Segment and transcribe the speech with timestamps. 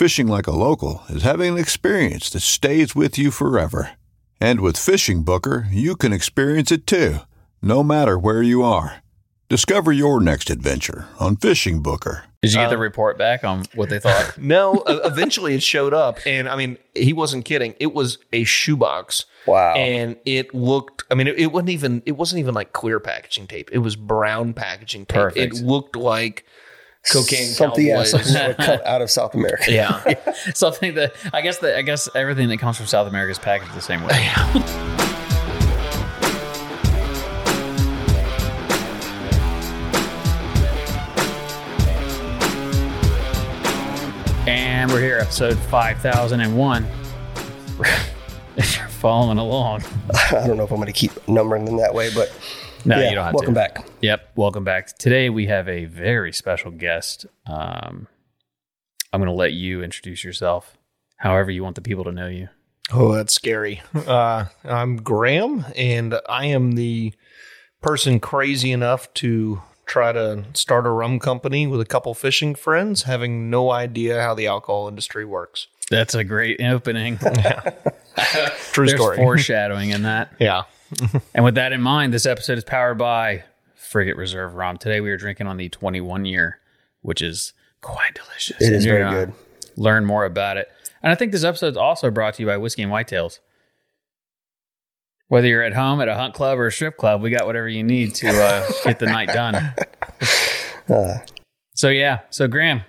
[0.00, 3.90] Fishing like a local is having an experience that stays with you forever.
[4.40, 7.18] And with Fishing Booker, you can experience it too,
[7.60, 9.02] no matter where you are.
[9.50, 12.24] Discover your next adventure on Fishing Booker.
[12.40, 14.38] Did you get the report back on what they thought?
[14.38, 17.74] No, uh, eventually it showed up, and I mean, he wasn't kidding.
[17.78, 19.26] It was a shoebox.
[19.46, 19.74] Wow.
[19.74, 21.04] And it looked.
[21.10, 22.02] I mean, it, it wasn't even.
[22.06, 23.68] It wasn't even like clear packaging tape.
[23.70, 25.20] It was brown packaging tape.
[25.20, 25.56] Perfect.
[25.56, 26.46] It looked like
[27.08, 27.48] cocaine.
[27.48, 29.64] something, yeah, something that would come out of South America.
[29.72, 30.14] yeah.
[30.54, 33.74] Something that I guess that I guess everything that comes from South America is packaged
[33.74, 34.30] the same way.
[44.46, 46.86] and we're here, episode five thousand and one.
[48.56, 49.84] If you're following along,
[50.32, 52.32] I don't know if I'm going to keep numbering them that way, but
[52.84, 53.60] no, yeah, you don't have welcome to.
[53.60, 53.90] Welcome back.
[54.00, 54.98] Yep, welcome back.
[54.98, 57.26] Today we have a very special guest.
[57.46, 58.08] Um,
[59.12, 60.76] I'm going to let you introduce yourself,
[61.16, 62.48] however you want the people to know you.
[62.92, 63.82] Oh, that's scary.
[63.94, 67.12] Uh, I'm Graham, and I am the
[67.80, 73.02] person crazy enough to try to start a rum company with a couple fishing friends,
[73.04, 75.68] having no idea how the alcohol industry works.
[75.90, 77.18] That's a great opening.
[78.72, 79.16] True There's story.
[79.16, 80.32] foreshadowing in that.
[80.38, 80.62] yeah.
[81.34, 84.76] And with that in mind, this episode is powered by Frigate Reserve Rum.
[84.76, 86.58] Today we are drinking on the 21 year,
[87.02, 88.60] which is quite delicious.
[88.60, 89.32] It is And very good.
[89.76, 90.68] Learn more about it.
[91.02, 93.38] And I think this episode is also brought to you by Whiskey and Whitetails.
[95.28, 97.68] Whether you're at home, at a hunt club, or a strip club, we got whatever
[97.68, 99.72] you need to uh, get the night done.
[101.74, 102.20] so, yeah.
[102.30, 102.82] So, Graham,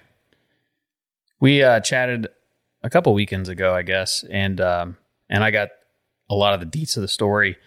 [1.39, 2.28] we uh, chatted
[2.83, 4.97] a couple weekends ago, I guess, and um,
[5.29, 5.69] and I got
[6.31, 7.57] a lot of the deets of the story,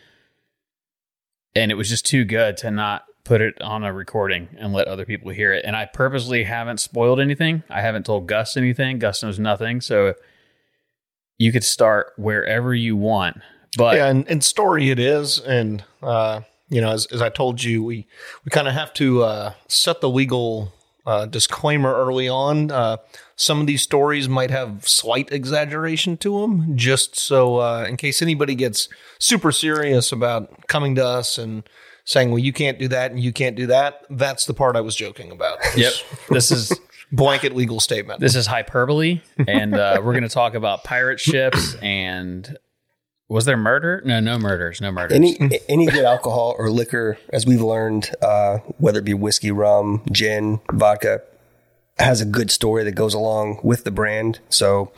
[1.55, 4.87] and it was just too good to not put it on a recording and let
[4.87, 5.65] other people hear it.
[5.65, 7.63] And I purposely haven't spoiled anything.
[7.71, 8.99] I haven't told Gus anything.
[8.99, 10.15] Gus knows nothing, so
[11.39, 13.39] you could start wherever you want.
[13.77, 17.63] But yeah, and, and story it is, and uh, you know, as, as I told
[17.63, 18.07] you, we
[18.45, 20.73] we kind of have to uh, set the legal
[21.07, 22.71] uh, disclaimer early on.
[23.37, 28.23] Some of these stories might have slight exaggeration to them, just so uh, in case
[28.23, 31.65] anybody gets super serious about coming to us and
[32.05, 34.81] saying, "Well, you can't do that and you can't do that." That's the part I
[34.83, 35.59] was joking about.
[35.77, 35.93] yep,
[36.31, 36.73] this is
[37.13, 38.21] blanket legal statement.
[38.21, 42.57] this is hyperbole, and uh, we're going to talk about pirate ships and.
[43.27, 44.03] Was there murder?
[44.05, 44.83] No, no murders.
[44.83, 45.17] No murders.
[45.17, 50.03] Any any good alcohol or liquor, as we've learned, uh, whether it be whiskey, rum,
[50.13, 51.23] gin, vodka,
[51.99, 54.41] has a good story that goes along with the brand.
[54.49, 54.93] So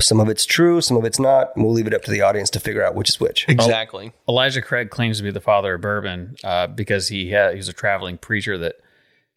[0.00, 1.52] some of it's true, some of it's not.
[1.56, 3.48] We'll leave it up to the audience to figure out which is which.
[3.48, 4.12] exactly.
[4.28, 7.68] Elijah Craig claims to be the father of bourbon uh, because he had, he was
[7.68, 8.76] a traveling preacher that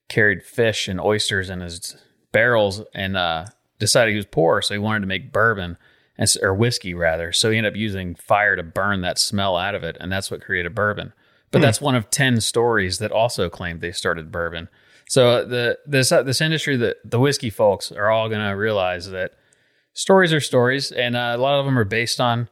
[0.10, 1.98] carried fish and oysters in his
[2.32, 3.46] barrels and uh,
[3.80, 5.78] decided he was poor, so he wanted to make bourbon
[6.18, 7.32] and, or whiskey rather.
[7.32, 10.32] So he ended up using fire to burn that smell out of it, and that's
[10.32, 11.14] what created bourbon.
[11.52, 14.68] But that's one of ten stories that also claimed they started bourbon.
[15.10, 18.52] So uh, the this uh, this industry that the whiskey folks are all going to
[18.56, 19.32] realize that
[19.94, 22.50] stories are stories, and uh, a lot of them are based on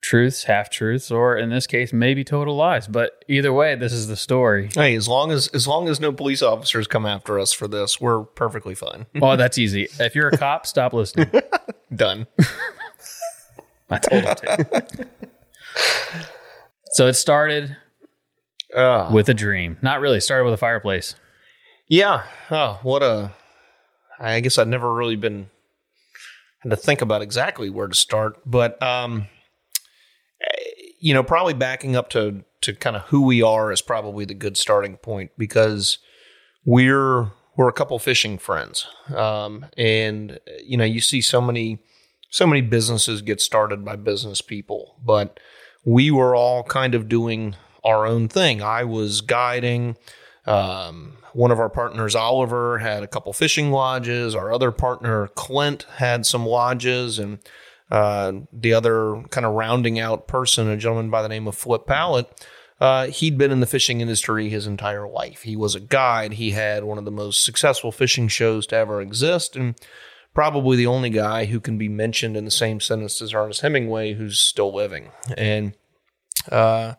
[0.00, 2.86] truths, half truths, or in this case, maybe total lies.
[2.86, 4.68] But either way, this is the story.
[4.74, 8.00] Hey, as long as as long as no police officers come after us for this,
[8.00, 9.06] we're perfectly fine.
[9.22, 9.88] Oh, that's easy.
[9.98, 11.30] If you're a cop, stop listening.
[11.94, 12.26] Done.
[13.90, 15.06] I told him to.
[16.92, 17.76] So it started
[18.74, 19.76] Uh, with a dream.
[19.82, 20.18] Not really.
[20.18, 21.16] It started with a fireplace.
[21.88, 22.24] Yeah.
[22.50, 23.32] Oh, what a.
[24.18, 25.50] I guess I'd never really been
[26.64, 29.28] had to think about exactly where to start, but um,
[30.98, 34.34] you know, probably backing up to to kind of who we are is probably the
[34.34, 35.98] good starting point because
[36.64, 41.78] we're we're a couple fishing friends, um, and you know, you see so many
[42.30, 45.38] so many businesses get started by business people, but
[45.84, 47.54] we were all kind of doing
[47.84, 48.62] our own thing.
[48.62, 49.96] I was guiding.
[50.46, 54.34] Um, one of our partners, Oliver, had a couple fishing lodges.
[54.34, 57.38] Our other partner, Clint, had some lodges, and
[57.90, 61.86] uh, the other kind of rounding out person, a gentleman by the name of Flip
[61.86, 62.46] Pallot,
[62.80, 65.42] uh, he'd been in the fishing industry his entire life.
[65.42, 66.34] He was a guide.
[66.34, 69.74] He had one of the most successful fishing shows to ever exist, and
[70.34, 74.14] probably the only guy who can be mentioned in the same sentence as Ernest Hemingway
[74.14, 75.10] who's still living.
[75.36, 75.74] And
[76.50, 76.94] uh,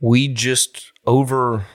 [0.00, 1.66] we just over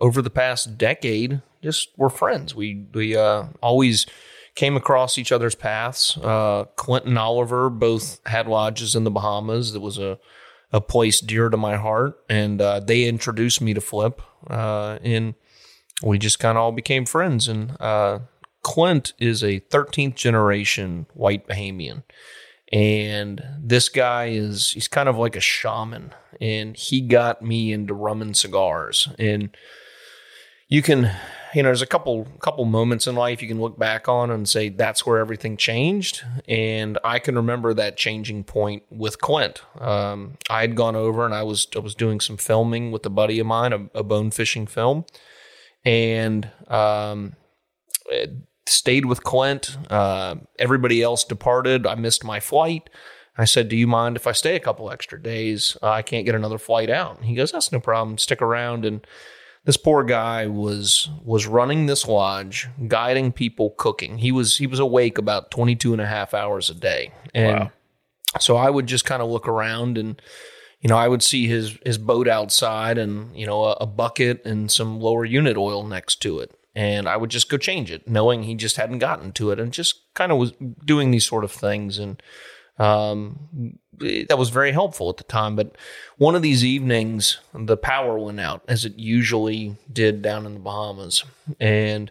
[0.00, 2.54] over the past decade just were friends.
[2.54, 4.06] We we uh, always
[4.54, 6.16] came across each other's paths.
[6.16, 9.74] Uh, Clint and Oliver both had lodges in the Bahamas.
[9.74, 10.18] It was a
[10.72, 15.34] a place dear to my heart, and uh, they introduced me to Flip, uh, and
[16.02, 17.48] we just kind of all became friends.
[17.48, 18.20] And uh,
[18.62, 22.02] Clint is a 13th generation white Bahamian.
[22.70, 26.12] And this guy is, he's kind of like a shaman.
[26.40, 29.08] And he got me into rum and cigars.
[29.18, 29.56] And
[30.68, 31.10] you can,
[31.54, 34.48] you know, there's a couple couple moments in life you can look back on and
[34.48, 36.22] say that's where everything changed.
[36.46, 39.62] And I can remember that changing point with Clint.
[39.80, 43.10] Um, I had gone over and I was I was doing some filming with a
[43.10, 45.06] buddy of mine, a, a bone fishing film,
[45.84, 47.34] and um,
[48.66, 49.76] stayed with Clint.
[49.90, 51.86] Uh, everybody else departed.
[51.86, 52.90] I missed my flight.
[53.40, 55.78] I said, "Do you mind if I stay a couple extra days?
[55.82, 58.18] Uh, I can't get another flight out." He goes, "That's no problem.
[58.18, 59.06] Stick around." And
[59.64, 64.18] this poor guy was was running this lodge, guiding people cooking.
[64.18, 67.12] He was he was awake about 22 and a half hours a day.
[67.34, 67.70] And Wow.
[68.40, 70.20] so I would just kind of look around and
[70.80, 74.44] you know, I would see his his boat outside and, you know, a, a bucket
[74.44, 76.52] and some lower unit oil next to it.
[76.74, 79.72] And I would just go change it, knowing he just hadn't gotten to it and
[79.72, 80.52] just kind of was
[80.84, 82.22] doing these sort of things and
[82.78, 85.56] um, that was very helpful at the time.
[85.56, 85.76] But
[86.16, 90.60] one of these evenings, the power went out, as it usually did down in the
[90.60, 91.24] Bahamas.
[91.58, 92.10] And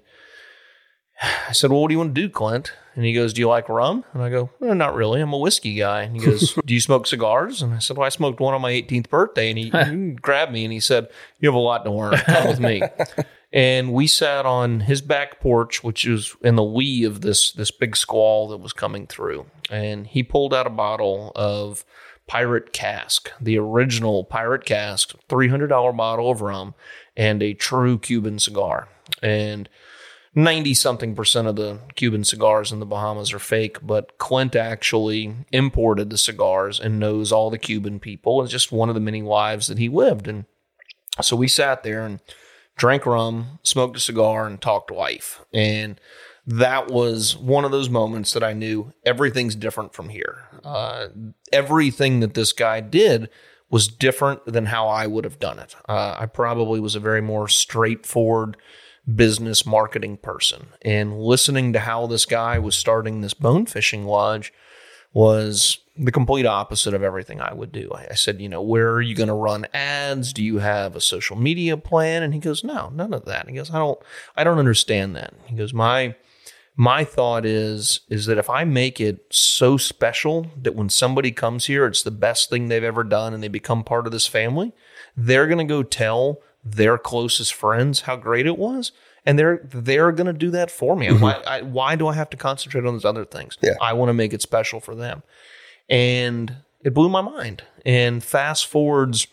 [1.22, 2.74] I said, Well, what do you want to do, Clint?
[2.96, 4.04] And he goes, Do you like rum?
[4.14, 5.22] And I go, well, Not really.
[5.22, 6.04] I'm a whiskey guy.
[6.04, 7.62] And he goes, Do you smoke cigars?
[7.62, 9.50] And I said, Well, I smoked one on my 18th birthday.
[9.50, 11.08] And he grabbed me and he said,
[11.40, 12.18] You have a lot to learn.
[12.18, 12.82] Come with me.
[13.54, 17.72] and we sat on his back porch, which was in the lee of this this
[17.72, 19.46] big squall that was coming through.
[19.70, 21.86] And he pulled out a bottle of
[22.30, 26.76] Pyrat Cask, the original Pyrat Cask, three hundred dollar bottle of rum,
[27.16, 28.90] and a true Cuban cigar.
[29.22, 29.70] And
[30.36, 35.34] 90 something percent of the Cuban cigars in the Bahamas are fake, but Clint actually
[35.52, 38.44] imported the cigars and knows all the Cuban people.
[38.44, 40.28] It's just one of the many lives that he lived.
[40.28, 40.46] And
[41.22, 42.20] so we sat there and
[42.78, 45.44] drank rum, smoked a cigar, and talked life.
[45.54, 46.00] And
[46.46, 50.46] that was one of those moments that I knew everything's different from here.
[50.64, 51.08] Uh,
[51.52, 53.30] everything that this guy did
[53.70, 55.76] was different than how I would have done it.
[55.90, 58.56] Uh, I probably was a very more straightforward
[59.14, 60.68] business marketing person.
[60.84, 64.54] And listening to how this guy was starting this bone fishing lodge
[65.14, 67.92] was the complete opposite of everything I would do.
[67.94, 70.34] I, I said, you know, where are you going to run ads?
[70.34, 72.24] Do you have a social media plan?
[72.24, 73.42] And he goes, no, none of that.
[73.42, 74.00] And He goes, I don't,
[74.36, 75.34] I don't understand that.
[75.46, 76.16] He goes, my,
[76.76, 81.66] my thought is, is that if I make it so special that when somebody comes
[81.66, 84.74] here, it's the best thing they've ever done and they become part of this family,
[85.16, 88.92] they're going to go tell their closest friends how great it was.
[89.26, 91.08] And they're they're gonna do that for me.
[91.08, 91.22] Mm-hmm.
[91.22, 93.58] Why I, why do I have to concentrate on those other things?
[93.62, 93.74] Yeah.
[93.82, 95.22] I want to make it special for them
[95.90, 97.64] and it blew my mind.
[97.86, 99.28] And fast forwards,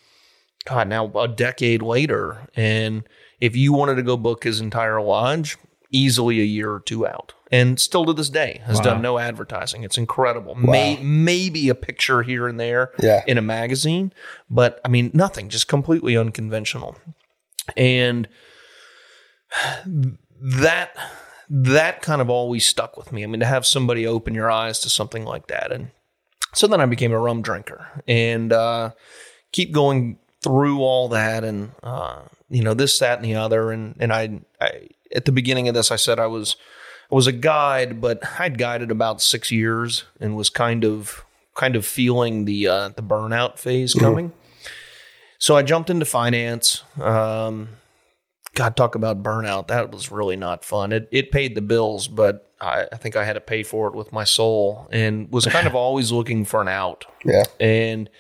[0.64, 3.04] God, now a decade later, and
[3.40, 5.56] if you wanted to go book his entire lodge,
[5.90, 9.84] easily a year or two out, and still to this day has done no advertising.
[9.84, 10.54] It's incredible.
[10.56, 13.23] May, maybe a picture here and there Yeah.
[13.26, 14.12] in a magazine,
[14.50, 16.96] but I mean nothing, just completely unconventional.
[17.76, 18.26] And
[20.40, 20.96] that
[21.50, 23.23] that kind of always stuck with me.
[23.23, 25.90] I mean, to have somebody open your eyes to something like that, and
[26.54, 28.90] so then I became a rum drinker, and uh,
[29.52, 33.96] keep going through all that, and uh, you know this, that, and the other, and
[33.99, 36.56] and I, I at the beginning of this, I said I was
[37.11, 41.76] I was a guide, but I'd guided about six years and was kind of kind
[41.76, 44.32] of feeling the uh, the burnout phase coming.
[45.38, 46.82] so I jumped into finance.
[47.00, 47.68] Um,
[48.54, 49.68] God, talk about burnout.
[49.68, 50.92] That was really not fun.
[50.92, 53.94] It it paid the bills, but I, I think I had to pay for it
[53.94, 57.04] with my soul, and was kind of always looking for an out.
[57.25, 57.44] Yeah.
[57.61, 58.11] And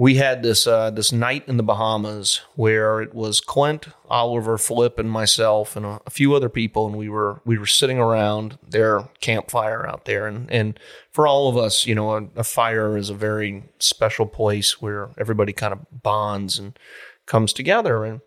[0.00, 4.98] we had this uh, this night in the Bahamas where it was Clint, Oliver, Flip,
[4.98, 8.58] and myself, and a, a few other people, and we were we were sitting around
[8.66, 10.80] their campfire out there, and and
[11.12, 15.10] for all of us, you know, a, a fire is a very special place where
[15.18, 16.78] everybody kind of bonds and
[17.26, 18.22] comes together, and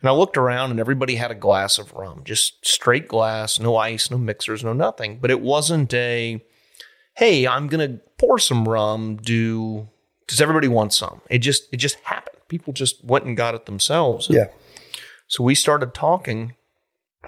[0.00, 3.76] and I looked around and everybody had a glass of rum, just straight glass, no
[3.76, 5.18] ice, no mixers, no nothing.
[5.18, 6.44] But it wasn't a,
[7.14, 9.16] hey, I'm going to pour some rum.
[9.16, 9.88] Do
[10.28, 11.20] does everybody want some?
[11.28, 12.36] It just it just happened.
[12.48, 14.28] People just went and got it themselves.
[14.30, 14.48] Yeah.
[15.26, 16.54] So we started talking.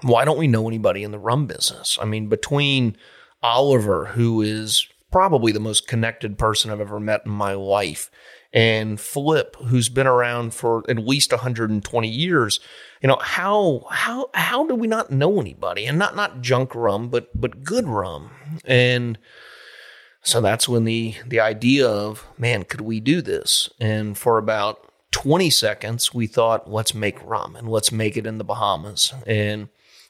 [0.03, 1.99] Why don't we know anybody in the rum business?
[2.01, 2.95] I mean, between
[3.43, 8.09] Oliver, who is probably the most connected person I've ever met in my life,
[8.53, 12.59] and Flip, who's been around for at least 120 years,
[13.01, 15.85] you know how how how do we not know anybody?
[15.85, 18.31] And not not junk rum, but but good rum.
[18.65, 19.17] And
[20.21, 23.69] so that's when the the idea of man, could we do this?
[23.79, 28.37] And for about 20 seconds, we thought, let's make rum and let's make it in
[28.37, 29.13] the Bahamas.
[29.27, 29.69] And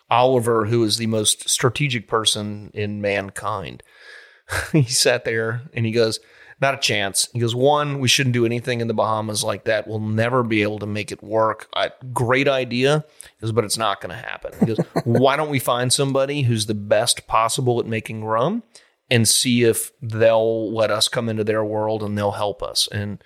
[0.10, 3.84] Oliver, who is the most strategic person in mankind,
[4.72, 6.20] he sat there and he goes,
[6.62, 7.28] not a chance.
[7.34, 9.88] He goes, one, we shouldn't do anything in the Bahamas like that.
[9.88, 11.68] We'll never be able to make it work.
[11.76, 13.04] I, great idea.
[13.24, 14.54] He goes, but it's not going to happen.
[14.60, 18.62] He goes, why don't we find somebody who's the best possible at making rum
[19.10, 22.88] and see if they'll let us come into their world and they'll help us.
[22.92, 23.22] And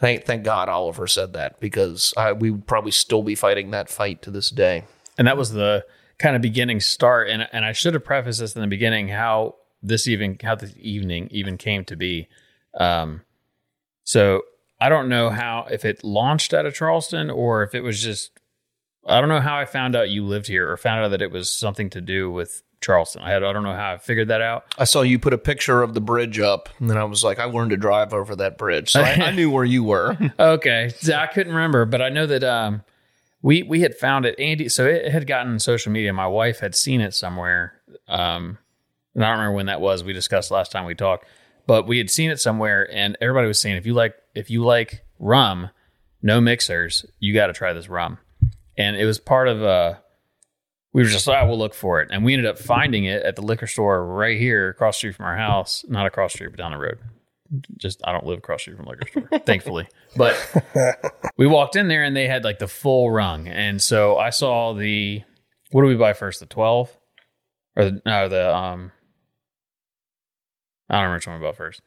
[0.00, 3.90] thank thank God Oliver said that because I, we would probably still be fighting that
[3.90, 4.84] fight to this day.
[5.18, 5.84] And that was the
[6.18, 7.28] kind of beginning start.
[7.28, 10.72] And and I should have prefaced this in the beginning how this even how this
[10.78, 12.28] evening even came to be.
[12.76, 13.22] Um,
[14.04, 14.42] so
[14.80, 18.32] I don't know how if it launched out of Charleston or if it was just
[19.06, 21.30] I don't know how I found out you lived here or found out that it
[21.30, 23.22] was something to do with Charleston.
[23.22, 24.64] I had I don't know how I figured that out.
[24.78, 27.38] I saw you put a picture of the bridge up, and then I was like,
[27.38, 30.16] I learned to drive over that bridge, so I, I knew where you were.
[30.38, 32.82] okay, so I couldn't remember, but I know that um,
[33.42, 34.38] we we had found it.
[34.38, 36.12] Andy, so it had gotten social media.
[36.12, 38.58] My wife had seen it somewhere, um,
[39.14, 40.04] and I don't remember when that was.
[40.04, 41.26] We discussed last time we talked,
[41.66, 44.64] but we had seen it somewhere, and everybody was saying if you like if you
[44.64, 45.70] like rum,
[46.22, 48.18] no mixers, you got to try this rum,
[48.76, 50.00] and it was part of a
[50.96, 52.08] we were just like, oh, we'll look for it.
[52.10, 55.16] And we ended up finding it at the liquor store right here across the street
[55.16, 55.84] from our house.
[55.86, 56.98] Not across the street, but down the road.
[57.76, 59.88] Just, I don't live across the street from liquor store, thankfully.
[60.16, 60.34] But
[61.36, 63.46] we walked in there and they had like the full rung.
[63.46, 65.22] And so I saw the,
[65.70, 66.40] what do we buy first?
[66.40, 66.96] The 12?
[67.76, 68.90] Or the, no, the, um,
[70.88, 71.82] I don't remember which one we bought first.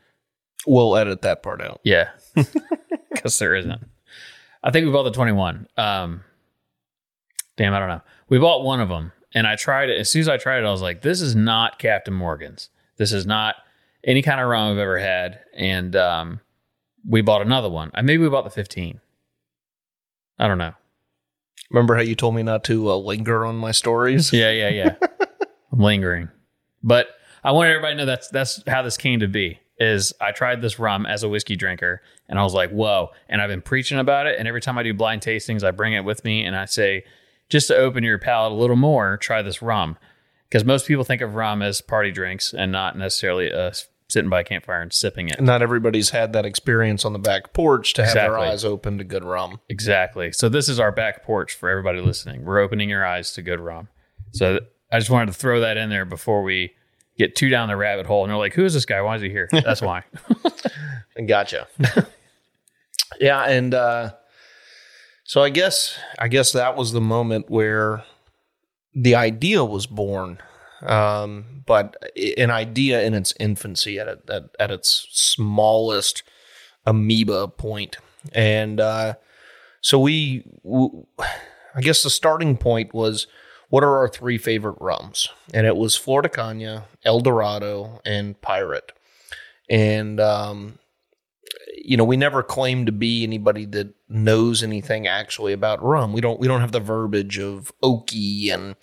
[0.68, 1.82] We'll edit that part out.
[1.84, 2.10] Yeah.
[3.10, 3.82] Because there isn't.
[4.64, 5.68] I think we bought the 21.
[5.78, 6.24] Um,
[7.58, 8.02] damn, I don't know.
[8.30, 10.00] We bought one of them, and I tried it.
[10.00, 12.70] As soon as I tried it, I was like, "This is not Captain Morgan's.
[12.98, 13.56] This is not
[14.04, 16.40] any kind of rum I've ever had." And um,
[17.06, 17.92] we bought another one.
[17.94, 19.02] I maybe we bought the fifteen.
[20.38, 20.74] I don't know.
[21.72, 24.32] Remember how you told me not to uh, linger on my stories?
[24.32, 24.96] Yeah, yeah, yeah.
[25.74, 26.30] I'm lingering,
[26.84, 27.08] but
[27.44, 29.60] I want everybody to know that's that's how this came to be.
[29.80, 33.42] Is I tried this rum as a whiskey drinker, and I was like, "Whoa!" And
[33.42, 34.38] I've been preaching about it.
[34.38, 37.06] And every time I do blind tastings, I bring it with me, and I say,
[37.50, 39.98] just to open your palate a little more, try this rum.
[40.48, 43.72] Because most people think of rum as party drinks and not necessarily uh,
[44.08, 45.40] sitting by a campfire and sipping it.
[45.40, 49.04] Not everybody's had that experience on the back porch to have their eyes open to
[49.04, 49.60] good rum.
[49.70, 50.32] Exactly.
[50.32, 52.46] So this is our back porch for everybody listening.
[52.46, 53.90] We're opening your eyes to good rum.
[54.32, 54.60] So
[54.92, 56.74] I just wanted to throw that in there before we
[57.20, 58.24] get too down the rabbit hole.
[58.24, 59.02] And they're like, "Who is this guy?
[59.02, 60.04] Why is he here?" That's why.
[61.28, 61.68] Gotcha.
[63.20, 64.14] yeah, and uh,
[65.26, 68.04] so I guess I guess that was the moment where
[68.96, 70.40] the idea was born,
[70.82, 71.96] um, but
[72.38, 76.24] an idea in its infancy, at it, at, at its smallest
[76.86, 77.98] amoeba point,
[78.34, 79.14] and uh,
[79.82, 81.06] so we, w-
[81.76, 83.28] I guess the starting point was.
[83.70, 85.30] What are our three favorite rums?
[85.54, 88.90] And it was Flor de Caña, El Dorado, and Pyrat.
[89.70, 90.80] And um,
[91.84, 96.14] you know, we never claim to be anybody that knows anything actually about rum.
[96.14, 98.76] We don't we don't have the verbiage of oaky and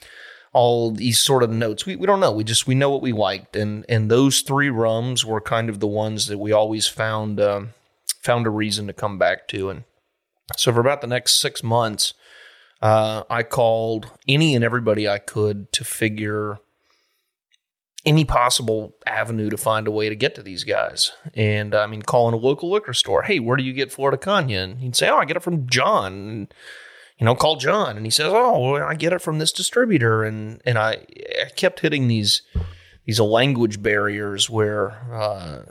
[0.52, 1.84] all these sort of notes.
[1.84, 2.32] We we don't know.
[2.32, 5.80] We just we know what we liked, and and those three rums were kind of
[5.80, 7.74] the ones that we always found um,
[8.22, 9.70] found a reason to come back to.
[9.70, 9.84] And
[10.56, 12.14] so for about the next six months,
[12.82, 16.58] uh, I called any and everybody I could to figure
[18.04, 21.10] any possible avenue to find a way to get to these guys.
[21.34, 24.16] And I mean, calling a local liquor store, hey, where do you get Flor de
[24.16, 24.62] Caña?
[24.62, 26.12] And he'd say, oh, I get it from John.
[26.12, 26.54] And,
[27.18, 27.96] you know, call John.
[27.96, 30.22] And he says, oh, well, I get it from this distributor.
[30.22, 31.04] And and I,
[31.44, 32.42] I kept hitting these
[33.06, 35.62] these language barriers where, uh,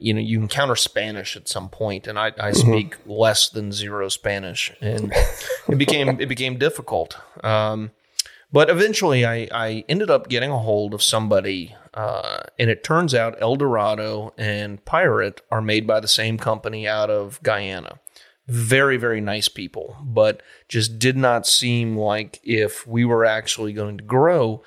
[0.00, 4.08] you know, you encounter Spanish at some point, and I, I speak less than zero
[4.08, 5.12] Spanish, and
[5.68, 7.16] it became it became difficult.
[7.44, 7.90] Um,
[8.50, 13.14] but eventually, I, I ended up getting a hold of somebody, uh, and it turns
[13.14, 17.98] out El Dorado and Pyrat are made by the same company out of Guyana.
[18.46, 23.98] Very, very nice people, but just did not seem like if we were actually going
[23.98, 24.62] to grow,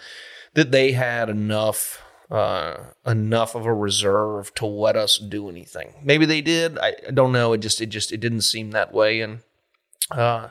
[0.53, 5.93] that they had enough uh, enough of a reserve to let us do anything.
[6.01, 6.79] Maybe they did.
[6.79, 7.53] I, I don't know.
[7.53, 9.19] It just it just it didn't seem that way.
[9.21, 9.39] And
[10.09, 10.49] uh,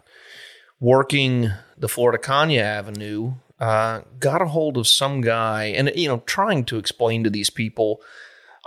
[0.78, 6.06] working the Flor de Caña Avenue, uh, got a hold of some guy, and you
[6.06, 8.00] know, trying to explain to these people.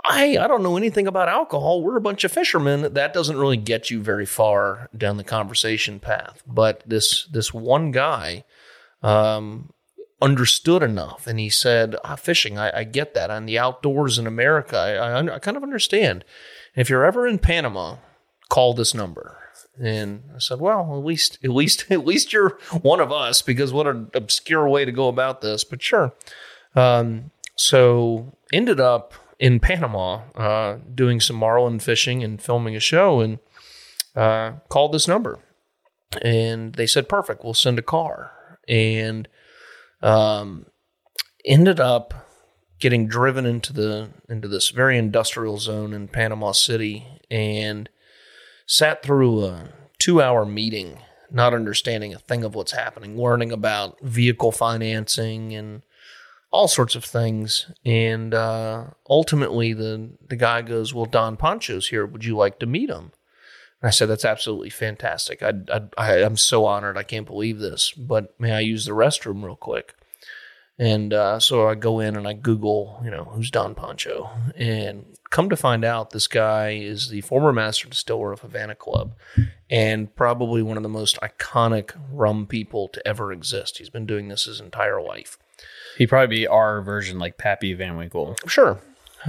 [0.06, 1.82] I, I don't know anything about alcohol.
[1.82, 2.92] We're a bunch of fishermen.
[2.92, 6.42] That doesn't really get you very far down the conversation path.
[6.46, 8.44] But this this one guy
[9.02, 9.72] um,
[10.20, 13.30] understood enough, and he said, ah, "Fishing, I, I, get that.
[13.30, 16.24] On the outdoors in America, I, I, I kind of understand.
[16.74, 17.96] And if you're ever in Panama,
[18.48, 19.38] call this number."
[19.80, 23.72] And I said, "Well, at least, at least, at least you're one of us, because
[23.72, 26.12] what an obscure way to go about this." But sure.
[26.74, 33.20] Um, so ended up in Panama uh, doing some marlin fishing and filming a show,
[33.20, 33.38] and
[34.16, 35.38] uh, called this number,
[36.22, 38.32] and they said, "Perfect, we'll send a car."
[38.66, 39.28] And
[40.04, 40.66] um,
[41.44, 42.14] ended up
[42.78, 47.88] getting driven into the into this very industrial zone in Panama City and
[48.66, 49.68] sat through a
[49.98, 50.98] two hour meeting,
[51.30, 55.82] not understanding a thing of what's happening, learning about vehicle financing and
[56.50, 57.70] all sorts of things.
[57.84, 62.06] And uh, ultimately, the the guy goes, "Well, Don Pancho's here.
[62.06, 63.12] Would you like to meet him?"
[63.80, 65.42] And I said, "That's absolutely fantastic.
[65.42, 66.98] I, I, I am so honored.
[66.98, 67.92] I can't believe this.
[67.92, 69.94] But may I use the restroom real quick?"
[70.76, 75.04] And uh, so I go in and I Google, you know, who's Don Pancho, and
[75.30, 79.14] come to find out, this guy is the former master distiller of Havana Club,
[79.70, 83.78] and probably one of the most iconic rum people to ever exist.
[83.78, 85.38] He's been doing this his entire life.
[85.96, 88.34] He'd probably be our version, like Pappy Van Winkle.
[88.48, 88.80] Sure.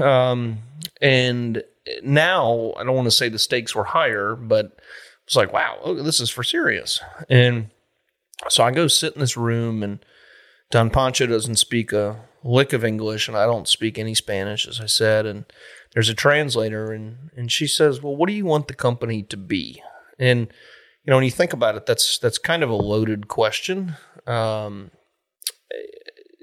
[0.01, 0.59] Um,
[0.99, 1.63] and
[2.03, 4.79] now I don't want to say the stakes were higher, but
[5.25, 7.01] it's like, wow, oh, this is for serious.
[7.29, 7.69] And
[8.49, 9.99] so I go sit in this room, and
[10.71, 14.81] Don Pancho doesn't speak a lick of English, and I don't speak any Spanish, as
[14.81, 15.25] I said.
[15.25, 15.45] And
[15.93, 19.37] there's a translator, and and she says, "Well, what do you want the company to
[19.37, 19.81] be?"
[20.19, 20.47] And
[21.03, 23.95] you know, when you think about it, that's that's kind of a loaded question.
[24.25, 24.91] Um,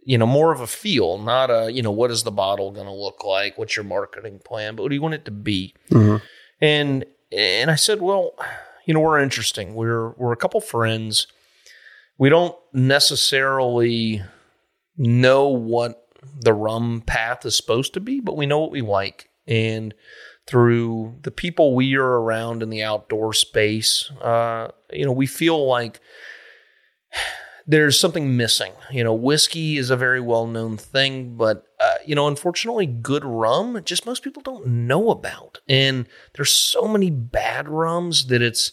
[0.05, 2.87] you know, more of a feel, not a, you know, what is the bottle going
[2.87, 3.57] to look like?
[3.57, 4.75] What's your marketing plan?
[4.75, 5.75] But what do you want it to be?
[5.91, 6.25] Mm-hmm.
[6.61, 8.35] And and I said, well,
[8.85, 9.75] you know, we're interesting.
[9.75, 11.27] We're we're a couple friends.
[12.19, 14.23] We don't necessarily
[14.97, 16.07] know what
[16.41, 19.29] the rum path is supposed to be, but we know what we like.
[19.47, 19.95] And
[20.47, 25.67] through the people we are around in the outdoor space, uh, you know, we feel
[25.67, 26.01] like
[27.67, 28.73] there's something missing.
[28.91, 33.25] You know, whiskey is a very well known thing, but, uh, you know, unfortunately, good
[33.25, 35.61] rum, just most people don't know about.
[35.69, 38.73] And there's so many bad rums that it's,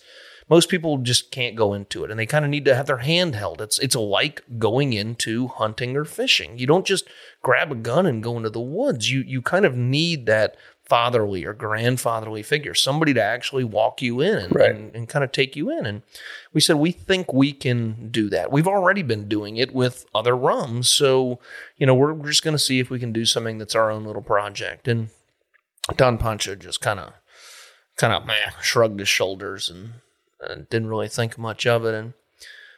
[0.49, 2.97] most people just can't go into it and they kind of need to have their
[2.97, 3.62] hand held.
[3.62, 6.57] It's, it's like going into hunting or fishing.
[6.57, 7.07] You don't just
[7.43, 9.12] grab a gun and go into the woods.
[9.12, 10.55] You, you kind of need that
[10.88, 14.71] fatherly or grandfatherly figure, somebody to actually walk you in and, Right.
[14.71, 15.85] and, and kind of take you in.
[15.85, 16.01] And
[16.51, 18.51] we said, we think we can do that.
[18.51, 20.89] We've already been doing it with other rums.
[20.89, 21.39] So,
[21.77, 23.91] you know, we're, we're just going to see if we can do something that's our
[23.91, 24.88] own little project.
[24.88, 25.09] And
[25.95, 27.13] Don Pancho just kind of,
[27.95, 28.27] kind of
[28.63, 29.93] shrugged his shoulders and,
[30.41, 31.93] and didn't really think much of it.
[31.93, 32.13] And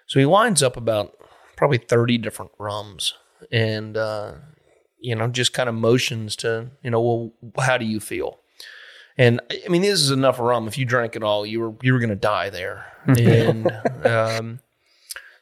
[0.05, 1.13] so he lines up about
[1.55, 3.13] probably 30 different rums
[3.51, 4.33] and, uh,
[4.99, 7.33] you know, just kind of motions to, you know, well,
[7.65, 8.39] how do you feel?
[9.17, 10.67] And I mean, this is enough rum.
[10.67, 12.85] If you drank it all, you were you were going to die there.
[13.07, 13.71] And
[14.05, 14.59] um,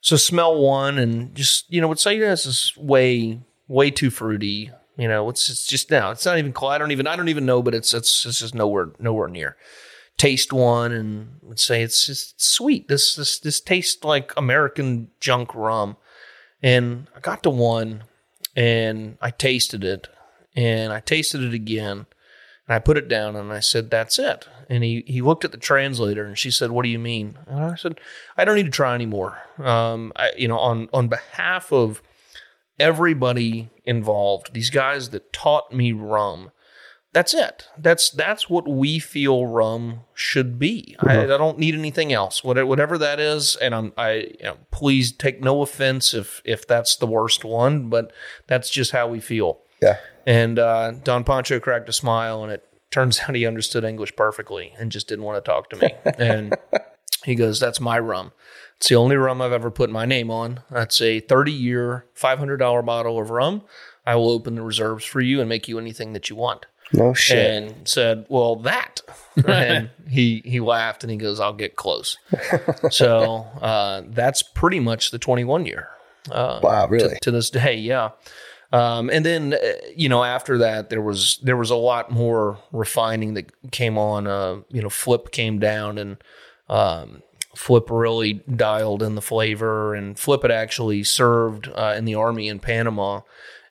[0.02, 4.72] so smell one, and just you know, would say this is way way too fruity.
[4.98, 6.12] You know, it's it's just now.
[6.12, 6.70] It's not even cool.
[6.70, 9.58] I don't even I don't even know, but it's it's it's just nowhere nowhere near.
[10.20, 12.88] Taste one and would say it's just sweet.
[12.88, 15.98] This this this tastes like American junk rum.
[16.62, 18.04] And I got to one
[18.56, 20.10] and I tasted it
[20.56, 22.06] and I tasted it again
[22.70, 24.48] and I put it down and I said, That's it.
[24.70, 27.36] And he, he looked at the translator and she said, What do you mean?
[27.48, 28.00] And I said,
[28.38, 29.40] I don't need to try anymore.
[29.58, 32.04] Um, I, you know, on, on behalf of
[32.80, 36.52] everybody involved, these guys that taught me rum,
[37.12, 37.68] that's it.
[37.78, 40.96] That's that's what we feel rum should be.
[41.00, 42.44] I, I don't need anything else.
[42.44, 46.68] Whatever, whatever that is, and I'm I you know, please take no offense if if
[46.68, 48.14] that's the worst one, but
[48.48, 49.60] that's just how we feel.
[49.82, 49.98] Yeah.
[50.28, 54.74] And uh, Don Pancho cracked a smile, and it turns out he understood English perfectly
[54.78, 55.94] and just didn't want to talk to me.
[56.20, 56.56] and
[57.24, 58.34] he goes, "That's my rum.
[58.78, 60.62] It's the only rum I've ever put my name on.
[60.70, 63.64] That's a 30 year, $500 bottle of rum.
[64.06, 67.14] I will open the reserves for you and make you anything that you want." No
[67.14, 67.64] shit.
[67.64, 69.02] and said, "Well, that."
[69.48, 72.18] and he he laughed and he goes, "I'll get close."
[72.92, 75.90] so uh, that's pretty much the 21 year.
[76.32, 77.10] Uh, wow, really?
[77.10, 78.10] to, to this day, yeah.
[78.72, 79.58] Um, and then uh,
[79.96, 84.28] you know after that there was there was a lot more refining that came on.
[84.28, 86.18] Uh, you know, Flip came down and
[86.70, 87.24] um,
[87.56, 92.48] Flip really dialed in the flavor, and Flip had actually served uh, in the army
[92.48, 93.22] in Panama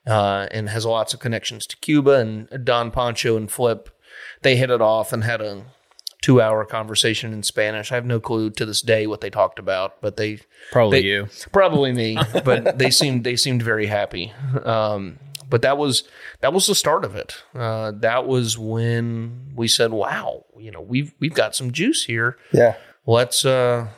[0.09, 2.12] uh, and has lots of connections to Cuba.
[2.18, 3.88] And Don Pancho and Flip,
[4.42, 5.64] they hit it off and had a
[6.23, 7.92] two hour conversation in Spanish.
[7.92, 10.40] I have no clue to this day what they talked about, but they
[10.73, 11.29] Probably They- you.
[11.53, 14.33] probably me, but they seemed they seemed very happy.
[14.64, 15.18] Um,
[15.51, 16.03] but that was
[16.40, 17.42] that was the start of it.
[17.55, 22.37] Uh, that was when we said, "Wow, you know, we've we've got some juice here.
[22.53, 22.75] yeah.
[23.07, 23.88] Let's uh,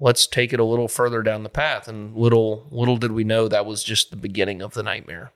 [0.00, 3.46] let's take it a little further down the path." And little little did we know
[3.46, 5.30] that was just the beginning of the nightmare.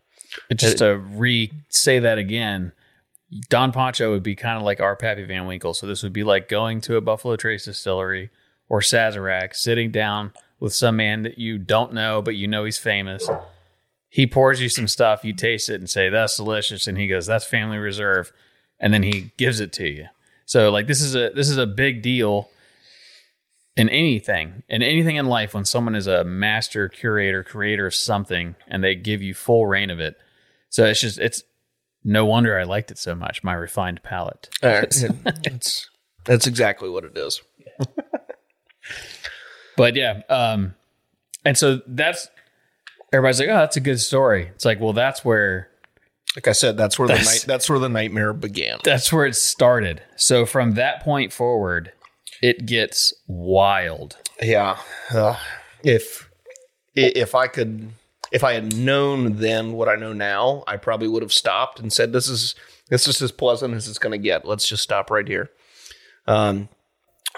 [0.50, 2.72] Uh, just to re say that again,
[3.48, 5.74] Don Pancho would be kind of like our Pappy Van Winkle.
[5.74, 8.30] So this would be like going to a Buffalo Trace distillery
[8.68, 12.78] or Sazerac, sitting down with some man that you don't know, but you know he's
[12.78, 13.28] famous.
[14.08, 16.86] He pours you some stuff, you taste it and say, That's delicious.
[16.86, 18.32] And he goes, That's family reserve.
[18.78, 20.06] And then he gives it to you.
[20.46, 22.48] So like this is a this is a big deal
[23.76, 28.54] in anything in anything in life when someone is a master curator creator of something
[28.68, 30.16] and they give you full reign of it
[30.74, 31.42] so it's just it's
[32.02, 35.04] no wonder i liked it so much my refined palate It's
[36.24, 37.40] that's exactly what it is.
[39.76, 40.74] but yeah um
[41.44, 42.28] and so that's
[43.12, 45.68] everybody's like oh that's a good story it's like well that's where
[46.36, 48.78] Like I said, that's where the night that's where the nightmare began.
[48.84, 51.92] that's where it started so from that point forward
[52.42, 54.78] it gets wild Yeah.
[55.12, 55.36] Uh,
[55.82, 56.28] if
[56.94, 57.90] if I could
[58.34, 61.92] if I had known then what I know now, I probably would have stopped and
[61.92, 62.56] said this is
[62.88, 64.44] this is as pleasant as it's going to get.
[64.44, 65.50] Let's just stop right here.
[66.26, 66.68] Um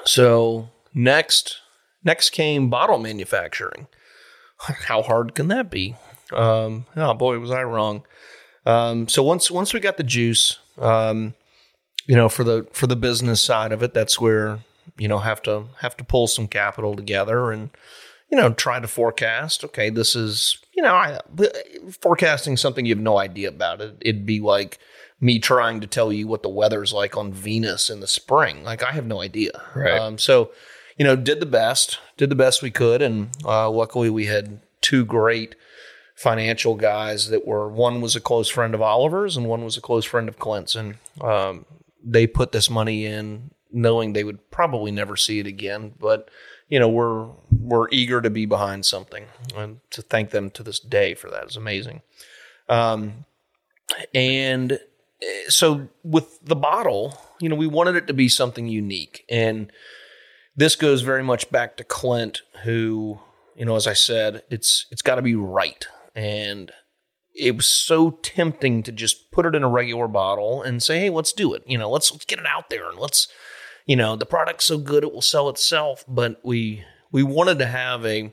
[0.04, 1.60] so next
[2.02, 3.88] next came bottle manufacturing.
[4.58, 5.96] How hard can that be?
[6.32, 8.02] Um oh boy, was I wrong.
[8.64, 11.34] Um so once once we got the juice, um
[12.06, 14.60] you know, for the for the business side of it, that's where
[14.96, 17.68] you know have to have to pull some capital together and
[18.30, 19.64] you know try to forecast.
[19.64, 21.20] Okay, this is you know I,
[22.00, 23.80] forecasting something you have no idea about.
[23.80, 24.78] It it'd be like
[25.20, 28.64] me trying to tell you what the weather's like on Venus in the spring.
[28.64, 29.62] Like I have no idea.
[29.74, 29.98] Right.
[29.98, 30.50] Um, so
[30.96, 34.60] you know, did the best, did the best we could, and uh, luckily we had
[34.80, 35.54] two great
[36.14, 39.82] financial guys that were one was a close friend of Oliver's and one was a
[39.82, 41.66] close friend of Clint's, and um,
[42.02, 45.92] they put this money in knowing they would probably never see it again.
[46.00, 46.30] But
[46.68, 49.26] you know, we're we're eager to be behind something,
[49.56, 52.02] and to thank them to this day for that is amazing.
[52.68, 53.24] Um,
[54.14, 59.24] and eh, so with the bottle, you know, we wanted it to be something unique,
[59.30, 59.70] and
[60.56, 63.20] this goes very much back to Clint, who,
[63.54, 66.72] you know, as I said, it's it's got to be right, and
[67.36, 71.10] it was so tempting to just put it in a regular bottle and say, hey,
[71.10, 71.62] let's do it.
[71.66, 73.28] You know, let's let's get it out there and let's,
[73.86, 76.04] you know, the product's so good it will sell itself.
[76.06, 78.32] But we we wanted to have a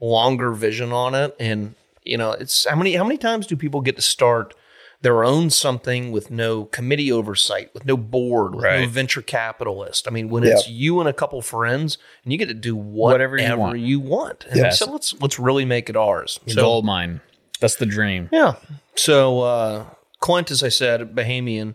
[0.00, 3.80] longer vision on it, and you know, it's how many how many times do people
[3.80, 4.54] get to start
[5.02, 10.06] their own something with no committee oversight, with no board, with no venture capitalist.
[10.06, 13.36] I mean, when it's you and a couple friends, and you get to do whatever,
[13.36, 13.78] Whatever you want.
[13.80, 14.44] you want.
[14.50, 14.78] And Yes.
[14.78, 16.38] so let's let's really make it ours.
[16.44, 17.22] You it's gold mine
[17.60, 18.54] that's the dream yeah.
[18.94, 19.84] So uh,
[20.18, 21.74] Clint, as I said, Bahamian,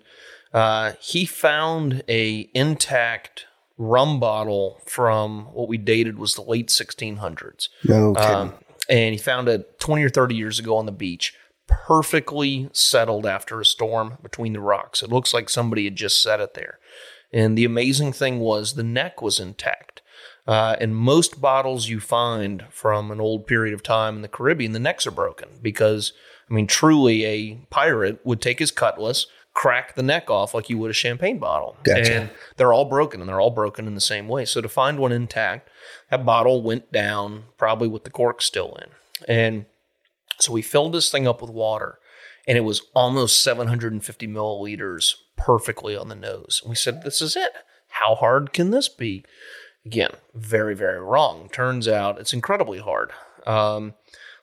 [0.56, 3.46] uh, he found a intact
[3.78, 7.68] rum bottle from what we dated was the late 1600s.
[7.84, 8.32] No kidding.
[8.32, 8.54] Um,
[8.90, 11.34] and he found it 20 or 30 years ago on the beach,
[11.68, 15.04] perfectly settled after a storm between the rocks.
[15.04, 16.80] It looks like somebody had just set it there.
[17.34, 20.02] And the amazing thing was the neck was intact.
[20.48, 24.72] Uh, and most bottles you find from an old period of time in the Caribbean,
[24.72, 26.14] the necks are broken because,
[26.50, 30.78] I mean, truly a pirate would take his cutlass, crack the neck off like you
[30.78, 31.78] would a champagne bottle.
[31.84, 32.14] Gotcha.
[32.14, 34.46] And they're all broken and they're all broken in the same way.
[34.46, 35.70] So to find one intact,
[36.12, 38.90] that bottle went down probably with the cork still in.
[39.28, 39.66] And
[40.40, 41.98] So we filled this thing up with water,
[42.46, 46.60] and it was almost 750 milliliters perfectly on the nose.
[46.62, 47.54] And we said, This is it.
[47.88, 49.24] How hard can this be?
[49.86, 51.48] Again, very, very wrong.
[51.50, 53.12] Turns out it's incredibly hard.
[53.48, 53.94] Um,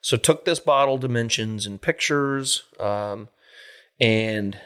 [0.00, 3.28] so took this bottle dimensions and pictures, um,
[4.00, 4.58] and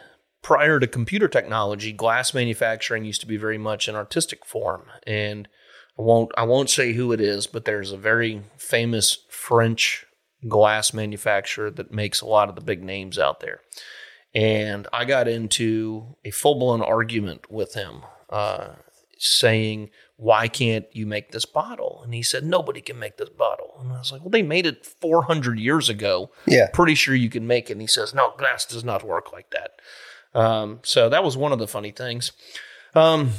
[0.46, 4.84] prior to computer technology, glass manufacturing used to be very much an artistic form.
[5.04, 5.48] And
[5.98, 10.06] I won't I won't say who it is, but there's a very famous French
[10.46, 13.60] glass manufacturer that makes a lot of the big names out there.
[14.36, 18.68] And I got into a full blown argument with him, uh,
[19.18, 22.02] saying, Why can't you make this bottle?
[22.04, 23.78] And he said, Nobody can make this bottle.
[23.80, 26.30] And I was like, Well, they made it 400 years ago.
[26.46, 26.68] Yeah.
[26.72, 27.72] Pretty sure you can make it.
[27.72, 29.72] And he says, No, glass does not work like that.
[30.36, 32.32] Um, so that was one of the funny things.
[32.94, 33.30] Um,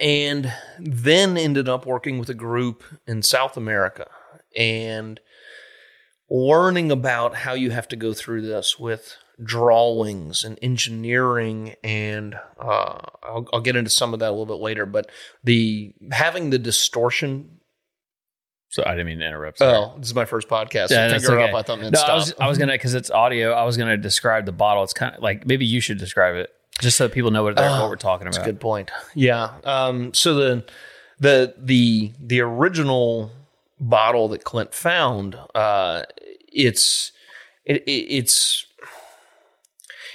[0.00, 4.08] and then ended up working with a group in South America
[4.56, 5.20] and
[6.30, 12.98] learning about how you have to go through this with drawings and engineering and uh,
[13.22, 15.10] I'll, I'll get into some of that a little bit later but
[15.44, 17.55] the having the distortion
[18.76, 19.56] So I didn't mean to interrupt.
[19.56, 19.74] sorry.
[19.74, 21.48] oh this is my first podcast Yeah, so figure okay.
[21.50, 23.52] up I thought No, no, I was, I was gonna because it's audio.
[23.52, 24.84] I was gonna describe the bottle.
[24.84, 27.88] It's kind of like maybe you should describe it just so people know what what
[27.88, 28.46] we're talking That's a about.
[28.50, 28.90] good point.
[29.14, 29.54] Yeah.
[29.64, 30.64] Um, so the
[31.18, 33.30] the the the original
[33.80, 36.02] bottle that Clint found, uh,
[36.52, 37.12] it's
[37.64, 38.66] it, it, it's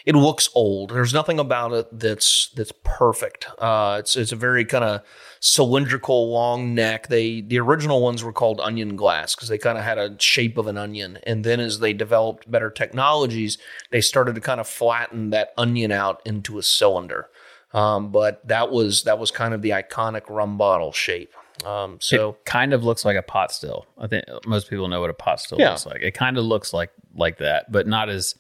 [0.06, 0.92] it looks old.
[0.92, 3.48] There's nothing about it that's that's perfect.
[3.58, 5.02] Uh, it's it's a very kind of
[5.42, 7.08] cylindrical, long neck.
[7.08, 10.58] They the original ones were called onion glass because they kind of had a shape
[10.58, 11.18] of an onion.
[11.24, 13.58] And then as they developed better technologies,
[13.90, 17.28] they started to kind of flatten that onion out into a cylinder.
[17.74, 21.34] Um, but that was that was kind of the iconic rum bottle shape.
[21.66, 23.86] Um, so it kind of looks like a pot still.
[23.98, 25.70] I think most people know what a pot still Yeah.
[25.72, 26.02] looks like.
[26.02, 28.36] It kind of looks like like that, but not as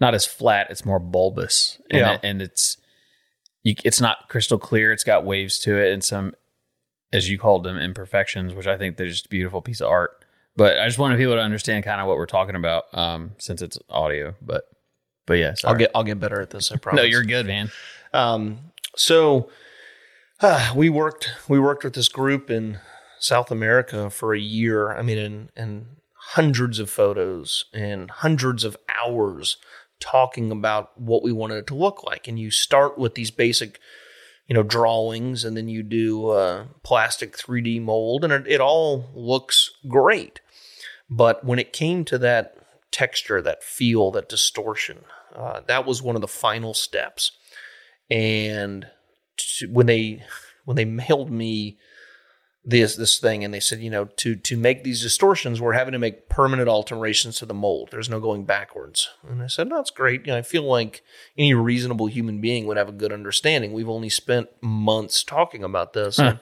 [0.00, 0.66] not as flat.
[0.70, 2.12] It's more bulbous, and, Yeah.
[2.14, 2.76] it- and it's
[3.62, 4.92] you, it's not crystal clear.
[4.92, 6.34] It's got waves to it and some,
[7.12, 10.24] as you called them, imperfections, which I think they're just a beautiful piece of art.
[10.56, 13.62] But I just wanted people to understand kind of what we're talking about, um, since
[13.62, 14.34] it's audio.
[14.42, 14.64] But
[15.26, 16.70] but yeah, I'll get I'll get better at this.
[16.70, 16.98] I promise.
[16.98, 17.70] no, you're good, man.
[18.12, 18.58] Um,
[18.96, 19.48] so
[20.40, 22.78] uh, we worked we worked with this group in
[23.18, 24.92] South America for a year.
[24.92, 25.86] I mean, in, and
[26.32, 29.56] hundreds of photos and hundreds of hours
[30.02, 32.28] talking about what we wanted it to look like.
[32.28, 33.78] And you start with these basic,
[34.46, 39.10] you know, drawings, and then you do uh, plastic 3D mold, and it, it all
[39.14, 40.40] looks great.
[41.08, 42.56] But when it came to that
[42.90, 47.32] texture, that feel, that distortion, uh, that was one of the final steps
[48.12, 48.86] and
[49.38, 50.22] to, when they
[50.64, 51.78] when they mailed me
[52.64, 55.92] this this thing and they said you know to to make these distortions we're having
[55.92, 59.76] to make permanent alterations to the mold there's no going backwards and i said no,
[59.76, 61.02] that's great you know, i feel like
[61.36, 65.92] any reasonable human being would have a good understanding we've only spent months talking about
[65.92, 66.36] this Huh.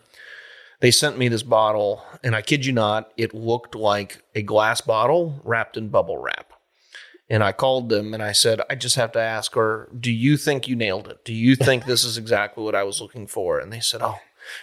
[0.80, 4.82] They sent me this bottle and i kid you not it looked like a glass
[4.82, 6.52] bottle wrapped in bubble wrap
[7.30, 10.36] and I called them and I said, I just have to ask her, do you
[10.36, 11.24] think you nailed it?
[11.24, 13.60] Do you think this is exactly what I was looking for?
[13.60, 14.18] And they said, Oh,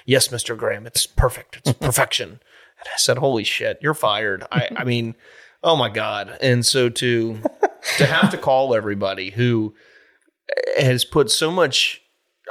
[0.05, 0.57] yes, Mr.
[0.57, 1.57] Graham, it's perfect.
[1.57, 2.29] It's perfection.
[2.29, 4.45] And I said, Holy shit, you're fired.
[4.51, 5.15] I, I mean,
[5.63, 6.37] oh my God.
[6.41, 7.41] And so to
[7.97, 9.73] to have to call everybody who
[10.77, 12.01] has put so much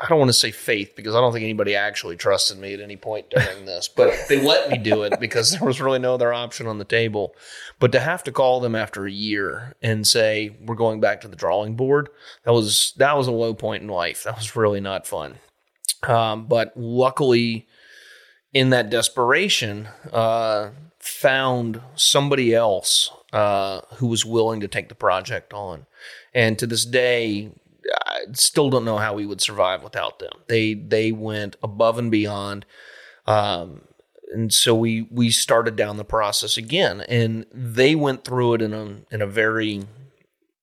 [0.03, 2.81] I don't want to say faith because I don't think anybody actually trusted me at
[2.81, 6.14] any point during this, but they let me do it because there was really no
[6.14, 7.35] other option on the table.
[7.79, 11.29] But to have to call them after a year and say we're going back to
[11.29, 12.11] the drawing board,
[12.44, 14.25] that was that was a low point in life.
[14.25, 15.37] That was really not fun.
[16.02, 17.66] Um, but luckily,
[18.52, 25.52] in that desperation, uh, found somebody else uh, who was willing to take the project
[25.52, 25.87] on.
[26.35, 27.50] And to this day,
[28.06, 30.32] I still don't know how we would survive without them.
[30.48, 32.66] They they went above and beyond.
[33.26, 33.82] Um,
[34.32, 38.72] and so we we started down the process again, and they went through it in
[38.72, 39.85] a in a very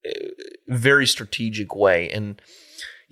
[0.06, 0.30] uh,
[0.68, 2.10] very strategic way.
[2.10, 2.42] And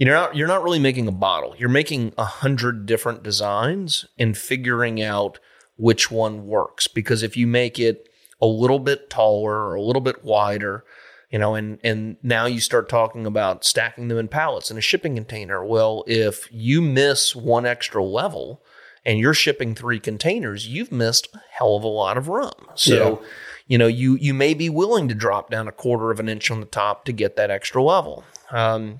[0.07, 1.55] you're not you're not really making a bottle.
[1.57, 5.39] You're making a hundred different designs and figuring out
[5.77, 6.87] which one works.
[6.87, 8.09] Because if you make it
[8.41, 10.83] a little bit taller or a little bit wider,
[11.29, 14.81] you know, and and now you start talking about stacking them in pallets in a
[14.81, 15.63] shipping container.
[15.63, 18.63] Well, if you miss one extra level
[19.05, 22.69] and you're shipping three containers, you've missed a hell of a lot of rum.
[22.73, 23.21] So,
[23.67, 26.49] you know, you you may be willing to drop down a quarter of an inch
[26.49, 28.23] on the top to get that extra level.
[28.49, 28.99] Um,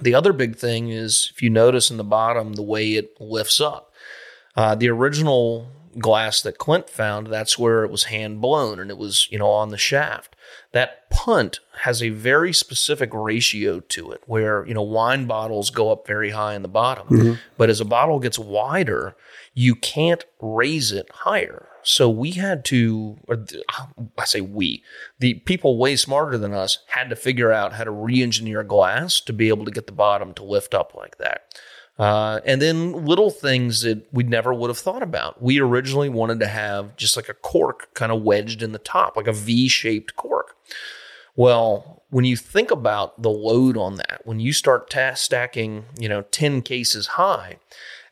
[0.00, 3.60] the other big thing is if you notice in the bottom the way it lifts
[3.60, 3.92] up.
[4.56, 8.98] Uh, the original glass that Clint found, that's where it was hand blown and it
[8.98, 10.34] was, you know, on the shaft.
[10.72, 15.90] That punt has a very specific ratio to it where, you know, wine bottles go
[15.92, 17.06] up very high in the bottom.
[17.56, 19.16] But as a bottle gets wider,
[19.54, 21.68] you can't raise it higher.
[21.84, 23.18] So we had to,
[24.18, 24.82] I say we,
[25.18, 29.20] the people way smarter than us had to figure out how to re engineer glass
[29.20, 31.42] to be able to get the bottom to lift up like that.
[31.98, 35.40] Uh, and then little things that we never would have thought about.
[35.40, 39.16] We originally wanted to have just like a cork kind of wedged in the top,
[39.16, 40.56] like a V shaped cork.
[41.36, 46.08] Well, when you think about the load on that, when you start ta- stacking, you
[46.08, 47.58] know, 10 cases high,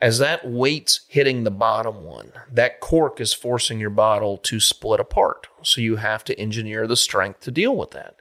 [0.02, 4.98] as that weight's hitting the bottom one, that cork is forcing your bottle to split
[4.98, 5.46] apart.
[5.62, 8.16] So you have to engineer the strength to deal with that.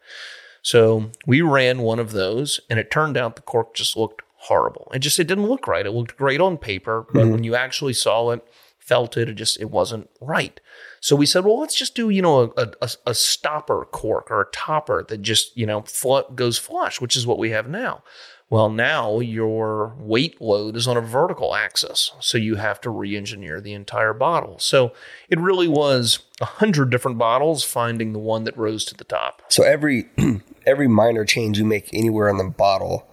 [0.62, 4.92] So we ran one of those, and it turned out the cork just looked horrible.
[4.94, 5.86] It just it didn't look right.
[5.86, 7.32] It looked great on paper, but mm-hmm.
[7.32, 8.46] when you actually saw it,
[8.78, 10.62] felt it, it just it wasn't right.
[11.00, 14.42] So we said, well, let's just do you know a, a, a stopper cork or
[14.42, 18.04] a topper that just you know fl- goes flush, which is what we have now.
[18.52, 23.62] Well, now your weight load is on a vertical axis, so you have to re-engineer
[23.62, 24.60] the entire bottle.
[24.60, 24.92] So
[25.30, 29.42] it really was a hundred different bottles finding the one that rose to the top.
[29.48, 30.10] So every
[30.66, 33.08] every minor change you make anywhere on the bottle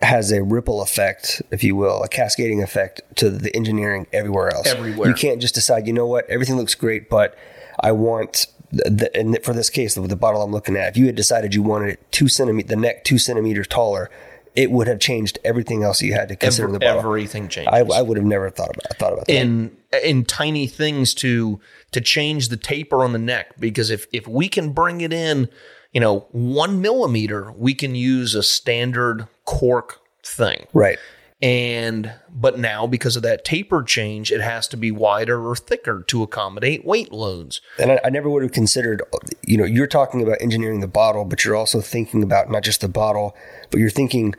[0.00, 4.66] has a ripple effect, if you will, a cascading effect to the engineering everywhere else.
[4.66, 5.08] Everywhere.
[5.08, 7.36] You can't just decide, you know what, everything looks great, but
[7.78, 11.06] I want the, and for this case, the, the bottle I'm looking at, if you
[11.06, 14.10] had decided you wanted it two centimeter, the neck two centimeters taller,
[14.56, 16.98] it would have changed everything else you had to consider Every- the bottle.
[17.00, 17.70] everything changed.
[17.72, 19.34] I, I would have never thought about thought about that.
[19.34, 21.60] in in tiny things to
[21.92, 25.48] to change the taper on the neck because if if we can bring it in
[25.92, 30.98] you know one millimeter we can use a standard cork thing right.
[31.42, 36.02] And but now because of that taper change it has to be wider or thicker
[36.06, 39.02] to accommodate weight loads And I, I never would have considered,
[39.46, 42.82] you know, you're talking about engineering the bottle, but you're also thinking about not just
[42.82, 43.34] the bottle,
[43.70, 44.34] but you're thinking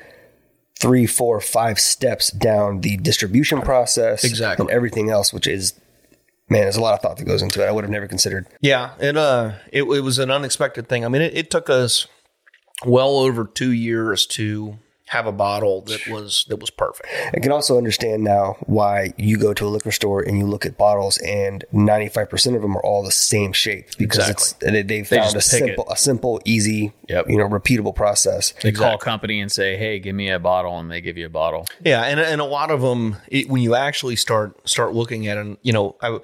[0.79, 4.63] three, four, five steps down the distribution process Exactly.
[4.63, 5.73] and everything else, which is,
[6.49, 7.67] man, there's a lot of thought that goes into it.
[7.67, 8.45] I would have never considered.
[8.61, 12.07] yeah it uh it, it was an unexpected thing i mean it, it took us
[12.85, 14.77] well over two years to
[15.11, 19.37] have a bottle that was that was perfect I can also understand now why you
[19.37, 22.83] go to a liquor store and you look at bottles and 95% of them are
[22.85, 25.65] all the same shape because it's they, they found a just pick it.
[25.67, 27.25] simple, a simple, easy, Yep.
[27.29, 28.53] you know, repeatable process.
[28.63, 31.25] They call a company and say, "Hey, give me a bottle," and they give you
[31.25, 31.67] a bottle.
[31.83, 35.37] Yeah, and and a lot of them, it, when you actually start start looking at
[35.37, 36.19] it, you know, I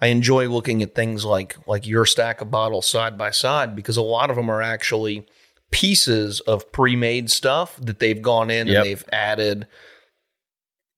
[0.00, 3.98] I enjoy looking at things like like your stack of bottles side by side because
[3.98, 5.26] a lot of them are actually
[5.70, 8.76] pieces of pre-made stuff that they've gone in Yep.
[8.76, 9.66] and they've added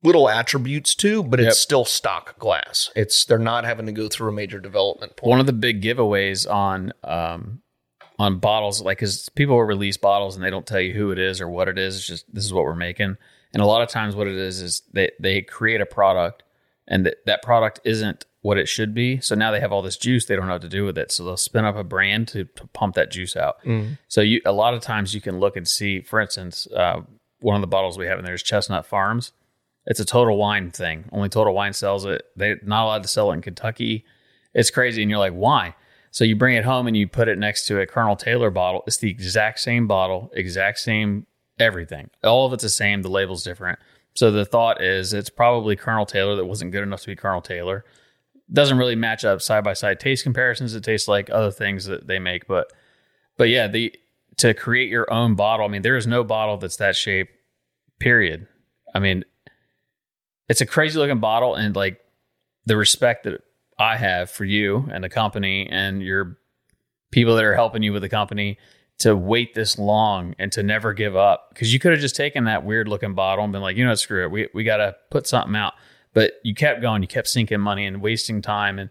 [0.02, 1.48] little attributes to, but Yep.
[1.50, 2.90] it's still stock glass.
[2.96, 5.28] It's they're not having to go through a major development point.
[5.30, 7.60] One of the big giveaways on um,
[8.18, 11.18] on bottles, like, because people will release bottles and they don't tell you who it
[11.18, 11.96] is or what it is.
[11.96, 13.16] It's just this is what we're making.
[13.54, 16.42] And a lot of times, what it is is they they create a product,
[16.88, 19.20] and that that product isn't what it should be.
[19.20, 21.10] So now they have all this juice, they don't know what to do with it.
[21.10, 23.56] So they'll spin up a brand to, to pump that juice out.
[24.08, 27.00] So you a lot of times you can look and see, for instance, uh,
[27.40, 29.32] one of the bottles we have in there is Chestnut Farms.
[29.86, 31.08] It's a total wine thing.
[31.10, 32.22] Only Total Wine sells it.
[32.36, 34.04] They're not allowed to sell it in Kentucky.
[34.54, 35.02] It's crazy.
[35.02, 35.74] And you're like, why?
[36.12, 38.84] So you bring it home and you put it next to a Colonel Taylor bottle.
[38.86, 41.26] It's the exact same bottle, exact same
[41.58, 42.10] everything.
[42.22, 43.02] All of it's the same.
[43.02, 43.78] The label's different.
[44.14, 47.40] So the thought is it's probably Colonel Taylor that wasn't good enough to be Colonel
[47.40, 47.84] Taylor.
[48.52, 50.74] Doesn't really match up side by side taste comparisons.
[50.74, 52.72] It tastes like other things that they make, but
[53.38, 53.94] but yeah, the
[54.38, 55.66] to create your own bottle.
[55.66, 57.28] I mean, there is no bottle that's that shape.
[57.98, 58.48] Period.
[58.94, 59.24] I mean,
[60.48, 62.00] it's a crazy looking bottle, and like
[62.66, 63.42] the respect that
[63.78, 66.38] I have for you and the company and your
[67.10, 68.58] people that are helping you with the company
[68.98, 72.44] to wait this long and to never give up because you could have just taken
[72.44, 74.94] that weird looking bottle and been like, you know, screw it, we we got to
[75.10, 75.74] put something out.
[76.14, 78.90] But you kept going, you kept sinking money and wasting time and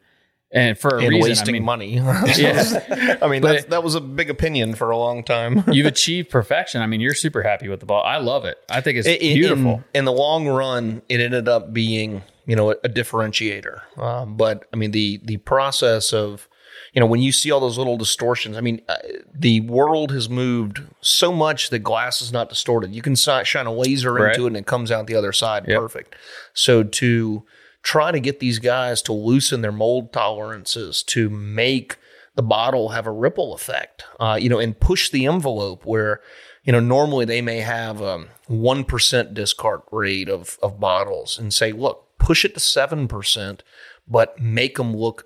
[0.54, 1.94] and for a and reason, wasting I mean, money.
[1.96, 3.18] Yeah.
[3.22, 5.64] I mean that was a big opinion for a long time.
[5.72, 6.82] you've achieved perfection.
[6.82, 8.04] I mean, you're super happy with the ball.
[8.04, 8.58] I love it.
[8.70, 9.84] I think it's I- in- beautiful.
[9.94, 13.98] In, in the long run, it ended up being you know a, a differentiator.
[13.98, 16.48] Um, but I mean the the process of
[16.94, 18.58] you know when you see all those little distortions.
[18.58, 18.96] I mean uh,
[19.34, 22.94] the world has moved so much that glass is not distorted.
[22.94, 24.32] You can si- shine a laser Right.
[24.34, 25.80] into it and it comes out the other side Yep.
[25.80, 26.16] perfect.
[26.54, 27.44] So to
[27.84, 31.98] try to get these guys to loosen their mold tolerances to make
[32.36, 36.22] the bottle have a ripple effect, uh, you know, and push the envelope where,
[36.64, 41.54] you know, normally they may have a one percent discard rate of of bottles, and
[41.54, 43.64] say, look, push it to seven percent,
[44.08, 45.26] but make them look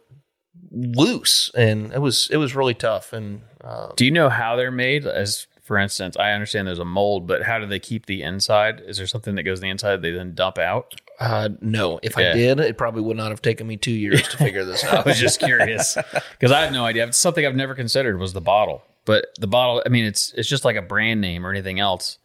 [0.72, 3.14] loose, and it was it was really tough.
[3.14, 5.06] And uh, Do you know how they're made?
[5.06, 8.82] As for instance, I understand there's a mold, but how do they keep the inside?
[8.86, 10.94] Is there something that goes in the inside they then dump out?
[11.20, 14.38] uh, no, if I did, it probably would not have taken me two years to
[14.38, 14.94] figure this out.
[15.06, 15.98] I was just curious
[16.32, 17.08] because I have no idea.
[17.08, 18.84] It's something I've never considered was the bottle.
[19.06, 22.18] But the bottle, I mean, it's it's just like a brand name or anything else.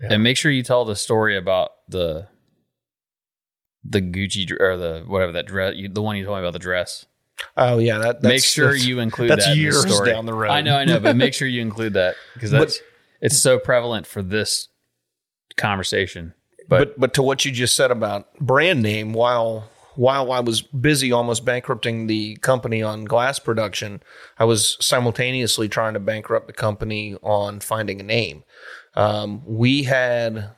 [0.00, 2.26] And make sure you tell the story about the
[3.84, 6.58] the Gucci or the whatever that dress, you, the one you told me about the
[6.58, 7.06] dress.
[7.56, 10.10] Oh yeah, that that's, make sure you include that's that years story.
[10.10, 10.50] down the road.
[10.50, 12.80] I know, I know, but make sure you include that because that's
[13.20, 14.68] it's so prevalent for this
[15.56, 16.34] conversation.
[16.68, 20.62] But, but but to what you just said about brand name, while while I was
[20.62, 24.02] busy almost bankrupting the company on glass production,
[24.38, 28.44] I was simultaneously trying to bankrupt the company on finding a name.
[28.94, 30.50] Um, we had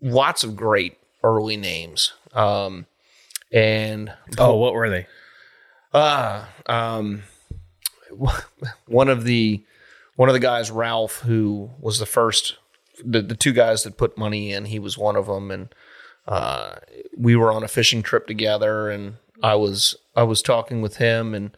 [0.00, 2.86] lots of great early names, um,
[3.52, 5.06] and oh, what were they?
[5.92, 7.22] Uh, um,
[8.86, 9.64] one of the
[10.16, 12.56] one of the guys, Ralph, who was the first,
[13.04, 15.72] the, the two guys that put money in, he was one of them, and
[16.26, 16.74] uh,
[17.16, 21.34] we were on a fishing trip together, and I was I was talking with him,
[21.34, 21.56] and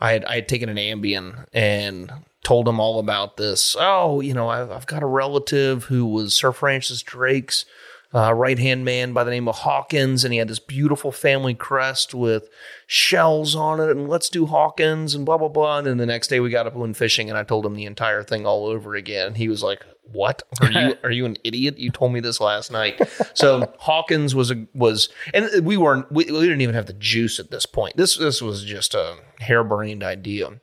[0.00, 2.12] I had I had taken an Ambien and
[2.42, 3.76] told him all about this.
[3.78, 7.64] Oh, you know, I've, I've got a relative who was Sir Francis Drake's
[8.12, 11.54] uh, right hand man by the name of Hawkins, and he had this beautiful family
[11.54, 12.48] crest with
[12.86, 15.78] shells on it, and let's do Hawkins and blah blah blah.
[15.78, 17.84] And then the next day we got up and fishing, and I told him the
[17.84, 19.36] entire thing all over again.
[19.36, 20.42] He was like, "What?
[20.60, 21.78] Are you are you an idiot?
[21.78, 23.00] You told me this last night."
[23.34, 27.38] So Hawkins was a was, and we weren't we, we didn't even have the juice
[27.38, 27.96] at this point.
[27.96, 30.60] This this was just a harebrained idea,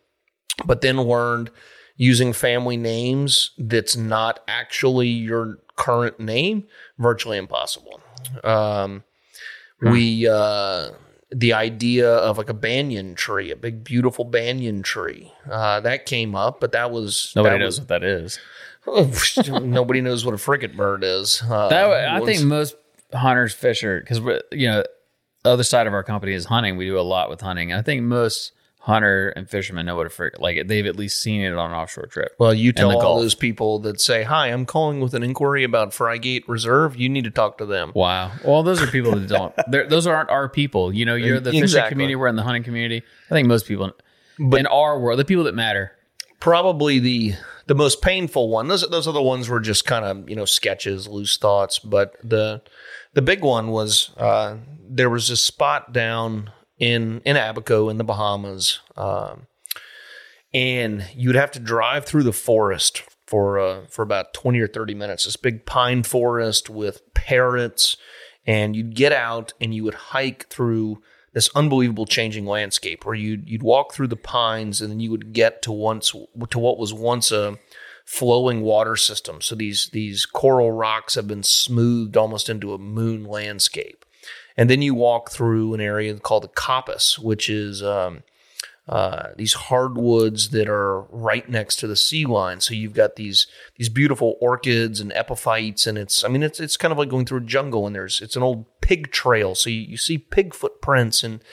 [0.65, 1.49] but then learned
[1.95, 6.65] using family names that's not actually your current name
[6.99, 8.01] virtually impossible.
[8.43, 9.03] Um,
[9.81, 10.89] We uh,
[11.31, 16.35] the idea of like a banyan tree, a big beautiful banyan tree, uh, that came
[16.35, 18.39] up, but that was Nobody that knows what that is.
[19.47, 21.41] Nobody knows what a frigate bird is.
[21.47, 22.75] Uh, That way, I was- think most
[23.13, 24.19] hunters, fisher, because
[24.51, 24.83] you know,
[25.45, 26.75] other side of our company is hunting.
[26.77, 27.71] We do a lot with hunting.
[27.73, 28.51] I think most
[28.87, 30.65] hunter and fishermen know what a frigate like.
[30.67, 32.33] They've at least seen it on an offshore trip.
[32.39, 33.21] Well, you tell the all Gulf.
[33.21, 37.25] those people that say, "Hi, I'm calling with an inquiry about Frigate Reserve." You need
[37.25, 37.91] to talk to them.
[37.93, 38.31] Wow.
[38.43, 39.27] Well, those are people that
[39.67, 39.89] don't.
[39.89, 40.93] Those aren't our people.
[40.93, 41.89] You know, you're the fishing Exactly.
[41.91, 42.15] community.
[42.15, 43.03] We're in the hunting community.
[43.29, 43.91] I think most people
[44.39, 45.91] but in our world, the people that matter.
[46.39, 47.33] probably the
[47.65, 48.67] the most painful one.
[48.69, 51.79] Those those other ones were just kind of you know sketches, loose thoughts.
[51.79, 52.61] But the
[53.13, 54.57] the big one was uh,
[54.87, 59.47] there was this spot down in in Abaco in the Bahamas, um,
[60.53, 64.93] and you'd have to drive through the forest for uh, for about twenty or thirty
[64.93, 65.25] minutes.
[65.25, 67.97] This big pine forest with parrots,
[68.45, 71.01] and you'd get out and you would hike through
[71.33, 75.33] this unbelievable changing landscape where you'd you'd walk through the pines and then you would
[75.33, 76.13] get to once
[76.49, 77.59] to what was once a
[78.05, 79.41] flowing water system.
[79.41, 84.05] So these these coral rocks have been smoothed almost into a moon landscape.
[84.57, 88.23] And then you walk through an area called the coppice, which is um,
[88.87, 92.61] uh, these hardwoods that are right next to the sea line.
[92.61, 93.45] So you've got these
[93.75, 97.25] these beautiful orchids and epiphytes, and it's I mean it's it's kind of like going
[97.25, 97.85] through a jungle.
[97.85, 101.43] And there's it's an old pig trail, so you, you see pig footprints, and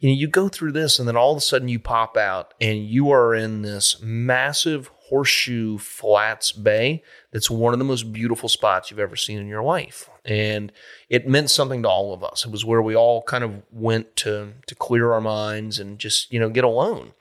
[0.00, 2.52] you know you go through this, and then all of a sudden you pop out,
[2.60, 7.02] and you are in this massive horseshoe flats bay.
[7.30, 10.72] That's one of the most beautiful spots you've ever seen in your life, and
[11.08, 12.44] it meant something to all of us.
[12.44, 16.32] It was where we all kind of went to to clear our minds and just
[16.32, 17.12] you know get alone.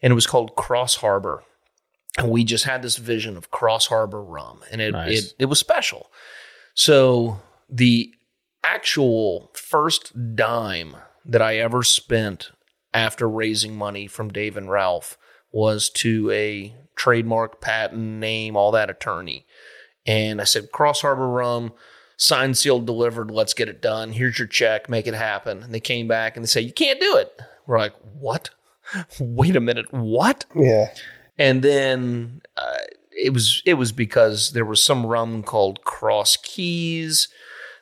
[0.00, 1.42] And it was called Cross Harbor,
[2.16, 5.26] and we just had this vision of Cross Harbor rum, and it Nice.
[5.26, 6.10] it, it was special.
[6.74, 8.12] So the
[8.64, 12.50] actual first dime that I ever spent
[12.94, 15.18] after raising money from Dave and Ralph
[15.52, 19.46] was to a trademark, patent, name, all that attorney.
[20.06, 21.72] And I said, Cross Harbor Rum,
[22.18, 23.30] signed, sealed, delivered.
[23.30, 24.12] Let's get it done.
[24.12, 24.90] Here's your check.
[24.90, 25.62] Make it happen.
[25.62, 27.32] And they came back and they say, You can't do it.
[27.66, 28.50] We're like, What?
[29.20, 29.86] Wait a minute.
[29.92, 30.44] What?
[30.54, 30.90] Yeah.
[31.38, 32.76] and then uh,
[33.10, 37.28] it was it was because there was some rum called Cross Keys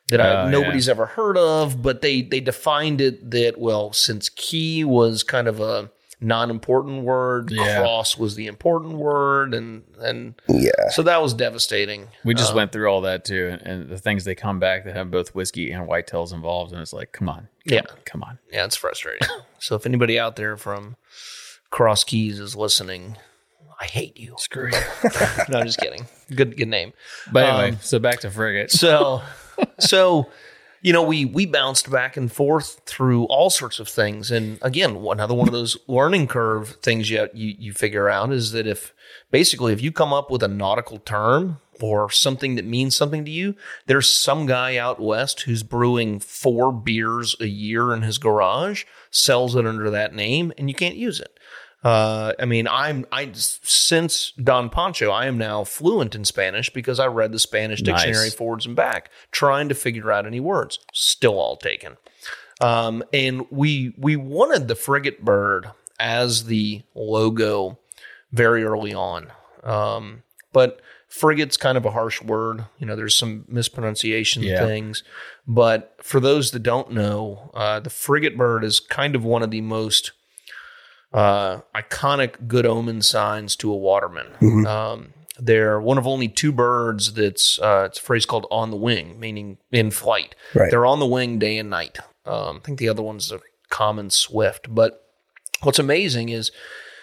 [0.09, 4.29] that I, Oh, nobody's ever heard of, but they they defined it that well, since
[4.29, 5.91] key was kind of a
[6.21, 7.79] non-important word, Yeah.
[7.81, 10.89] cross was the important word, and and Yeah.
[10.91, 12.09] so that was devastating.
[12.25, 14.85] We just Uh, went through all that too, and, and the things they come back
[14.85, 17.81] that have both whiskey and whitetails involved, and it's like, come on, come Yeah.
[17.81, 18.39] on, come on.
[18.51, 19.29] Yeah, it's frustrating.
[19.59, 20.97] so if anybody out there from
[21.71, 23.17] Cross Keys is listening,
[23.79, 24.37] I hate you.
[24.39, 24.81] Screw you.
[25.51, 26.07] no, I'm just kidding.
[26.35, 26.95] Good good name.
[27.31, 28.71] But anyway, Um, so back to frigate.
[28.71, 29.21] So,
[29.79, 30.31] so
[30.87, 34.95] you know, we we bounced back and forth through all sorts of things, and again,
[34.95, 38.95] another one of those learning curve things you you, you figure out is that if
[39.33, 43.33] basically if you come up with a nautical term or something that means something to
[43.33, 43.57] you,
[43.87, 49.57] there's some guy out west who's brewing four beers a year in his garage, sells
[49.57, 51.36] it under that name, and you can't use it.
[51.87, 56.99] Uh, I mean, I'm I since Don Pancho, I am now fluent in Spanish because
[56.99, 58.35] I read the Spanish dictionary Nice.
[58.35, 60.81] forwards and back, trying to figure out any words.
[60.93, 61.97] Still all taken.
[62.61, 65.71] Um, and we we wanted the frigate bird
[66.01, 67.79] as the logo
[68.33, 69.31] very early on.
[69.63, 72.65] Um, but frigate's kind of a harsh word.
[72.79, 74.67] You know, there's some mispronunciation Yeah.
[74.67, 75.05] things.
[75.47, 79.53] But for those that don't know, uh, the frigate bird is kind of one of
[79.53, 80.11] the most
[81.17, 84.67] uh, iconic good omen signs to a waterman.
[84.67, 88.77] Um, they're one of only two birds that's uh, it's a phrase called on the
[88.77, 90.35] wing, meaning in flight.
[90.55, 90.71] Right.
[90.71, 91.99] They're on the wing day and night.
[92.25, 94.75] Um, I think the other one's a common swift.
[94.75, 95.03] But
[95.63, 96.53] what's amazing is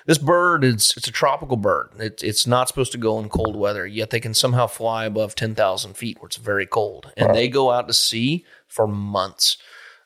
[0.06, 1.90] this bird is it's a tropical bird.
[2.00, 5.36] It, it's not supposed to go in cold weather, yet they can somehow fly above
[5.36, 9.58] ten thousand feet, where it's very cold, and they go out to sea for months.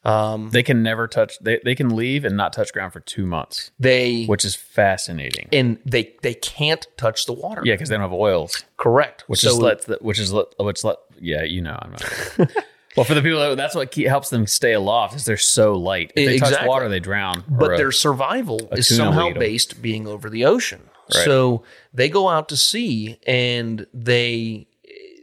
[0.05, 1.37] Um, They can never touch.
[1.39, 5.49] They they can leave and not touch ground for two months, they which is fascinating.
[5.51, 7.61] and they they can't touch the water.
[7.65, 9.23] Yeah, because they don't have oils, correct.
[9.27, 12.03] which So- is let the, which is let, which let yeah you know I'm not.
[12.95, 15.73] well, for the people that, that's what keep, helps them stay aloft is they're so
[15.73, 16.11] light.
[16.15, 16.69] If they touch Exactly.
[16.69, 17.43] water, they drown.
[17.49, 19.39] but a- their survival is somehow will eat 'em.
[19.39, 20.83] based being over the ocean.
[21.13, 21.23] Right.
[21.25, 24.66] So they go out to sea and they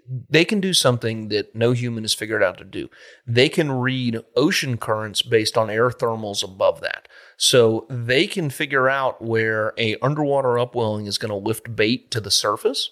[0.07, 2.91] they can do something that no human has figured out to do.
[3.27, 7.09] They can read ocean currents based on air thermals above that.
[7.37, 12.21] So they can figure out where a underwater upwelling is going to lift bait to
[12.21, 12.91] the surface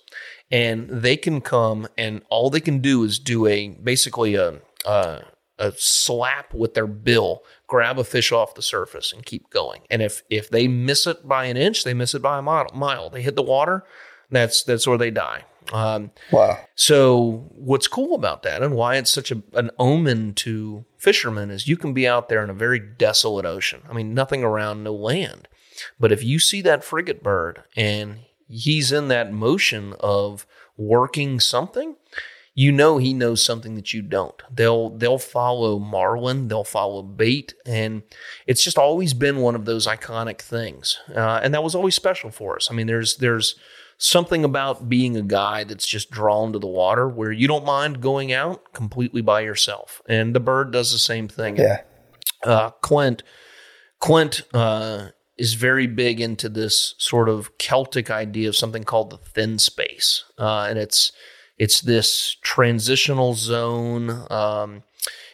[0.50, 5.22] and they can come and all they can do is do a basically a a,
[5.58, 9.82] a slap with their bill, grab a fish off the surface and keep going.
[9.90, 12.66] And if if they miss it by an inch, they miss it by a mile.
[12.74, 13.10] mile.
[13.10, 13.84] They hit the water,
[14.30, 15.44] that's that's where they die.
[15.72, 16.58] Um, Wow.
[16.74, 21.66] so what's cool about that and why it's such a, an omen to fishermen is
[21.66, 23.82] you can be out there in a very desolate ocean.
[23.88, 25.48] I mean, nothing around, no land.
[25.98, 30.46] But if you see that frigate bird and he's in that motion of
[30.76, 31.96] working something,
[32.54, 34.40] you know he knows something that you don't.
[34.54, 38.02] They'll they'll follow marlin, they'll follow bait, and
[38.46, 40.98] it's just always been one of those iconic things.
[41.14, 42.70] Uh, and that was always special for us.
[42.70, 43.54] I mean, there's there's
[44.02, 48.00] something about being a guy that's just drawn to the water where you don't mind
[48.00, 50.02] going out completely by yourself.
[50.08, 51.56] And the bird does the same thing.
[51.56, 51.82] Yeah.
[52.44, 53.22] Uh, Clint,
[54.00, 59.18] Clint uh, is very big into this sort of Celtic idea of something called the
[59.18, 61.12] thin space, uh, and it's
[61.56, 64.26] it's this transitional zone.
[64.30, 64.82] Um,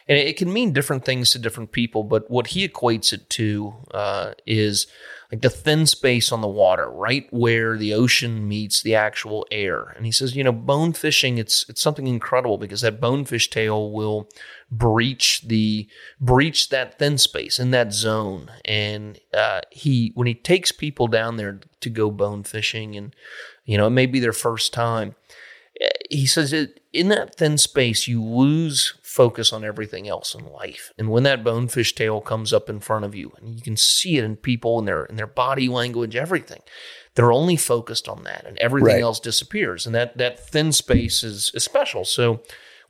[0.07, 3.75] and it, can mean different things to different people, but what he equates it to
[3.91, 4.87] uh, is
[5.31, 9.93] like the thin space on the water, right where the ocean meets the actual air.
[9.95, 13.91] And he says, you know, bone fishing, it's it's something incredible because that bonefish tail
[13.91, 14.27] will
[14.71, 15.87] breach the
[16.19, 18.49] breach that thin space in that zone.
[18.65, 23.15] And uh, he when he takes people down there to go bone fishing, and
[23.65, 25.15] you know, it may be their first time
[26.09, 26.53] he says
[26.91, 30.93] in that thin space you lose focus on everything else in life.
[30.97, 34.17] And when that bonefish tail comes up in front of you and you can see
[34.17, 36.61] it in people and their in their body language everything
[37.15, 39.01] they're only focused on that and everything Right.
[39.09, 39.85] else disappears.
[39.85, 42.05] And that that thin space is, is special.
[42.05, 42.41] So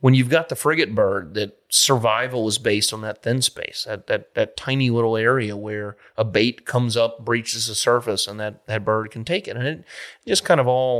[0.04, 4.06] when you've got the frigate bird that survival is based on that thin space that
[4.06, 8.54] that that tiny little area where a bait comes up breaches the surface and that
[8.66, 9.56] that bird can take it.
[9.56, 9.84] And it
[10.28, 10.94] just kind of all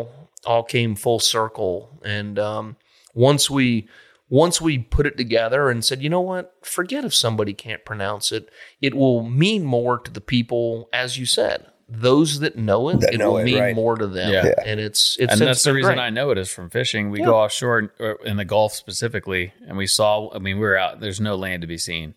[0.44, 1.74] all came full circle.
[2.04, 2.76] And um,
[3.14, 3.86] once we
[4.30, 8.32] once we put it together and said you know what forget if somebody can't pronounce
[8.32, 8.48] it
[8.80, 13.14] it will mean more to the people as you said those that know it That
[13.14, 13.74] it know will it, mean right.
[13.74, 14.44] more to them Yeah.
[14.46, 14.52] Yeah.
[14.64, 16.04] and it's it's and it's that's the reason great.
[16.04, 17.10] I know it is from fishing.
[17.10, 17.24] We Yeah.
[17.26, 17.90] go offshore in,
[18.24, 20.32] in the Gulf specifically, and we saw.
[20.32, 21.00] I mean, we were out.
[21.00, 22.14] There's no land to be seen,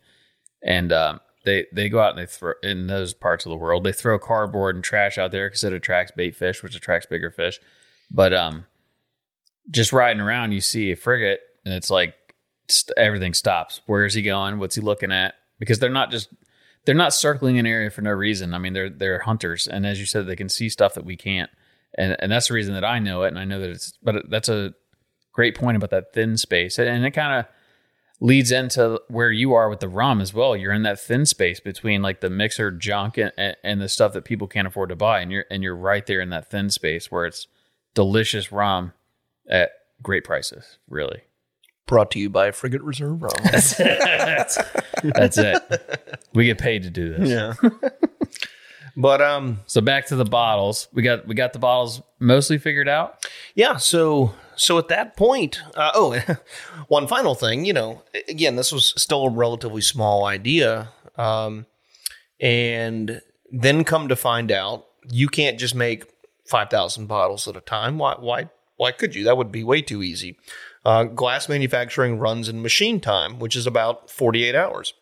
[0.61, 3.84] and um, they they go out and they throw in those parts of the world.
[3.84, 7.32] They throw cardboard and trash out there because it attracts bait fish, which attracts bigger
[7.32, 7.59] fish.
[8.11, 8.68] But um,
[9.72, 12.16] just riding around, you see a frigate, and it's like
[12.68, 13.82] st- everything stops.
[13.86, 14.59] Where is he going?
[14.59, 15.36] What's he looking at?
[15.59, 16.30] Because they're not just
[16.86, 18.53] they're not circling an area for no reason.
[18.53, 21.16] I mean, they're they're hunters, and as you said, they can see stuff that we
[21.16, 21.49] can't,
[21.97, 23.93] and and that's the reason that I know it, and I know that it's.
[24.03, 24.74] But that's a
[25.32, 27.45] great point about that thin space, and, it kind of
[28.20, 30.55] leads into where you are with the rum as well.
[30.55, 33.32] You're in that thin space between like the mixer junk and,
[33.64, 36.20] and, the stuff that people can't afford to buy, and you're and you're right there
[36.20, 37.47] in that thin space where it's
[37.93, 38.93] delicious rum
[39.49, 40.78] at great prices.
[40.89, 41.22] Really,
[41.86, 43.34] Brought to you by Frigate Reserve Rum.
[43.43, 45.61] That's it.
[46.34, 47.29] We get paid to do this.
[47.29, 47.53] yeah.
[48.95, 50.88] but um, So back to the bottles.
[50.93, 53.25] We got we got the bottles mostly figured out.
[53.53, 56.19] Yeah, so so at that point, uh, oh,
[56.88, 61.65] one final thing, you know, again, this was still a relatively small idea, um,
[62.39, 63.21] and
[63.51, 66.05] then come to find out, you can't just make
[66.45, 67.97] five thousand bottles at a time.
[67.97, 68.15] Why?
[68.17, 68.49] Why?
[68.77, 69.23] Why could you?
[69.25, 70.38] That would be way too easy.
[70.86, 74.93] Uh, glass manufacturing runs in machine time, which is about forty-eight hours.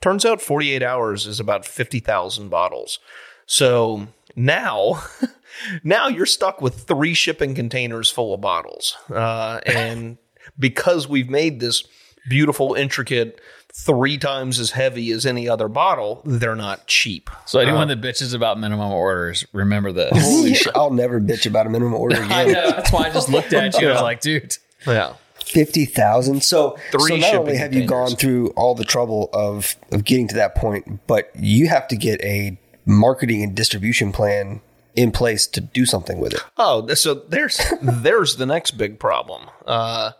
[0.00, 2.98] Turns out, forty-eight hours is about fifty thousand bottles.
[3.46, 5.02] So now
[5.82, 8.96] now you're stuck with three shipping containers full of bottles.
[9.10, 10.18] Uh, and
[10.58, 11.84] because we've made this
[12.28, 13.40] beautiful, intricate,
[13.72, 17.30] three times as heavy as any other bottle, they're not cheap.
[17.46, 20.10] So anyone that bitches about minimum orders, remember this.
[20.12, 20.76] Holy shit!
[20.76, 22.52] I'll never bitch about a minimum order I again.
[22.52, 22.70] know.
[22.72, 23.88] That's why I just looked at you.
[23.88, 24.56] I was like, dude.
[24.86, 25.14] Yeah.
[25.44, 26.42] Fifty thousand.
[26.42, 30.28] So, Three so not only have you gone through all the trouble of of getting
[30.28, 34.60] to that point, but you have to get a marketing and distribution plan
[34.94, 36.40] in place to do something with it.
[36.58, 39.48] Oh, so there's there's the next big problem.
[39.64, 40.12] Uh,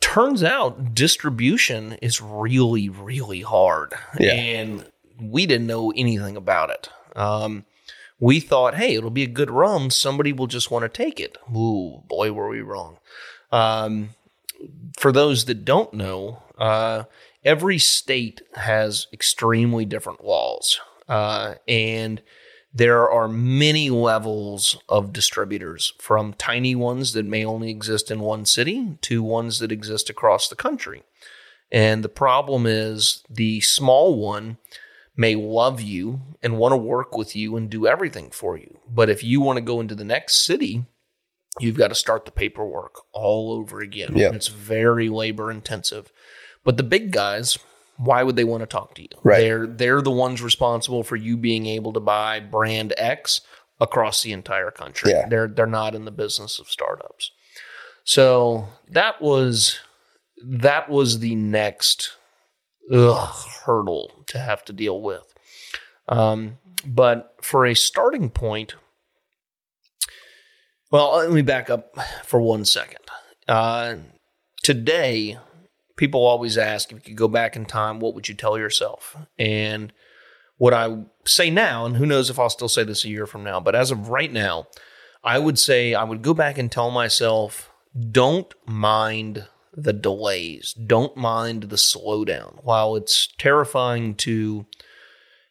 [0.00, 4.32] turns out distribution is really really hard, Yeah.
[4.32, 6.90] and we didn't know anything about it.
[7.16, 7.64] Um,
[8.20, 9.90] we thought, hey, it'll be a good rum.
[9.90, 11.36] Somebody will just want to take it.
[11.54, 12.98] Ooh, boy, were we wrong.
[13.54, 14.10] Um,
[14.98, 17.04] for those that don't know, uh,
[17.44, 22.20] every state has extremely different laws, uh, and
[22.72, 28.44] there are many levels of distributors, from tiny ones that may only exist in one
[28.44, 31.04] city to ones that exist across the country.
[31.70, 34.56] And the problem is the small one
[35.16, 38.78] may love you and want to work with you and do everything for you.
[38.92, 40.86] But if you want to go into the next city,
[41.60, 44.16] you've got to start the paperwork all over again.
[44.16, 44.32] Yeah.
[44.32, 46.12] It's very labor intensive.
[46.64, 47.58] But the big guys,
[47.96, 49.08] why would they want to talk to you?
[49.22, 49.40] Right.
[49.40, 53.40] They're they're the ones responsible for you being able to buy brand X
[53.80, 55.12] across the entire country.
[55.12, 55.28] Yeah.
[55.28, 57.30] They're they're not in the business of startups.
[58.04, 59.78] So that was
[60.42, 62.16] that was the next
[62.92, 63.34] ugh,
[63.64, 65.34] hurdle to have to deal with.
[66.08, 68.74] Um, but for a starting point,
[70.90, 73.00] well, let me back up for one second.
[73.48, 73.96] Uh,
[74.62, 75.38] today,
[75.96, 79.16] people always ask if you could go back in time, what would you tell yourself?
[79.38, 79.92] And
[80.56, 83.44] what I say now, and who knows if I'll still say this a year from
[83.44, 84.66] now, but as of right now,
[85.22, 87.70] I would say I would go back and tell myself,
[88.10, 92.62] don't mind the delays, don't mind the slowdown.
[92.62, 94.66] While it's terrifying to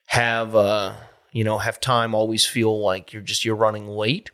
[0.07, 0.93] have uh,
[1.33, 4.29] you know, have time always feel like you're just you're running late.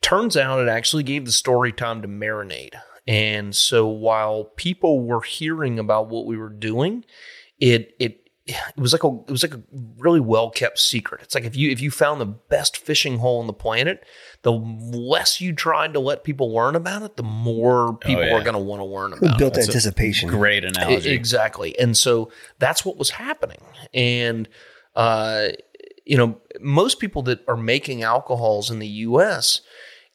[0.00, 2.74] Turns out it actually gave the story time to marinate.
[3.06, 7.04] And so while people were hearing about what we were doing,
[7.58, 9.62] it it it was like a it was like a
[9.98, 11.20] really well kept secret.
[11.22, 14.04] It's like if you if you found the best fishing hole on the planet,
[14.42, 18.34] the less you tried to let people learn about it, the more people yeah.
[18.34, 19.38] are going to want to learn about it.
[19.38, 20.30] Built anticipation.
[20.30, 21.10] Great analogy.
[21.10, 21.78] Exactly.
[21.78, 23.60] And so that's what was happening.
[23.92, 24.48] And,
[24.96, 25.48] uh,
[26.06, 29.60] you know, most people that are making alcohols in the US,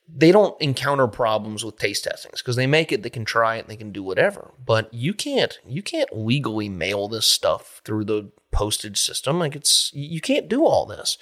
[0.07, 3.61] they don't encounter problems with taste testings because they make it, they can try it,
[3.61, 4.51] and they can do whatever.
[4.63, 9.39] But you can't, you can't legally mail this stuff through the postage system.
[9.39, 11.17] Like it's, you can't do all this.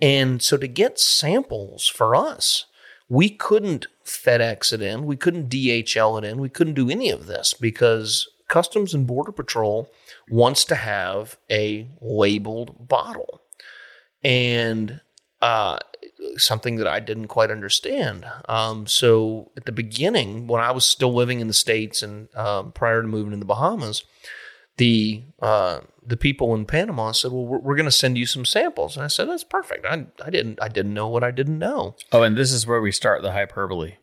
[0.00, 2.66] And so to get samples for us,
[3.08, 7.26] we couldn't FedEx it in, we couldn't DHL it in, we couldn't do any of
[7.26, 9.90] this because Customs and Border Patrol
[10.28, 13.40] wants to have a labeled bottle.
[14.24, 15.00] And
[15.40, 15.78] uh,
[16.36, 18.26] something that I didn't quite understand.
[18.48, 22.72] Um, so at the beginning, when I was still living in the States and um,
[22.72, 24.04] prior to moving to the Bahamas,
[24.76, 28.44] the uh, the people in Panama said, "Well, we're, we're going to send you some
[28.44, 29.86] samples." And I said, "That's perfect.
[29.86, 32.80] I, I didn't I didn't know what I didn't know." oh, and this is where
[32.80, 33.96] we start the hyperbole.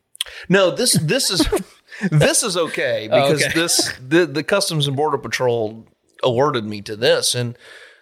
[0.48, 1.46] No, this this is
[2.10, 3.52] this is okay because okay.
[3.54, 5.86] this the the Customs and Border Patrol
[6.22, 7.58] alerted me to this, and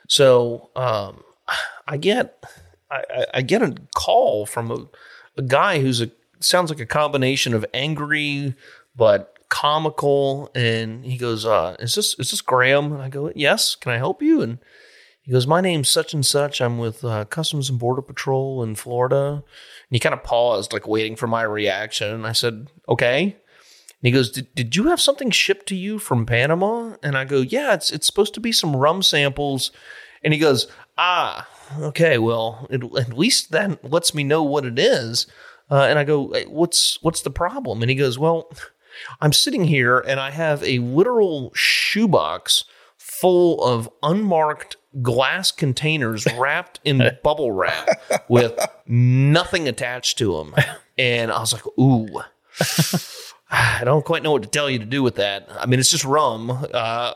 [0.08, 1.22] so um,
[1.86, 2.44] I get
[2.90, 4.86] I, I- get a call from a,
[5.36, 6.10] a guy who's a
[6.40, 8.54] sounds like a combination of angry
[8.96, 13.74] but comical, and he goes, uh, "Is this is this Graham?" And I go, "Yes.
[13.74, 14.58] Can I help you?" And
[15.22, 16.62] he goes, My name's such and such.
[16.62, 19.26] I'm with uh, Customs and Border Patrol in Florida.
[19.34, 19.42] And
[19.90, 22.10] he kind of paused, like waiting for my reaction.
[22.14, 23.22] And I said, Okay.
[23.24, 23.34] And
[24.00, 26.96] he goes, did, did you have something shipped to you from Panama?
[27.02, 29.70] And I go, Yeah, it's, it's supposed to be some rum samples.
[30.24, 30.66] And he goes,
[30.96, 31.46] Ah,
[31.80, 32.18] okay.
[32.18, 35.26] Well, it, at least that lets me know what it is.
[35.70, 37.82] Uh, and I go, "Hey, What's what's the problem?
[37.82, 38.50] And he goes, Well,
[39.20, 42.64] I'm sitting here and I have a literal shoebox
[42.96, 47.88] full of unmarked glass containers wrapped in bubble wrap
[48.28, 50.54] with nothing attached to them.
[50.96, 52.08] And I was like, ooh.
[53.50, 55.48] I don't quite know what to tell you to do with that.
[55.58, 56.50] I mean, it's just rum.
[56.50, 57.14] Uh,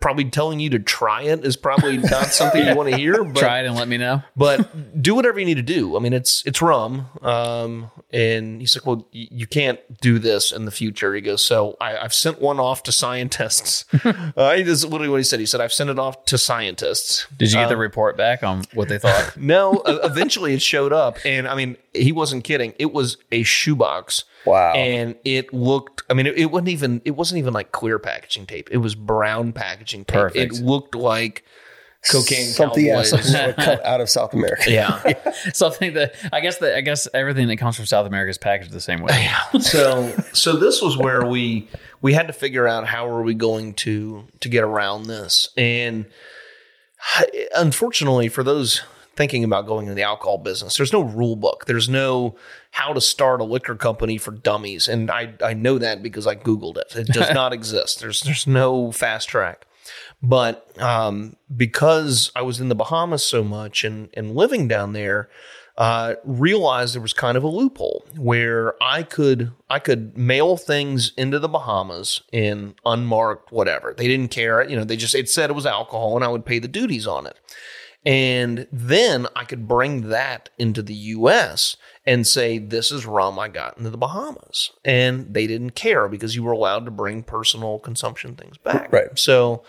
[0.00, 3.22] probably telling you to try it is probably not something you want to hear.
[3.22, 4.22] But, Try it and let me know.
[4.36, 5.96] but do whatever you need to do.
[5.96, 7.06] I mean, it's it's rum.
[7.22, 11.14] Um, and he's like, well, y- you can't do this in the future.
[11.14, 13.84] He goes, so I, I've sent one off to scientists.
[14.04, 15.40] uh, he is literally what he said.
[15.40, 17.26] He said, I've sent it off to scientists.
[17.36, 19.36] Did you get the report back on what they thought?
[19.36, 22.74] No, uh, eventually it showed up, and I mean, he wasn't kidding.
[22.78, 24.24] It was a shoebox.
[24.46, 24.72] Wow.
[24.72, 26.02] And it looked.
[26.08, 27.02] I mean, it, it wasn't even.
[27.04, 28.68] It wasn't even like clear packaging tape.
[28.70, 30.20] It was brown packaging tape.
[30.20, 30.54] Perfect.
[30.56, 31.44] It looked like
[32.10, 34.70] cocaine Something, yeah, something that would out of South America.
[34.70, 35.12] yeah.
[35.52, 38.70] Something that I guess that I guess everything that comes from South America is packaged
[38.70, 39.12] the same way.
[39.12, 39.60] Yeah.
[39.60, 41.68] so so this was where we
[42.00, 46.06] we had to figure out how are we going to to get around this and
[47.56, 48.82] unfortunately for those
[49.20, 52.34] thinking about going into the alcohol business there's no rule book there's no
[52.70, 56.34] how to start a liquor company for dummies and i i know that because i
[56.34, 59.66] googled it it does not exist there's there's no fast track
[60.22, 65.30] but um, because I was in the Bahamas so much and, and living down there,
[65.78, 71.12] uh, realized there was kind of a loophole where I could I could mail things
[71.16, 73.94] into the Bahamas in unmarked whatever.
[73.96, 74.84] They didn't care, you know.
[74.84, 77.38] They just it said it was alcohol, and I would pay the duties on it.
[78.04, 81.76] And then I could bring that into the US
[82.06, 84.70] and say, this is rum I got into the Bahamas.
[84.84, 88.92] And they didn't care because you were allowed to bring personal consumption things back.
[88.92, 89.18] Right.
[89.18, 89.64] So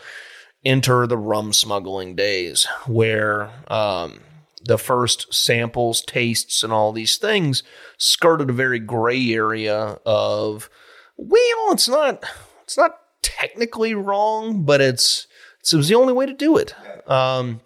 [0.63, 4.21] enter the rum smuggling days where um,
[4.63, 7.63] the first samples, tastes, and all these things
[7.97, 10.69] skirted a very gray area of,
[11.17, 12.23] well, it's not,
[12.63, 15.27] it's not technically wrong, but it's,
[15.71, 16.73] it was the only way to do it.
[17.09, 17.61] Um,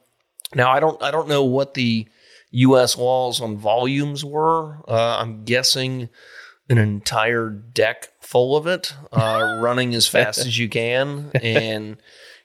[0.53, 2.07] now I don't I don't know what the
[2.51, 2.97] U.S.
[2.97, 4.77] laws on volumes were.
[4.87, 6.09] Uh, I'm guessing
[6.69, 11.97] an entire deck full of it, uh, running as fast as you can and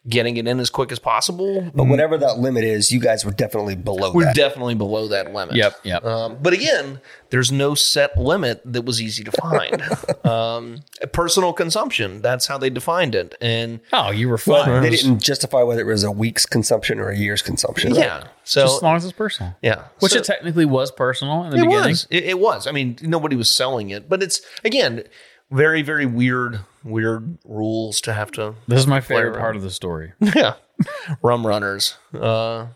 [0.09, 1.71] getting it in as quick as possible.
[1.75, 4.35] But whatever that limit is, you guys were definitely below We're that.
[4.35, 5.55] definitely below that limit.
[5.57, 6.05] Yep, yep.
[6.05, 9.83] Um, but again, there's no set limit that was easy to find.
[10.27, 10.81] um,
[11.13, 13.35] personal consumption, that's how they defined it.
[13.43, 14.83] And Oh, you were well, fine.
[14.83, 17.95] they didn't justify whether it was a week's consumption or a year's consumption.
[17.95, 18.25] yeah.
[18.45, 19.55] So, Just as long as it's personal.
[19.61, 19.85] yeah.
[20.01, 21.89] Which So- it technically was personal in the it beginning.
[21.91, 22.07] was.
[22.11, 22.67] It, it was.
[22.67, 25.05] I mean, nobody was selling it, but it's again
[25.51, 28.55] very, very weird, weird rules to have to.
[28.69, 30.13] This is my favorite part of the story.
[30.21, 30.55] yeah,
[31.23, 31.97] rum runners.
[32.13, 32.69] Uh,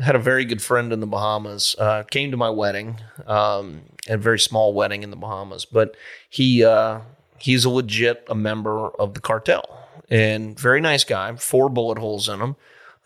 [0.00, 1.76] had a very good friend in the Bahamas.
[1.78, 5.96] Uh, came to my wedding, um, a very small wedding in the Bahamas, but
[6.28, 7.00] he uh,
[7.38, 11.34] he's a legit a member of the cartel and very nice guy.
[11.36, 12.56] Four bullet holes in him.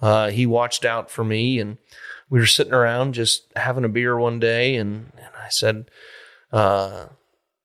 [0.00, 1.78] Uh, he watched out for me, and
[2.30, 5.90] we were sitting around just having a beer one day, and, and I said,
[6.52, 7.06] uh,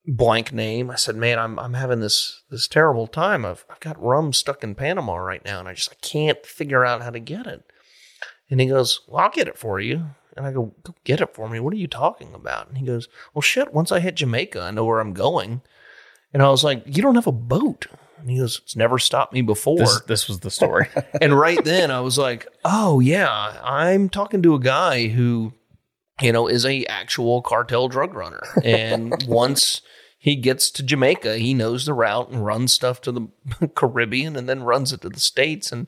[0.06, 0.90] blank name.
[0.90, 3.44] I said, "Man, I'm I'm having this this terrible time.
[3.44, 6.84] I've I've got rum stuck in Panama right now, and I just I can't figure
[6.84, 7.64] out how to get it."
[8.50, 11.34] And he goes, "Well, I'll get it for you." And I go, "Go get it
[11.34, 11.60] for me.
[11.60, 13.72] What are you talking about?" And he goes, "Well, shit.
[13.72, 15.62] Once I hit Jamaica, I know where I'm going."
[16.32, 17.86] And I was like, "You don't have a boat."
[18.18, 20.88] And he goes, "It's never stopped me before." This, this was the story.
[21.20, 25.52] and right then I was like, oh yeah, I'm talking to a guy who,
[26.20, 28.42] you know, is a actual cartel drug runner.
[28.62, 29.80] And once
[30.18, 33.28] he gets to Jamaica, he knows the route and runs stuff to the
[33.74, 35.72] Caribbean and then runs it to the States.
[35.72, 35.86] And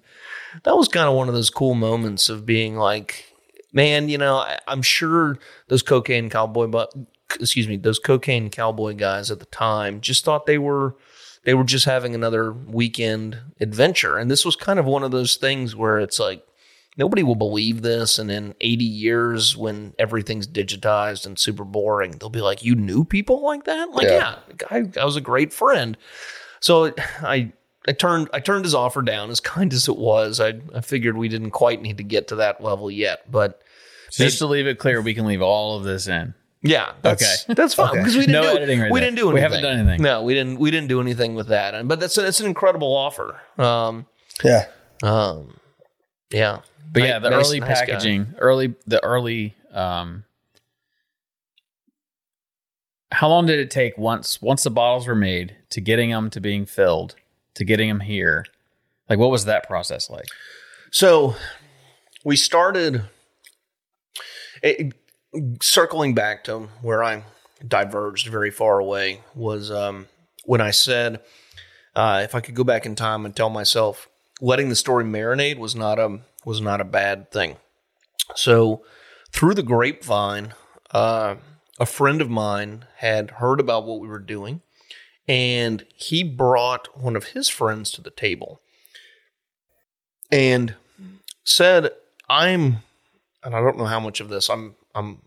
[0.64, 3.32] that was kind of one of those cool moments of being like,
[3.72, 6.92] man, you know, I, I'm sure those cocaine cowboy, but
[7.40, 10.96] excuse me, those cocaine cowboy guys at the time just thought they were
[11.44, 14.18] they were just having another weekend adventure.
[14.18, 16.44] And this was kind of one of those things where it's like,
[16.96, 18.18] nobody will believe this.
[18.18, 23.04] And in 80 years, when everything's digitized and super boring, they'll be like, You knew
[23.04, 23.90] people like that?
[23.90, 24.36] Like, Yeah.
[24.48, 24.54] yeah,
[24.90, 25.96] guy, I was a great friend.
[26.60, 26.92] So
[27.22, 27.52] I,
[27.88, 30.40] I turned I turned his offer down as kind as it was.
[30.40, 33.62] I, I figured we didn't quite need to get to that level yet, but
[34.10, 36.34] Just to leave it clear, we can leave all of this in.
[36.62, 37.54] yeah, that's, Okay.
[37.54, 37.98] that's fine Okay.
[37.98, 39.10] because we didn't No do, editing right we there.
[39.10, 39.34] didn't do anything.
[39.34, 40.02] We haven't done anything.
[40.02, 40.58] No, we didn't.
[40.58, 41.74] We didn't do anything with that.
[41.74, 43.38] And but that's that's an incredible offer.
[43.58, 44.06] Um,
[44.42, 44.66] Yeah.
[45.04, 45.60] um,
[46.30, 46.60] yeah.
[46.96, 47.86] But yeah, the nice- early nice guy.
[47.86, 50.24] packaging, early the early um
[53.12, 56.40] how long did it take once once the bottles were made to getting them to
[56.40, 57.14] being filled
[57.54, 58.46] to getting them here?
[59.08, 60.26] Like what was that process like?
[60.90, 61.36] So
[62.24, 63.02] we started
[64.62, 64.94] it,
[65.62, 67.24] circling back to where I
[67.66, 70.06] diverged very far away was um,
[70.44, 71.20] when I said
[71.94, 74.08] uh, if I could go back in time and tell myself
[74.40, 77.56] letting the story marinate was not a was not a bad thing.
[78.34, 78.82] So
[79.32, 80.54] through the grapevine,
[80.92, 81.34] uh,
[81.78, 84.62] a friend of mine had heard about what we were doing,
[85.28, 88.62] and he brought one of his friends to the table
[90.30, 90.76] and
[91.44, 91.90] said,
[92.30, 92.78] "I'm,"
[93.42, 95.20] and I don't know how much of this I'm I'm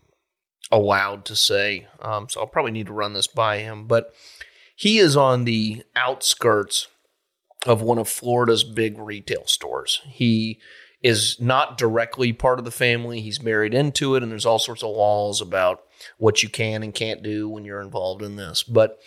[0.72, 4.14] allowed to say, um, so I'll probably need to run this by him, but
[4.74, 6.88] he is on the outskirts
[7.66, 10.00] of one of Florida's big retail stores.
[10.06, 10.58] He
[11.02, 13.20] is not directly part of the family.
[13.20, 15.82] He's married into it, and there's all sorts of laws about
[16.18, 18.62] what you can and can't do when you're involved in this.
[18.62, 18.98] But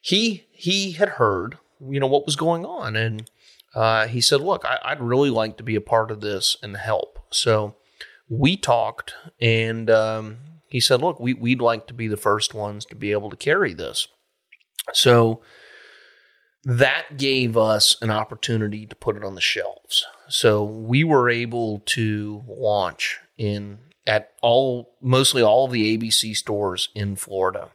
[0.00, 3.30] he he had heard, you know, what was going on, and
[3.74, 6.76] uh, he said, "Look, I, would really like to be a part of this and
[6.76, 7.74] help." So
[8.28, 12.84] we talked, and um, he said, "Look, we, we'd like to be the first ones
[12.86, 14.06] to be able to carry this."
[14.92, 15.42] So
[16.62, 20.06] that gave us an opportunity to put it on the shelves.
[20.28, 26.88] So we were able to launch in at all mostly all of the ABC stores
[26.94, 27.70] in Florida.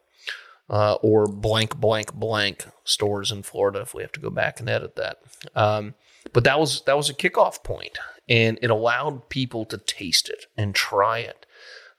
[0.70, 4.70] Uh, or blank blank blank stores in Florida if we have to go back and
[4.70, 5.18] edit that.
[5.56, 5.96] Um,
[6.32, 7.98] but that was that was a kickoff point,
[8.28, 11.48] and it allowed people to taste it and try it.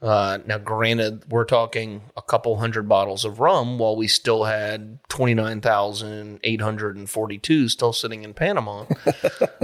[0.02, 4.98] Uh, now, granted, we're talking a couple hundred bottles of rum while we still had
[5.08, 8.80] 29,842 still sitting in Panama.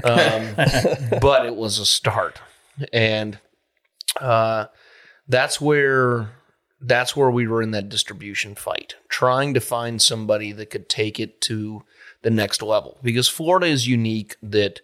[0.04, 0.54] um,
[1.20, 2.38] but it was a start.
[2.92, 3.38] And
[4.20, 4.66] uh,
[5.26, 6.32] that's where
[6.78, 11.18] that's where we were in that distribution fight, trying to find somebody that could take
[11.18, 11.82] it to
[12.20, 12.98] the next level.
[13.02, 14.82] Because Florida is unique that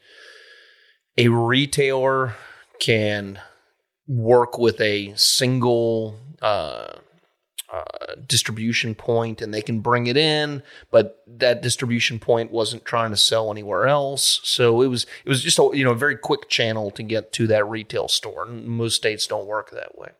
[1.19, 2.37] a retailer
[2.81, 3.39] can–
[4.07, 6.97] work with a single uh,
[7.73, 7.85] uh,
[8.27, 13.17] distribution point and they can bring it in, but that distribution point wasn't trying to
[13.17, 14.41] sell anywhere else.
[14.45, 17.33] So it was it was just a you know a very quick channel to get
[17.35, 18.45] to that retail store.
[18.47, 20.11] Most states don't work that way.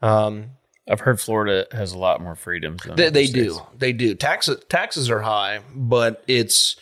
[0.00, 0.52] Um,
[0.88, 2.80] I've heard Florida has a lot more freedoms.
[2.96, 3.60] they, they do.
[3.76, 4.14] They do.
[4.14, 6.76] Taxes taxes are high, but it's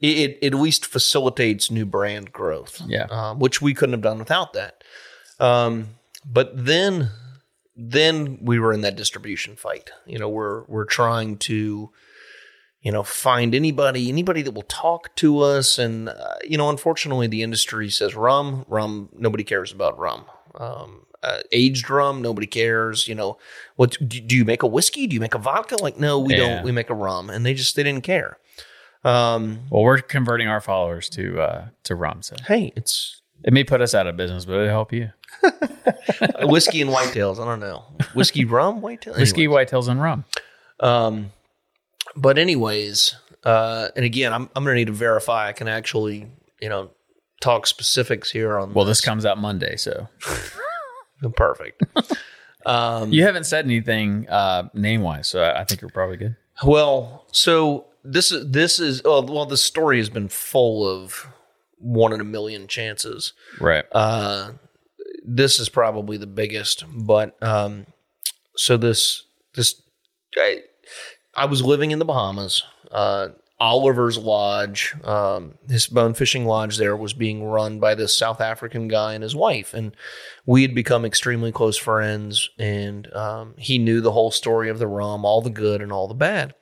[0.00, 2.80] it, it at least facilitates new brand growth.
[2.86, 4.82] Yeah, um, which we couldn't have done without that.
[5.40, 5.88] Um,
[6.24, 7.10] but then
[7.74, 9.90] then we were in that distribution fight.
[10.06, 11.90] You know, we're we're trying to
[12.82, 15.78] you know find anybody anybody that will talk to us.
[15.78, 20.24] And uh, you know unfortunately the industry says rum rum nobody cares about rum.
[20.54, 23.08] Um, uh, aged rum nobody cares.
[23.08, 23.38] You know
[23.76, 25.06] what do you make a whiskey?
[25.06, 25.76] Do you make a vodka?
[25.76, 26.38] Like no we yeah.
[26.38, 27.30] don't we make a rum.
[27.30, 28.38] And they just they didn't care.
[29.04, 32.36] Um, well we're converting our followers to uh, to rum so.
[32.46, 35.10] Hey it's it may put us out of business but it'll help you
[36.42, 37.38] whiskey and whitetails.
[37.40, 37.84] I don't know.
[38.14, 39.18] Whiskey, rum, whitetails.
[39.18, 40.24] Whiskey, whitetails, and rum.
[40.80, 41.32] Um,
[42.16, 46.28] but anyways, uh, and again, I'm I'm gonna need to verify I can actually,
[46.60, 46.90] you know,
[47.40, 48.74] talk specifics here on.
[48.74, 50.08] Well, this, this comes out Monday, so
[51.36, 51.82] perfect.
[52.66, 56.36] Um, you haven't said anything uh, name wise, so I think you're probably good.
[56.64, 61.26] Well, so this is this is oh, well, the story has been full of
[61.82, 63.84] one in a million chances, right?
[63.92, 64.52] Uh,
[65.24, 67.86] this is probably the biggest, but um,
[68.56, 69.24] so this
[69.54, 69.80] this
[70.36, 70.60] I,
[71.36, 72.62] I was living in the Bahamas.
[72.90, 73.28] Uh,
[73.62, 78.88] Oliver's Lodge, um, his bone fishing lodge there was being run by this South African
[78.88, 79.94] guy and his wife, and
[80.44, 82.50] we had become extremely close friends.
[82.58, 86.08] And um, he knew the whole story of the rum, all the good and all
[86.08, 86.56] the bad.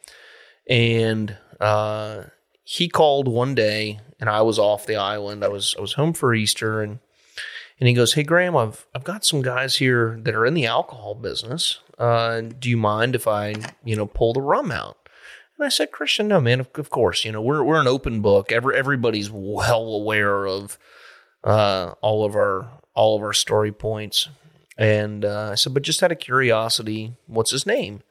[0.69, 2.25] And uh,
[2.65, 5.43] he called one day, and I was off the island.
[5.43, 7.01] I was I was home for Easter, and
[7.81, 10.67] and he goes, "Hey Graham, I've I've got some guys here that are in the
[10.67, 11.81] alcohol business.
[11.99, 13.55] Uh, do you mind if I,
[13.85, 14.99] you know, pull the rum out?"
[15.57, 16.61] And I said, "Christian, no, man.
[16.61, 18.53] Of, of course, you know, we're we're an open book.
[18.53, 20.79] Every everybody's well aware of
[21.43, 24.29] uh, all of our all of our story points."
[24.77, 28.03] And uh, I said, "But just out of curiosity, what's his name?"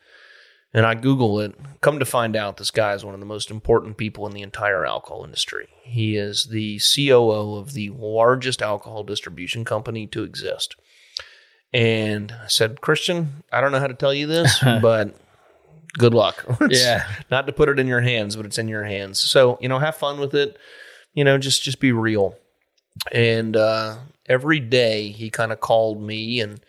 [0.74, 1.55] And I Google it.
[1.82, 4.43] Come to find out, this guy is one of the most important people in the
[4.43, 5.67] entire alcohol industry.
[5.84, 10.76] He is the COO of the largest alcohol distribution company to exist.
[11.74, 15.15] And I said, Christian, I don't know how to tell you this, but
[15.97, 16.45] good luck.
[16.70, 17.07] yeah.
[17.32, 19.20] Not to put it in your hands, but it's in your hands.
[19.20, 20.57] So, you know, have fun with it.
[21.13, 22.36] You know, just just be real.
[23.11, 23.97] And uh,
[24.28, 26.59] every day he kind of called me and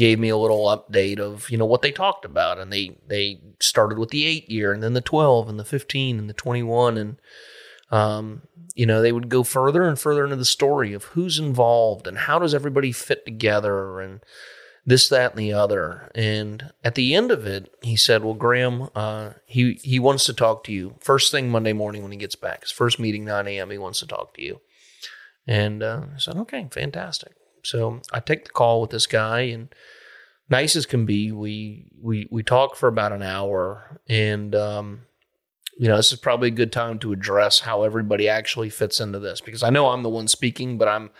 [0.00, 3.38] gave me a little update of you know what they talked about and they they
[3.60, 6.96] started with the 8 year and then the 12 and the 15 and the 21
[6.96, 7.16] and
[7.90, 8.40] um,
[8.74, 12.16] you know they would go further and further into the story of who's involved and
[12.16, 14.20] how does everybody fit together and
[14.86, 16.10] this, that, and the other.
[16.14, 20.32] And at the end of it, he said, "Well, Graham, uh, he he wants to
[20.32, 22.62] talk to you first thing Monday morning when he gets back.
[22.62, 23.70] His first meeting, nine a.m.
[23.70, 24.62] He wants to talk to you."
[25.46, 27.32] And uh, I said, "Okay, fantastic."
[27.64, 29.68] So I take the call with this guy, and
[30.48, 35.00] nice as can be, we we we talk for about an hour, and um,
[35.78, 39.18] you know, this is probably a good time to address how everybody actually fits into
[39.18, 41.10] this because I know I'm the one speaking, but I'm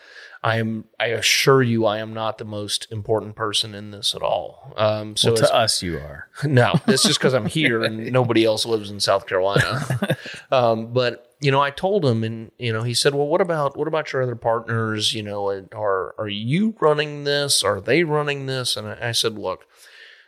[0.43, 4.23] I am I assure you I am not the most important person in this at
[4.23, 4.75] all.
[4.77, 6.29] Um, so well, to us, you are.
[6.45, 9.87] no, it's just because I'm here and nobody else lives in South Carolina.
[10.51, 13.77] um, but you know, I told him, and you know, he said, "Well, what about
[13.77, 15.15] what about your other partners?
[15.15, 17.65] You know, are are you running this?
[17.65, 19.67] Are they running this?" And I, I said, "Look,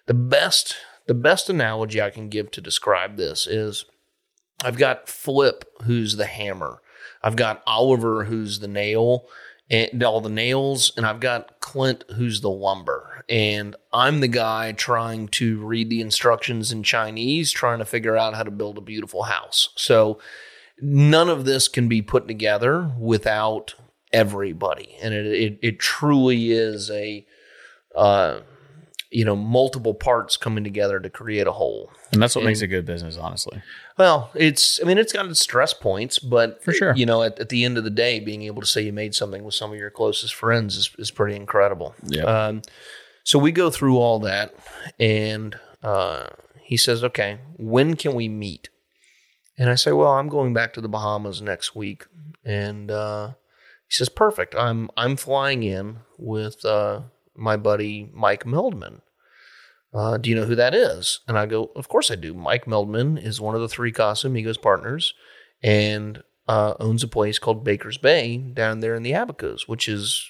[0.06, 3.84] the best the best analogy I can give to describe this is,
[4.64, 6.80] I've got Flip, who's the hammer.
[7.22, 9.26] I've got Oliver, who's the nail."
[9.70, 13.24] And all the nails, and I've got Clint, who's the lumber.
[13.26, 18.34] And I'm the guy trying to read the instructions in Chinese, trying to figure out
[18.34, 19.70] how to build a beautiful house.
[19.76, 20.18] So
[20.83, 23.74] none of this can be put together without
[24.12, 24.97] everybody.
[25.01, 27.24] And it, it, it truly is a,
[27.95, 28.41] uh,
[29.11, 31.91] you know, multiple parts coming together to create a whole.
[32.12, 33.62] And that's what makes a good business, honestly.
[33.97, 36.95] Well, it's, I mean, it's got its stress points, but For sure.
[36.97, 39.14] you know, at, at the end of the day, being able to say you made
[39.14, 41.95] something with some of your closest friends is, is pretty incredible.
[42.07, 42.26] Yep.
[42.26, 42.62] Um,
[43.24, 44.55] so we go through all that,
[44.99, 46.26] and uh,
[46.61, 48.68] he says, "Okay, when can we meet?"
[49.62, 52.06] And I say, "Well, I'm going back to the Bahamas next week."
[52.44, 53.34] And uh,
[53.86, 54.56] he says, "Perfect.
[54.56, 57.02] I'm I'm flying in with uh,
[57.36, 59.02] my buddy Mike Meldman.
[59.94, 62.34] Uh, do you know who that is?" And I go, "Of course I do.
[62.34, 65.14] Mike Meldman is one of the three Casamigos partners,
[65.62, 70.28] and uh, owns a place called Baker's Bay down there in the Abacos, which is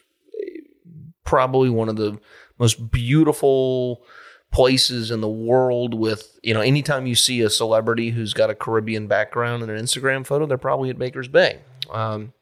[1.24, 2.20] probably one of the
[2.58, 4.04] most beautiful
[4.52, 8.54] places in the world with you know anytime you see a celebrity who's got a
[8.54, 11.60] caribbean background in an instagram photo they're probably at baker's bay.
[11.90, 12.32] Um,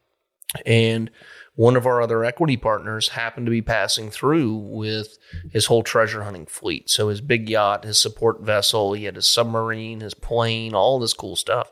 [0.65, 1.09] and
[1.55, 5.17] one of our other equity partners happened to be passing through with
[5.51, 6.89] his whole treasure hunting fleet.
[6.89, 11.13] So his big yacht his support vessel he had his submarine his plane all this
[11.13, 11.71] cool stuff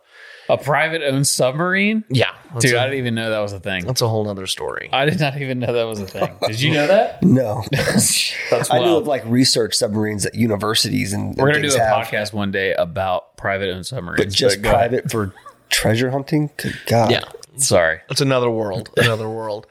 [0.50, 2.04] A private owned submarine?
[2.10, 3.86] yeah that's, Dude, a, I didn't even know that was a thing.
[3.86, 6.36] that's a whole nother story I did not even know that was a thing.
[6.48, 7.22] Did you know that?
[7.24, 8.34] No, That's
[8.72, 9.02] I knew wild.
[9.04, 12.52] of like research submarines at universities and We're gonna do things a have, podcast one
[12.52, 14.26] day about private owned submarines.
[14.26, 14.90] but just go ahead.
[14.92, 15.34] private for
[15.70, 16.50] treasure hunting.
[16.58, 17.24] Good God, yeah
[17.58, 18.00] Sorry.
[18.10, 19.68] It's another world, another world.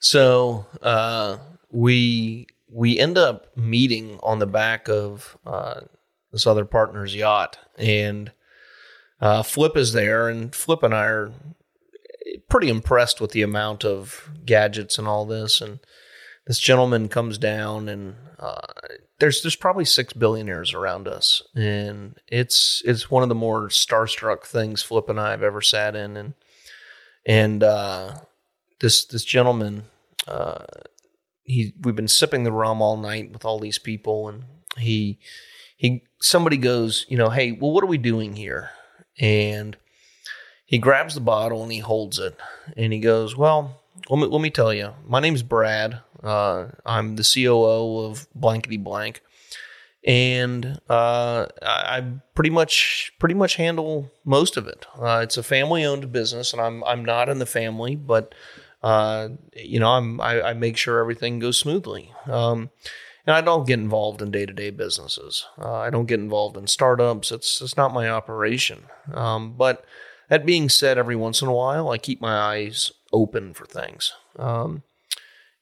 [0.00, 1.38] So uh,
[1.70, 5.82] we we end up meeting on the back of uh,
[6.32, 8.32] this other partner's yacht, and
[9.20, 11.32] uh, Flip is there, and Flip and I are
[12.48, 15.60] pretty impressed with the amount of gadgets and all this.
[15.60, 15.80] And
[16.46, 18.60] this gentleman comes down, and uh,
[19.18, 24.44] there's there's probably six billionaires around us, and it's it's one of the more starstruck
[24.44, 26.34] things Flip and I have ever sat in, and
[27.26, 28.16] and uh,
[28.80, 29.84] this this gentleman,
[30.26, 30.64] uh,
[31.44, 34.44] he we've been sipping the rum all night with all these people, and
[34.78, 35.18] he
[35.76, 38.70] he somebody goes, you know, hey, well, what are we doing here?
[39.18, 39.76] And
[40.64, 42.38] he grabs the bottle and he holds it,
[42.76, 46.00] and he goes, well, let me let me tell you, my name's Brad.
[46.22, 49.22] Uh, I'm the COO of blankety blank.
[50.06, 52.04] And uh, I, I
[52.34, 54.86] pretty much pretty much handle most of it.
[54.98, 58.34] Uh, it's a family owned business, and I'm I'm not in the family, but
[58.82, 62.12] uh, you know I'm I, I make sure everything goes smoothly.
[62.26, 62.70] Um,
[63.26, 65.46] and I don't get involved in day to day businesses.
[65.58, 67.32] Uh, I don't get involved in startups.
[67.32, 68.84] It's it's not my operation.
[69.12, 69.84] Um, but
[70.28, 74.12] that being said, every once in a while, I keep my eyes open for things.
[74.38, 74.84] Um,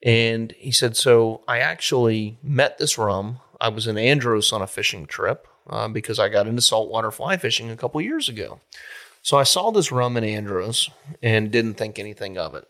[0.03, 3.41] and he said, so I actually met this rum.
[3.61, 7.37] I was in Andros on a fishing trip uh, because I got into saltwater fly
[7.37, 8.61] fishing a couple years ago.
[9.23, 10.89] So I saw this rum in Andros
[11.23, 12.69] and didn't think anything of it.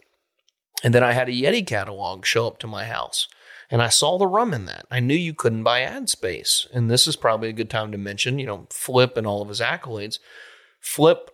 [0.82, 3.28] And then I had a Yeti catalog show up to my house.
[3.70, 4.86] And I saw the rum in that.
[4.90, 6.66] I knew you couldn't buy ad space.
[6.72, 9.48] And this is probably a good time to mention, you know, Flip and all of
[9.48, 10.18] his accolades.
[10.80, 11.30] Flip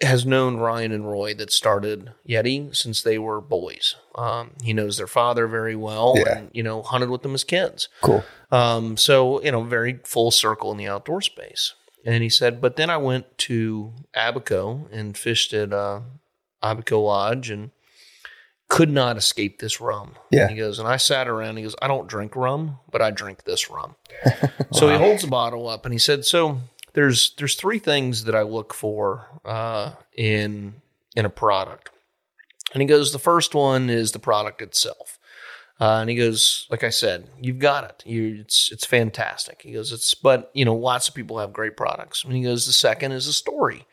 [0.00, 3.96] has known Ryan and Roy that started Yeti since they were boys.
[4.14, 6.38] Um, he knows their father very well Yeah.
[6.38, 7.88] and, you know, hunted with them as kids.
[8.00, 8.24] cool.
[8.50, 11.74] Um, so, you know, very full circle in the outdoor space.
[12.06, 16.00] And he said, but then I went to Abaco and fished at uh,
[16.62, 17.70] Abaco Lodge and
[18.70, 20.14] could not escape this rum.
[20.30, 20.48] Yeah.
[20.48, 21.56] He goes, and I sat around.
[21.56, 23.96] He goes, I don't drink rum, but I drink this rum.
[24.72, 26.60] So he holds the bottle up and he said, so
[26.92, 30.74] there's there's three things that I look for uh, in
[31.16, 31.90] in a product.
[32.72, 35.18] And he goes, the first one is the product itself.
[35.80, 38.04] Uh, and he goes, like I said, you've got it.
[38.06, 39.62] You, it's it's fantastic.
[39.62, 42.22] He goes, it's but you know, lots of people have great products.
[42.22, 43.86] And he goes, the second is a story.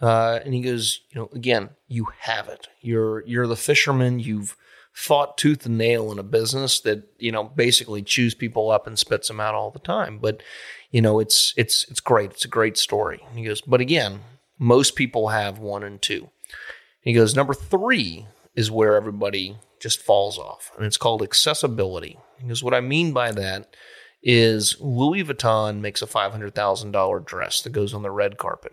[0.00, 2.68] Uh, and he goes, you know, again, you have it.
[2.80, 4.18] You're you're the fisherman.
[4.18, 4.56] You've
[4.92, 8.98] fought tooth and nail in a business that you know basically chews people up and
[8.98, 10.18] spits them out all the time.
[10.18, 10.42] But
[10.90, 12.32] you know, it's it's it's great.
[12.32, 13.20] It's a great story.
[13.28, 14.20] And he goes, but again,
[14.58, 16.30] most people have one and two.
[17.00, 22.18] He goes, number three is where everybody just falls off, and it's called accessibility.
[22.40, 23.74] Because what I mean by that
[24.22, 28.36] is Louis Vuitton makes a five hundred thousand dollar dress that goes on the red
[28.36, 28.72] carpet,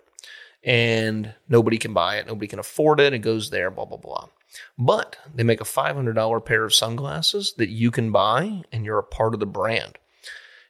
[0.68, 3.14] and nobody can buy it, nobody can afford it.
[3.14, 4.28] It goes there, blah blah blah.
[4.78, 8.86] But they make a five hundred dollar pair of sunglasses that you can buy, and
[8.86, 9.98] you're a part of the brand.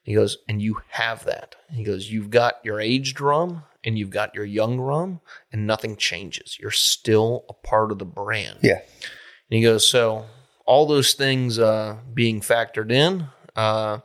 [0.04, 1.58] He goes, and you have that.
[1.70, 5.20] He goes, you've got your aged rum and you've got your young rum,
[5.52, 6.58] and nothing changes.
[6.60, 8.60] You're still a part of the brand.
[8.62, 8.80] Yeah.
[8.80, 10.26] And he goes, so
[10.66, 14.00] all those things uh, being factored in, uh,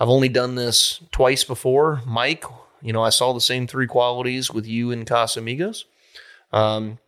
[0.00, 2.02] I've only done this twice before.
[2.04, 2.44] Mike,
[2.82, 5.84] you know, I saw the same three qualities with you and Casamigos.
[6.52, 6.98] Um,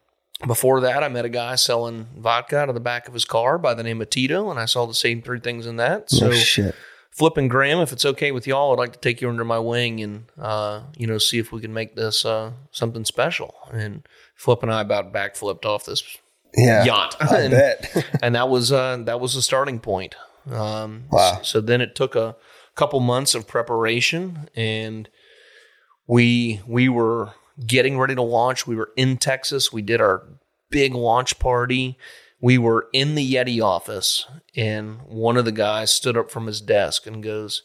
[0.46, 3.58] before that, I met a guy selling vodka out of the back of his car
[3.58, 6.10] by the name of Tito, and I saw the same three things in that.
[6.10, 6.74] So, no shit.
[7.10, 10.00] Flip Graham, if it's okay with y'all, I'd like to take you under my wing
[10.00, 13.54] and uh, you know see if we can make this uh, something special.
[13.72, 16.02] And Flip and I about backflipped off this
[16.56, 16.84] Yeah.
[16.84, 18.06] yacht, I and, bet.
[18.22, 20.14] and that was uh, that was the starting point.
[20.50, 21.40] Um, Wow.
[21.42, 22.36] So then it took a
[22.76, 25.08] couple months of preparation, and
[26.10, 27.34] we we were
[27.64, 28.66] getting ready to launch.
[28.66, 29.72] We were in Texas.
[29.72, 30.24] We did our
[30.68, 31.96] big launch party.
[32.40, 36.60] We were in the Yeti office, and one of the guys stood up from his
[36.60, 37.62] desk and goes,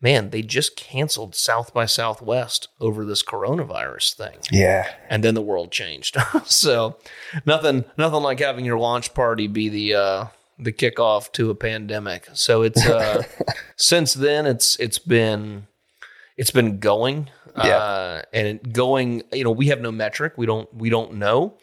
[0.00, 4.86] "Man, they just canceled South by Southwest over this coronavirus thing." yeah.
[5.08, 6.16] and then the world changed.
[6.44, 6.96] so
[7.44, 10.24] nothing nothing like having your launch party be the uh
[10.60, 12.28] the kickoff to a pandemic.
[12.34, 13.24] So it's uh
[13.76, 15.66] since then it's it's been
[16.40, 17.76] it's been going Yeah.
[17.76, 21.56] uh and going you know we have no metric we don't we don't know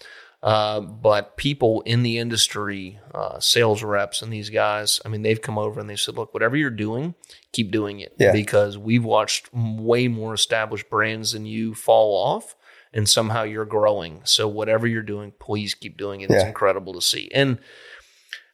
[0.44, 5.42] uh, but people in the industry, uh, sales reps, and these guys, I mean, they've
[5.42, 7.16] come over and they said, "Look, whatever you're doing,
[7.54, 8.32] keep doing it." Yeah.
[8.32, 12.56] Because we've watched way more established brands than you fall off,
[12.94, 14.22] and somehow you're growing.
[14.26, 16.30] So whatever you're doing, please keep doing it.
[16.30, 17.32] It's incredible to see.
[17.34, 17.58] And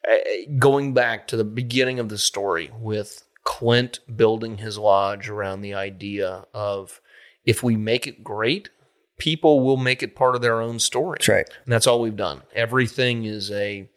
[0.10, 0.16] uh,
[0.58, 5.74] going back to the beginning of the story with Clint building his lodge around the
[5.74, 7.02] idea of
[7.46, 8.70] if we make it great,
[9.18, 11.18] people will make it part of their own story.
[11.20, 11.50] That's right.
[11.66, 12.42] And that's all we've done.
[12.54, 13.90] Everything is a,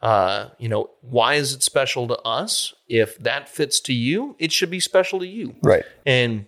[0.00, 2.74] uh, you know, why is it special to us?
[2.88, 5.56] If that fits to you, it should be special to you.
[5.62, 5.84] Right.
[6.06, 6.46] And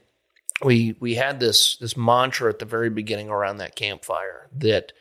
[0.62, 4.92] we we had this this mantra at the very beginning around that campfire that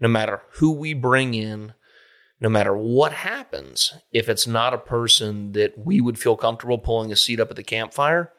[0.00, 1.74] no matter who we bring in,
[2.40, 7.12] no matter what happens, if it's not a person that we would feel comfortable pulling
[7.12, 8.32] a seat up at the campfire,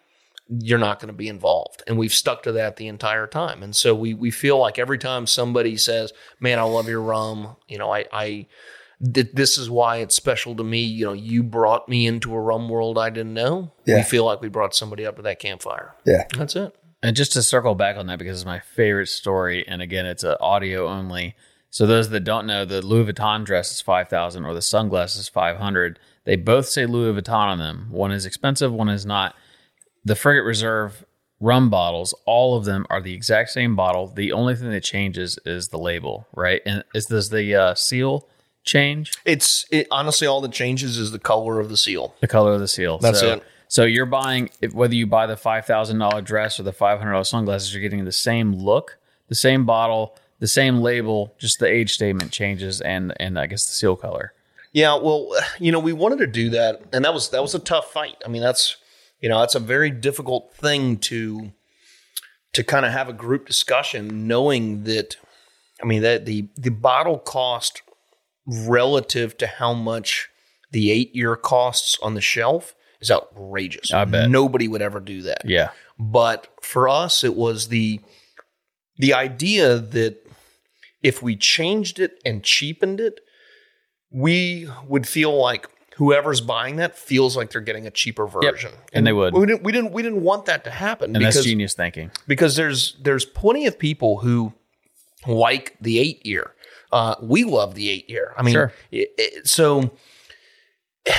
[0.49, 1.81] you're not going to be involved.
[1.87, 3.63] And we've stuck to that the entire time.
[3.63, 7.55] And so we we feel like every time somebody says, "Man, I love your rum,"
[7.67, 8.47] you know, I I
[9.13, 10.81] th- this is why it's special to me.
[10.83, 13.71] You know, you brought me into a rum world I didn't know.
[13.87, 14.03] We Yeah.
[14.03, 15.95] feel like we brought somebody up to that campfire.
[16.05, 16.23] Yeah.
[16.37, 16.75] That's it.
[17.01, 20.23] And just to circle back on that, because it's my favorite story, and again, it's
[20.23, 21.35] a audio only.
[21.69, 25.21] So those that don't know, the Louis Vuitton dress is five thousand, or the sunglasses
[25.21, 25.99] is five hundred.
[26.25, 27.87] They both say Louis Vuitton on them.
[27.91, 29.35] One is expensive, one is not.
[30.05, 31.05] The Frigate Reserve
[31.39, 34.07] rum bottles, all of them are the exact same bottle.
[34.07, 36.61] The only thing that changes is the label, right?
[36.65, 38.27] And is does the uh, seal
[38.63, 39.11] change?
[39.25, 42.15] It's it, honestly all that changes is the color of the seal.
[42.21, 42.97] The color of the seal.
[42.97, 43.43] That's so, it.
[43.67, 47.11] So you're buying whether you buy the five thousand dollar dress or the five hundred
[47.13, 51.33] dollar sunglasses, you're getting the same look, the same bottle, the same label.
[51.37, 54.33] Just the age statement changes, and and I guess the seal color.
[54.71, 55.29] Yeah, well,
[55.59, 58.15] you know, we wanted to do that, and that was that was a tough fight.
[58.25, 58.77] I mean, that's
[59.23, 61.53] you know, it's a very difficult thing to
[62.51, 65.15] to kind of have a group discussion, knowing that.
[65.81, 67.81] I mean, that the the bottle cost
[68.45, 70.29] relative to how much
[70.71, 73.93] the eight year costs on the shelf is outrageous.
[73.93, 74.29] I bet.
[74.29, 75.43] nobody would ever do that.
[75.45, 78.01] Yeah, but for us it was the
[78.97, 80.17] the idea that
[81.01, 83.21] if we changed it and cheapened it
[84.13, 85.67] we would feel like
[85.97, 89.33] whoever's buying that feels like they're getting a cheaper version and they would.
[89.33, 92.09] we didn't we didn't we didn't want that to happen and because that's genius thinking.
[92.27, 94.53] because there's there's plenty of people who
[95.27, 96.51] like the eight year.
[96.91, 98.33] Uh, we love the eight year.
[98.37, 98.73] I mean, Sure.
[98.91, 99.91] it- it- so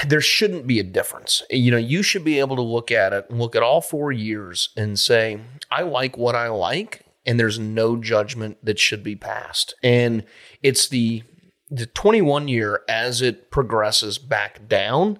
[0.06, 1.42] there shouldn't be a difference.
[1.50, 4.12] You know, you should be able to look at it and look at all four
[4.12, 5.40] years and say,
[5.70, 9.74] I like what I like, and there's no judgment that should be passed.
[9.82, 10.24] And
[10.62, 11.22] it's the
[11.70, 15.18] the 21 year as it progresses back down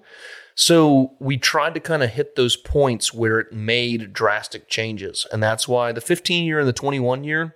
[0.55, 5.27] So we tried to kind of hit those points where it made drastic changes.
[5.31, 7.55] And that's why the 15 year and the 21 year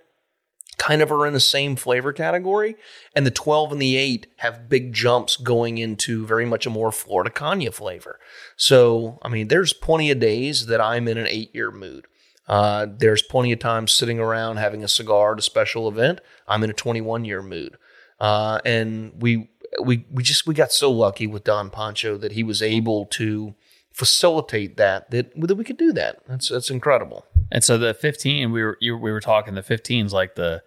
[0.76, 2.76] kind of are in the same flavor category.
[3.14, 6.92] And the 12 and the 8 have big jumps going into very much a more
[6.92, 8.18] Flor de Caña flavor.
[8.56, 12.06] So, I mean, there's plenty of days that I'm in an eight year mood.
[12.46, 16.20] Uh, there's plenty of times sitting around having a cigar at a special event.
[16.48, 17.76] I'm in a 21 year mood.
[18.20, 19.48] Uh, and we
[19.82, 23.54] we we just we got so lucky with Don Pancho that he was able to
[23.92, 26.20] facilitate that that that we could do that.
[26.28, 27.24] That's that's incredible.
[27.52, 30.62] And so the 15, we were you, we were talking the 15s like the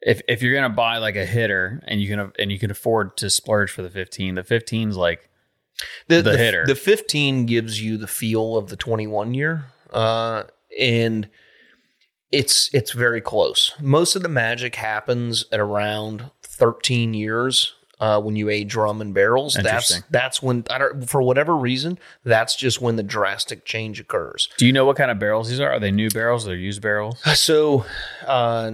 [0.00, 3.16] if if you're gonna buy like a hitter and you can and you can afford
[3.18, 5.28] to splurge for the 15, the 15's like
[6.08, 6.66] The, The hitter.
[6.66, 10.44] The 15 gives you the feel of the 21 year, uh,
[10.78, 11.28] and
[12.30, 13.74] it's it's very close.
[13.80, 17.74] Most of the magic happens at around 13 years.
[18.00, 21.98] Uh, when you age rum and barrels, that's that's when I don't, for whatever reason,
[22.22, 24.48] that's just when the drastic change occurs.
[24.56, 25.68] Do you know what kind of barrels these are?
[25.68, 26.46] Are they new barrels?
[26.46, 27.18] Are used barrels?
[27.36, 27.84] So,
[28.24, 28.70] uh,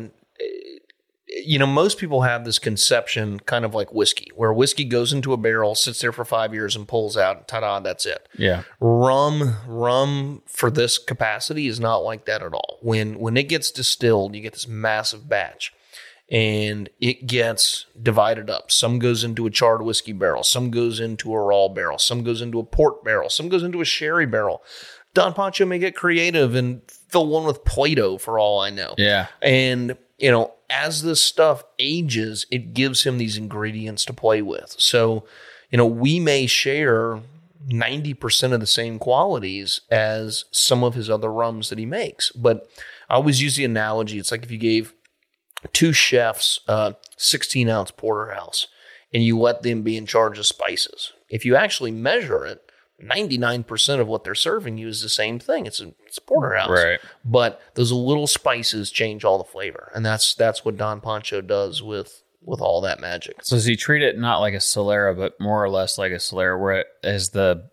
[1.43, 5.32] you know, most people have this conception, kind of like whiskey, where whiskey goes into
[5.32, 7.48] a barrel, sits there for five years, and pulls out.
[7.48, 7.81] Ta-da!
[7.81, 8.28] That's it.
[8.36, 8.62] Yeah.
[8.81, 12.78] Rum, rum for this capacity is not like that at all.
[12.82, 15.73] When when it gets distilled, you get this massive batch,
[16.31, 18.71] and it gets divided up.
[18.71, 22.41] Some goes into a charred whiskey barrel, some goes into a raw barrel, some goes
[22.41, 24.63] into a port barrel, some goes into a sherry barrel.
[25.13, 28.95] Don Pancho may get creative and fill one with Play-Doh for all I know.
[28.99, 29.29] Yeah.
[29.41, 34.75] And, you know, as this stuff ages, it gives him these ingredients to play with.
[34.79, 35.25] So,
[35.71, 37.21] you know, we may share
[37.69, 42.33] 90% of the same qualities as some of his other rums that he makes.
[42.33, 42.69] But
[43.09, 44.95] I always use the analogy it's like if you gave
[45.73, 48.66] two chefs a 16 ounce porterhouse
[49.12, 51.12] and you let them be in charge of spices.
[51.28, 52.61] If you actually measure it,
[53.03, 55.66] 99% of what they're serving you is the same thing.
[55.66, 57.01] It's a, it's a porterhouse Right.
[57.24, 61.82] but those little spices change all the flavor, and that's that's what Don Pancho does
[61.82, 63.36] with with all that magic.
[63.43, 66.16] So does he treat it not like a Solera, but more or less like a
[66.16, 67.69] Solera, where it, as the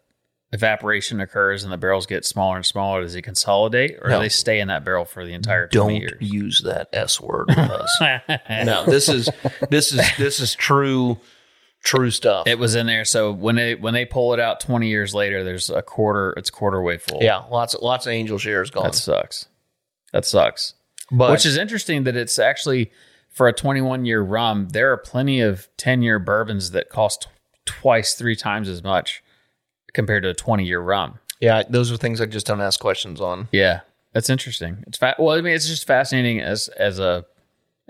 [0.53, 4.17] evaporation occurs and the barrels get smaller and smaller, does it consolidate, or No.
[4.17, 6.17] do they stay in that barrel for the entire 20 Don't years?
[6.21, 7.97] use that S word with us.
[8.65, 9.29] no, this is
[9.69, 11.19] this is this is true
[11.83, 12.47] true stuff.
[12.47, 13.05] It was in there.
[13.05, 16.33] So when they when they pull it out 20 years later, there's a quarter.
[16.37, 17.19] It's quarter way full.
[17.21, 18.83] yeah, lots of lots of angel shares gone.
[18.83, 19.47] that sucks.
[20.13, 20.73] That sucks.
[21.11, 22.91] but Which is interesting that it's actually
[23.29, 24.67] for a 21 year rum.
[24.73, 27.29] There are plenty of 10 year bourbons that cost
[27.65, 29.23] twice, three times as much
[29.93, 31.19] compared to a 20 year rum.
[31.39, 33.47] yeah, those are things I just don't ask questions on.
[33.51, 33.81] Yeah,
[34.13, 34.83] that's interesting.
[34.87, 37.25] It's fa- well, I mean, it's just fascinating as as a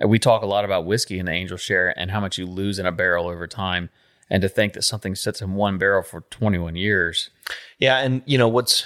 [0.06, 2.80] we talk a lot about whiskey in the angel share and how much you lose
[2.80, 3.90] in a barrel over time,
[4.30, 7.30] and to think that something sits in one barrel for 21 years.
[7.78, 8.86] Yeah, and you know what's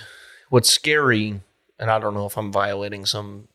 [0.50, 1.42] what's scary,
[1.80, 3.48] and I don't know if I'm violating some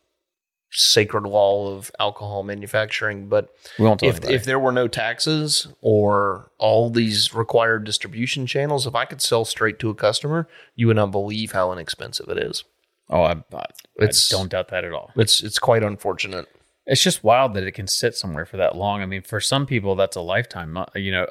[0.72, 3.48] sacred law of alcohol manufacturing, but
[3.78, 8.86] We won't talk if if there were no taxes or all these required distribution channels,
[8.86, 12.38] if I could sell straight to a customer, you would not believe how inexpensive it
[12.38, 12.64] is.
[13.08, 13.64] Oh, I, I,
[13.98, 15.10] It's- I don't doubt that at all.
[15.16, 16.46] It's it's quite unfortunate.
[16.86, 19.02] It's just wild that it can sit somewhere for that long.
[19.02, 20.76] I mean, for some people, that's a lifetime.
[20.76, 21.26] Uh, You know,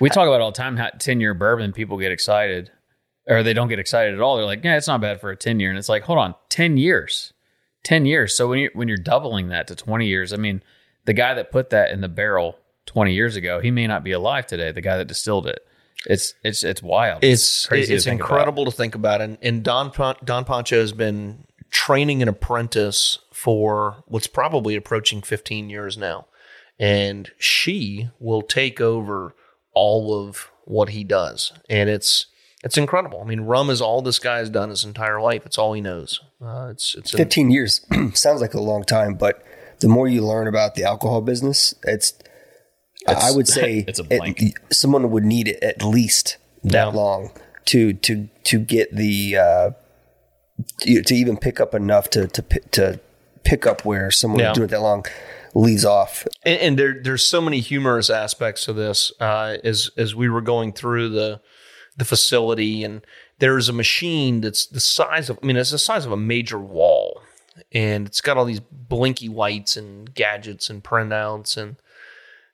[0.00, 2.70] we talk about all the time how 10 year bourbon people get excited
[3.28, 4.36] or they don't get excited at all.
[4.36, 5.70] They're like, yeah, it's not bad for a 10 year.
[5.70, 7.32] And it's like, hold on, 10 years,
[7.84, 8.34] 10 years.
[8.36, 10.62] So when you're, when you're doubling that to 20 years, I mean,
[11.04, 14.12] the guy that put that in the barrel 20 years ago, he may not be
[14.12, 14.72] alive today.
[14.72, 15.60] The guy that distilled it.
[16.06, 17.22] It's, it's, it's wild.
[17.22, 18.12] It's crazy to It's about.
[18.14, 19.20] incredible to think about.
[19.20, 25.22] And and Don Pon- Don Pancho has been training an apprentice for what's probably approaching
[25.22, 26.26] 15 years now,
[26.78, 29.34] and she will take over
[29.74, 32.26] all of what he does, and it's
[32.62, 33.20] it's incredible.
[33.20, 35.44] I mean, rum is all this guy has done his entire life.
[35.46, 36.20] It's all he knows.
[36.44, 37.84] Uh, it's it's an- 15 years
[38.14, 39.42] sounds like a long time, but
[39.80, 42.14] the more you learn about the alcohol business, it's,
[43.06, 44.40] I would say it's a it- blank.
[44.72, 46.86] someone would need it at least that Yeah.
[46.86, 47.30] long
[47.66, 49.70] to to to get the uh,
[50.80, 53.00] to to even pick up enough to to to
[53.44, 54.52] pick up where someone Yeah.
[54.52, 55.04] doing it that long
[55.54, 56.26] leaves off.
[56.44, 60.40] and, and there there's so many humorous aspects to this uh, as as we were
[60.40, 61.40] going through the
[61.96, 63.04] the facility and
[63.38, 66.58] there's a machine that's the size of I mean it's the size of a major
[66.58, 67.22] wall
[67.70, 71.76] and it's got all these blinky lights and gadgets and printouts and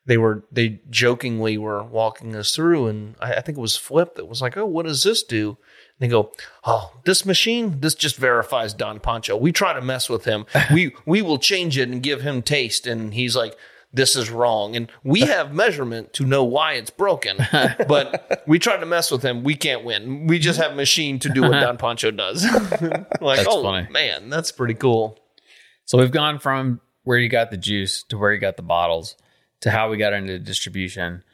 [0.06, 4.16] they were they jokingly were walking us through and I, I think it was Flip
[4.16, 5.50] that was like oh what does this do?
[5.50, 5.56] And
[6.00, 6.32] they go
[6.64, 9.36] oh this machine this just verifies Don Pancho.
[9.36, 10.46] We try to mess with him.
[10.72, 12.86] We we will change it and give him taste.
[12.86, 13.56] And he's like
[13.92, 14.76] this is wrong.
[14.76, 17.38] And we have measurement to know why it's broken.
[17.88, 19.42] but we tried to mess with him.
[19.42, 20.26] We can't win.
[20.26, 22.44] We just have a machine to do what Don Pancho does.
[23.20, 23.88] like, That's oh funny.
[23.90, 25.18] man, that's pretty cool.
[25.84, 29.16] So we've gone from where you got the juice to where you got the bottles
[29.60, 31.24] to how we got into distribution,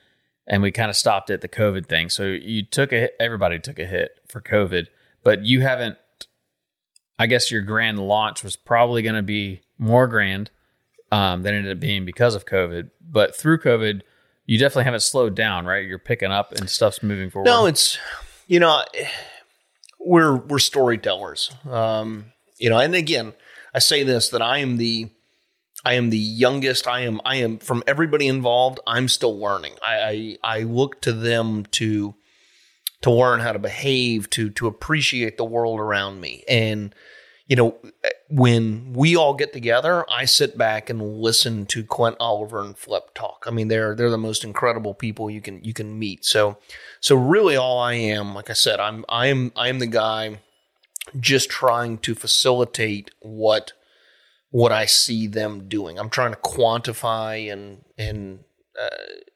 [0.46, 2.08] and we kind of stopped at the COVID thing.
[2.08, 4.86] So you took a hit, everybody took a hit for COVID,
[5.22, 5.98] but you haven't.
[7.18, 10.50] I guess your grand launch was probably going to be more grand
[11.14, 12.90] um, than it ended up being because of COVID.
[13.00, 14.02] But through COVID,
[14.46, 15.86] you definitely haven't slowed down, right?
[15.86, 17.46] You're picking up and stuff's moving forward.
[17.46, 17.98] No, it's
[18.48, 18.82] you know
[20.00, 21.52] we're we're storytellers.
[21.70, 23.32] Um, you know, and again,
[23.72, 25.08] I say this that I am the
[25.84, 26.88] I am the youngest.
[26.88, 28.80] I am I am from everybody involved.
[28.84, 29.74] I'm still learning.
[29.86, 32.16] I I, I look to them to
[33.02, 36.92] to learn how to behave, to to appreciate the world around me, and
[37.46, 37.76] you know
[38.34, 43.14] when we all get together, I sit back and listen to Clint Oliver and Flip
[43.14, 43.44] talk.
[43.46, 46.24] I mean, they're they're the most incredible people you can you can meet.
[46.24, 46.58] So
[46.98, 50.40] so really, all I am, like I said, I'm I am I am the guy
[51.20, 53.72] just trying to facilitate what
[54.50, 55.96] what I see them doing.
[55.96, 58.40] I'm trying to quantify and and
[58.76, 58.88] uh,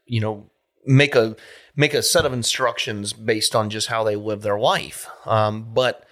[0.06, 0.50] you know
[0.84, 1.36] make a
[1.76, 5.06] make a set of instructions based on just how they live their life.
[5.24, 6.07] Um, but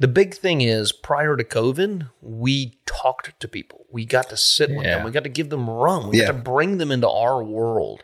[0.00, 3.84] the big thing is prior to COVID, we talked to people.
[3.92, 5.04] We got to sit with them.
[5.04, 6.08] We got to give them rum.
[6.08, 6.26] We Yeah.
[6.26, 8.02] got to bring them into our world.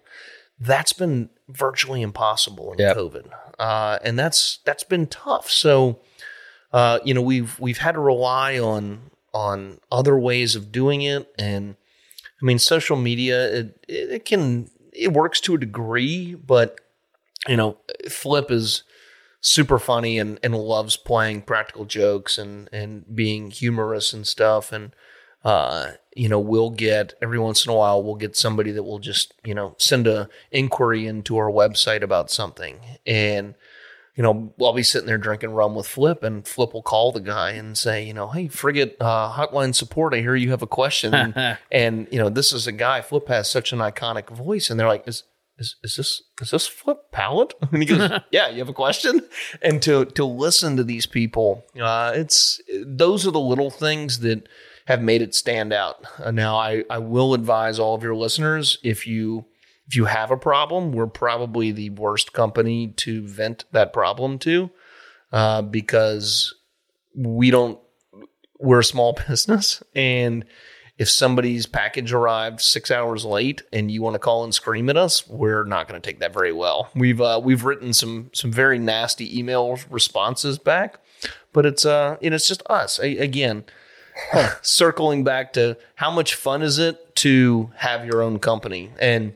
[0.61, 2.97] That's been virtually impossible in Yep.
[2.97, 5.51] COVID, uh, and that's that's been tough.
[5.51, 6.01] So,
[6.73, 11.29] uh, you know, we've we've had to rely on on other ways of doing it,
[11.39, 11.77] and
[12.41, 16.81] I mean, social media it it, it can it works to a degree, but
[17.49, 17.77] you know,
[18.09, 18.83] Flip is
[19.41, 24.73] super funny and, and loves playing practical jokes and, and being humorous and stuff.
[24.73, 24.93] And,
[25.45, 28.99] uh, you know, we'll get every once in a while, we'll get somebody that will
[28.99, 32.81] just, you know, send a inquiry into our website about something.
[33.07, 33.55] And,
[34.17, 37.21] you know, I'll be sitting there drinking rum with Flip, and Flip will call the
[37.21, 40.67] guy and say, you know, hey, frigate uh, hotline support, I hear you have a
[40.67, 41.15] question.
[41.15, 44.71] and, and, you know, this is a guy, Flip has such an iconic voice.
[44.71, 45.25] And they're like, is,
[45.59, 47.55] is, is this is this Flip Pallot?
[47.73, 49.21] And he goes, Yeah, you have a question?
[49.63, 54.49] And to to listen to these people, uh, it's those are the little things that
[54.87, 56.05] have made it stand out.
[56.19, 59.47] Uh, now, I I will advise all of your listeners if you
[59.87, 64.71] if you have a problem, we're probably the worst company to vent that problem to,
[65.33, 66.55] uh, because
[67.15, 67.79] we don't
[68.59, 70.45] we're a small business and
[70.99, 74.97] if somebody's package arrived six hours late and you want to call and scream at
[74.97, 76.91] us, we're not going to take that very well.
[76.95, 80.99] We've uh, we've written some some very nasty email responses back,
[81.53, 83.65] but it's uh know, it's just us A- again.
[84.63, 89.35] circling back to how much fun is it to have your own company and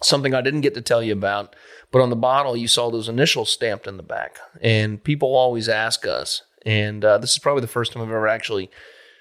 [0.00, 1.54] something I didn't get to tell you about,
[1.90, 5.68] but on the bottle you saw those initials stamped in the back, and people always
[5.68, 8.70] ask us, and uh, this is probably the first time I've ever actually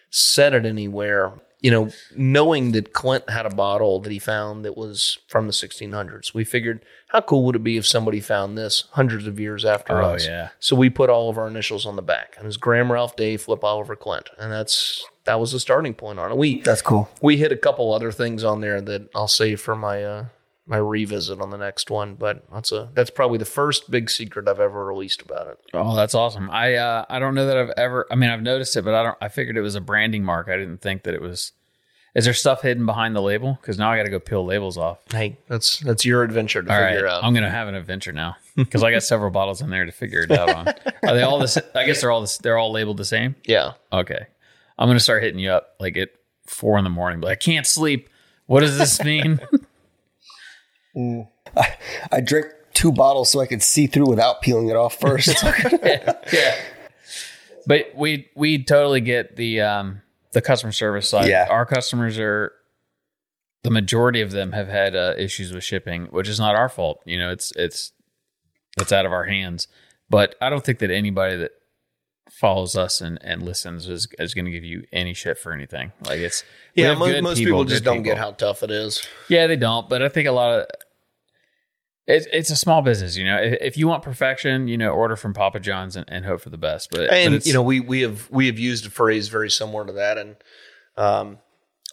[0.10, 1.34] said it anywhere.
[1.62, 5.54] You know, knowing that Clint had a bottle that he found that was from the
[5.54, 9.64] 1600s, we figured how cool would it be if somebody found this hundreds of years
[9.64, 10.26] after Oh, us?
[10.26, 10.50] yeah.
[10.60, 13.44] So we put all of our initials on the back, and it's Graham Ralph Dave
[13.44, 16.38] Flip Oliver Clint, and that's that was the starting point on it.
[16.38, 17.10] We That's cool.
[17.22, 20.26] we hit a couple other things on there that I'll save for my uh,
[20.72, 22.16] my revisit on the next one.
[22.16, 25.60] But that's a that's probably the first big secret I've ever released about it.
[25.74, 26.50] Oh, that's awesome.
[26.50, 28.08] I uh, I don't know that I've ever.
[28.10, 29.18] I mean, I've noticed it, but I don't.
[29.22, 30.48] I figured it was a branding mark.
[30.50, 31.52] I didn't think that it was.
[32.14, 33.58] Is there stuff hidden behind the label?
[33.62, 34.98] Because now I got to go peel labels off.
[35.14, 37.24] Hey, that's that's your adventure to All figure right, out.
[37.24, 40.22] I'm gonna have an adventure now because I got several bottles in there to figure
[40.24, 40.68] it out on.
[40.68, 41.48] Are they all the?
[41.48, 43.36] sa- I guess they're all the, they're all labeled the same.
[43.46, 44.26] yeah, Okay,
[44.78, 46.10] I'm gonna start hitting you up like at
[46.48, 47.22] four in the morning.
[47.22, 48.10] But I can't sleep.
[48.46, 49.40] What does this mean?
[50.96, 51.76] I
[52.12, 55.44] I drank two bottles so I could see through without peeling it off first.
[55.84, 56.56] yeah.
[57.68, 60.02] But we we totally get the um
[60.32, 61.30] the customer service side.
[61.30, 61.48] Yeah.
[61.50, 62.54] Our customers are
[63.64, 67.02] the majority of them have had uh, issues with shipping, which is not our fault.
[67.06, 67.92] You know, it's it's
[68.80, 69.68] it's out of our hands.
[70.10, 71.52] But I don't think that anybody that
[72.40, 75.92] follows us and, and listens is, is going to give you any shit for anything.
[76.06, 76.44] Like it's
[76.74, 76.90] yeah.
[76.90, 79.06] have Mo- good most people, just good don't get how tough it is.
[79.30, 79.88] Yeah, they don't.
[79.88, 80.68] But I think a lot of
[82.08, 83.16] it's it's a small business.
[83.16, 86.26] You know, if, if you want perfection, you know, order from Papa John's and, and
[86.26, 86.90] hope for the best.
[86.92, 89.52] But but and it's- you know we we have we have used a phrase very
[89.52, 90.36] similar to that and
[90.98, 91.38] um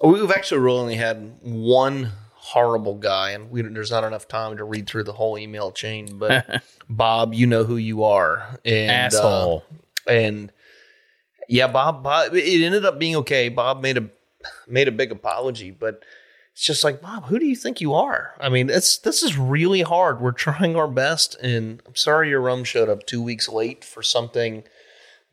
[0.02, 4.64] we've actually really only had one horrible guy and we, there's not enough time to
[4.64, 9.18] read through the whole email chain but bob you know who you are and uh,
[9.18, 9.64] asshole.
[10.08, 10.52] And
[11.48, 14.08] yeah bob bob it ended up being okay bob made a
[14.66, 16.02] made a big apology but
[16.58, 18.34] it's just like, Bob, who do you think you are?
[18.40, 20.20] I mean, it's this is really hard.
[20.20, 24.02] We're trying our best, and I'm sorry your rum showed up two weeks late for
[24.02, 24.64] something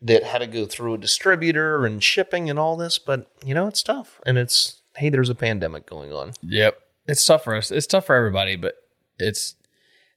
[0.00, 3.00] that had to go through a distributor and shipping and all this.
[3.00, 6.34] But you know, it's tough, and it's hey, there's a pandemic going on.
[6.42, 6.78] Yep.
[7.08, 7.72] It's tough for us.
[7.72, 8.76] It's tough for everybody, but
[9.18, 9.56] it's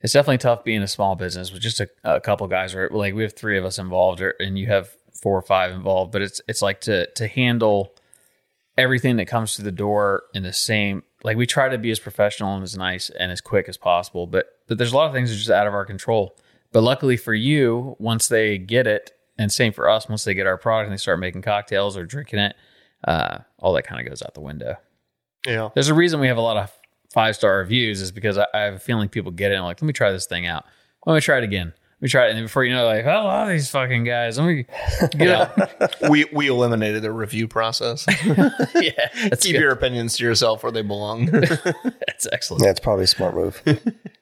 [0.01, 2.73] it's definitely tough being a small business with just a, a couple guys.
[2.73, 4.89] Right, like we have three of us involved, or, and you have
[5.21, 6.11] four or five involved.
[6.11, 7.93] But it's it's like to to handle
[8.77, 11.03] everything that comes through the door in the same.
[11.23, 14.25] Like we try to be as professional and as nice and as quick as possible,
[14.25, 16.35] but but there's a lot of things that are just out of our control.
[16.71, 20.45] But luckily for you, once they get it, and same for us, once they get
[20.45, 22.55] our product and they start making cocktails or drinking it,
[23.07, 24.75] uh, all that kind of goes out the window.
[25.47, 26.71] Yeah, There's a reason we have a lot of
[27.11, 29.81] five star reviews is because I, I have a feeling people get it and like,
[29.81, 30.65] let me try this thing out.
[31.05, 31.73] Let me try it again.
[32.01, 32.29] Let me try it.
[32.29, 34.37] And then before you know, like, oh, I love these fucking guys.
[34.37, 34.65] Let me
[35.17, 35.99] get out.
[36.09, 38.05] we we eliminated the review process.
[38.25, 38.91] yeah,
[39.27, 39.61] that's Keep good.
[39.61, 41.25] your opinions to yourself where they belong.
[41.25, 42.63] That's excellent.
[42.63, 43.61] That's probably a smart move.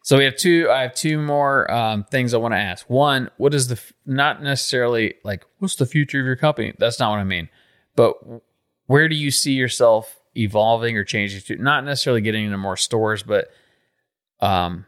[0.01, 0.69] So we have two.
[0.72, 2.89] I have two more um, things I want to ask.
[2.89, 6.73] One, what is the f- not necessarily like what's the future of your company?
[6.80, 7.49] That's not what I mean.
[7.95, 8.15] But
[8.88, 11.61] where do you see yourself evolving or changing to?
[11.61, 13.49] Not necessarily getting into more stores, but
[14.39, 14.85] um,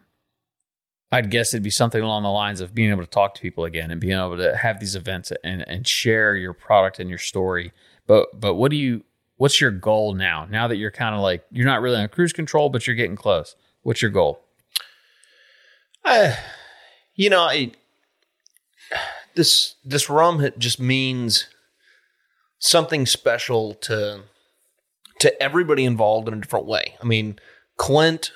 [1.11, 3.65] I'd guess it'd be something along the lines of being able to talk to people
[3.65, 7.19] again and being able to have these events and and share your product and your
[7.19, 7.71] story.
[8.07, 9.03] But but what do you?
[9.37, 10.45] What's your goal now?
[10.49, 13.15] Now that you're kind of like you're not really on cruise control, but you're getting
[13.15, 13.55] close.
[13.81, 14.41] What's your goal?
[16.03, 16.37] I,
[17.15, 17.71] you know, I,
[19.35, 21.47] this this rum just means
[22.59, 24.23] something special to
[25.19, 26.95] to everybody involved in a different way.
[27.01, 27.39] I mean,
[27.77, 28.31] Clint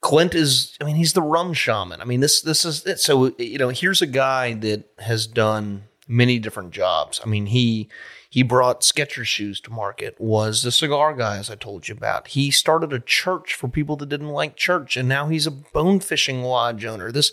[0.00, 2.00] Clint is I mean, he's the rum shaman.
[2.00, 3.00] I mean, this this is it.
[3.00, 7.20] So, you know, here's a guy that has done many different jobs.
[7.24, 7.88] I mean, he
[8.28, 12.28] he brought Skechers shoes to market, was the cigar guy, as I told you about.
[12.28, 16.00] He started a church for people that didn't like church, and now he's a bone
[16.00, 17.10] fishing lodge owner.
[17.10, 17.32] This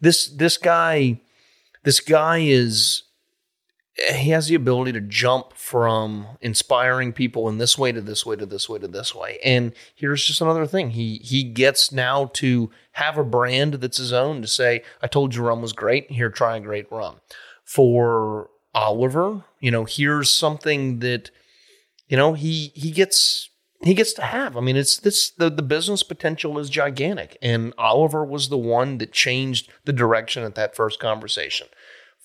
[0.00, 1.20] this this guy
[1.84, 3.04] this guy is
[4.08, 8.34] he has the ability to jump from inspiring people in this way to this way
[8.36, 9.38] to this way to this way.
[9.44, 10.90] And here's just another thing.
[10.90, 15.34] He he gets now to have a brand that's his own to say, I told
[15.34, 16.10] you rum was great.
[16.10, 17.20] Here, try a great rum.
[17.64, 21.30] For Oliver, you know, here's something that,
[22.08, 23.50] you know, he he gets
[23.82, 24.56] he gets to have.
[24.56, 27.36] I mean, it's this the, the business potential is gigantic.
[27.42, 31.66] And Oliver was the one that changed the direction at that first conversation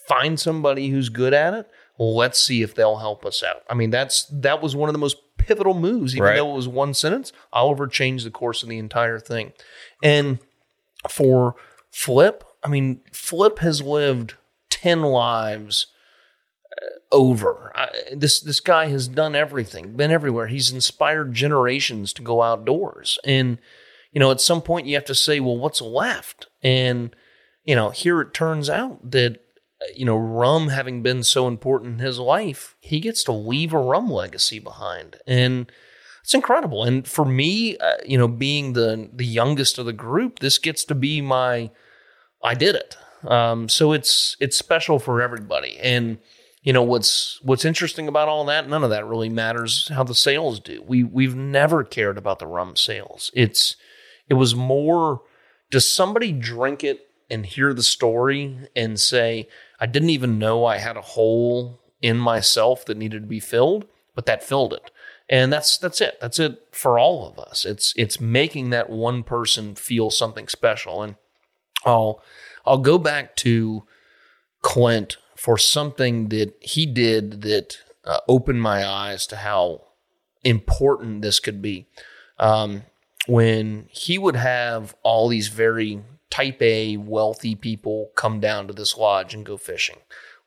[0.08, 1.68] find somebody who's good at it.
[1.98, 3.64] Let's see if they'll help us out.
[3.70, 6.36] I mean, that's that was one of the most pivotal moves, even Right.
[6.38, 7.32] though it was one sentence.
[7.54, 9.54] Oliver changed the course of the entire thing.
[10.04, 10.40] And
[11.10, 11.56] for
[11.92, 14.34] Flip, I mean, Flip has lived
[14.70, 15.88] ten lives
[16.82, 17.72] uh, over.
[17.76, 20.48] I, this this guy has done everything, been everywhere.
[20.48, 23.58] He's inspired generations to go outdoors, and
[24.12, 26.48] you know, at some point you have to say, well, what's left?
[26.62, 27.16] And
[27.64, 29.40] you know, here it turns out that
[29.96, 33.80] you know, rum having been so important in his life, he gets to leave a
[33.80, 35.72] rum legacy behind, and
[36.24, 36.84] it's incredible.
[36.84, 40.84] And for me, uh, you know, being the the youngest of the group, this gets
[40.86, 41.70] to be my
[42.44, 42.98] I did it.
[43.28, 45.78] Um, so it's it's special for everybody.
[45.78, 46.18] And
[46.64, 48.68] you know what's what's interesting about all that?
[48.68, 50.84] None of that really matters how the sales do.
[50.86, 53.32] We we've never cared about the rum sales.
[53.34, 53.76] It's
[54.28, 55.22] it was more
[55.70, 59.48] does somebody drink it and hear the story and say,
[59.86, 63.86] I didn't even know I had a hole in myself that needed to be filled,
[64.16, 64.90] but that filled it.
[65.30, 66.18] And that's that's it.
[66.20, 67.66] That's it for all of us.
[67.66, 71.04] It's it's making that one person feel something special.
[71.04, 71.18] And
[71.86, 72.24] I'll
[72.66, 73.84] I'll go back to
[74.64, 79.84] Clint for something that he did that uh, opened my eyes to how
[80.44, 81.86] important this could be.
[82.40, 82.86] Um,
[83.28, 88.98] when he would have all these very type A wealthy people come down to this
[88.98, 89.98] lodge and go fishing.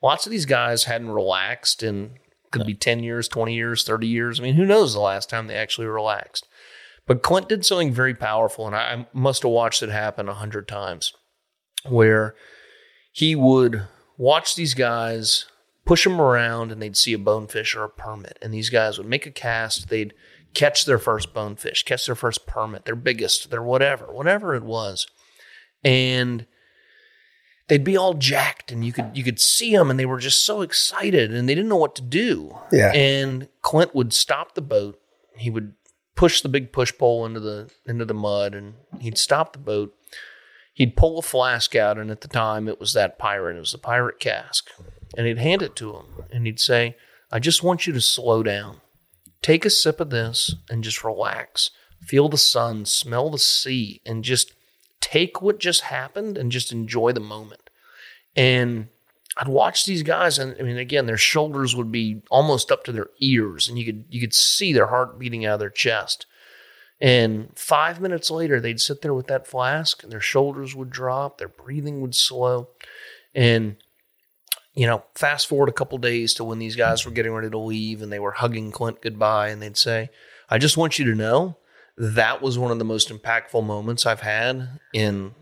[0.03, 2.19] Lots of these guys hadn't relaxed in
[2.51, 4.41] could be 10 years, 20 years, 30 years.
[4.41, 6.49] I mean, who knows the last time they actually relaxed.
[7.07, 10.69] But Clint did something very powerful, and I, must have watched it happen a hundred
[10.69, 11.15] times,
[11.87, 12.35] where
[13.13, 13.87] he would
[14.19, 15.47] watch these guys,
[15.87, 18.39] push them around, and they'd see a bonefish or a permit.
[18.43, 20.13] And these guys would make a cast, they'd
[20.53, 25.07] catch their first bonefish, catch their first permit, their biggest, their whatever, whatever it was.
[25.85, 26.47] And
[27.69, 30.45] they'd be all jacked and you could you could see them and they were just
[30.45, 32.59] so excited and they didn't know what to do.
[32.73, 32.93] Yeah.
[32.93, 35.01] And Clint would stop the boat.
[35.37, 35.75] He would
[36.17, 39.95] push the big push pole into the into the mud and he'd stop the boat.
[40.75, 43.57] He'd pull a flask out and at the time it was that Pyrat.
[43.57, 44.69] It was the Pyrat Cask.
[45.17, 46.97] And he'd hand it to him and he'd say,
[47.31, 48.81] I just want you to slow down.
[49.43, 51.71] Take a sip of this and just relax.
[52.01, 54.55] feel the sun, smell the sea, and just
[55.01, 57.71] take what just happened and just enjoy the moment.
[58.37, 58.89] And
[59.37, 62.93] I'd watch these guys, and I mean, again, their shoulders would be almost up to
[62.93, 66.27] their ears, and you could you could see their heart beating out of their chest.
[67.01, 71.39] And five minutes later, they'd sit there with that flask, and their shoulders would drop,
[71.39, 72.69] their breathing would slow,
[73.35, 73.77] and
[74.75, 77.59] you know, fast forward a couple days to when these guys were getting ready to
[77.59, 80.11] leave, and they were hugging Clint goodbye, and they'd say,
[80.51, 81.57] "I just want you to know
[81.99, 85.35] that was one of the most impactful moments I've had in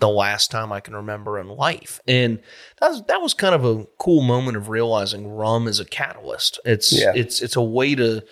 [0.00, 2.00] the last time I can remember in life.
[2.06, 2.40] And
[2.80, 6.60] that was that was kind of a cool moment of realizing rum is a catalyst.
[6.64, 7.12] It's Yeah.
[7.14, 8.22] it's it's a way to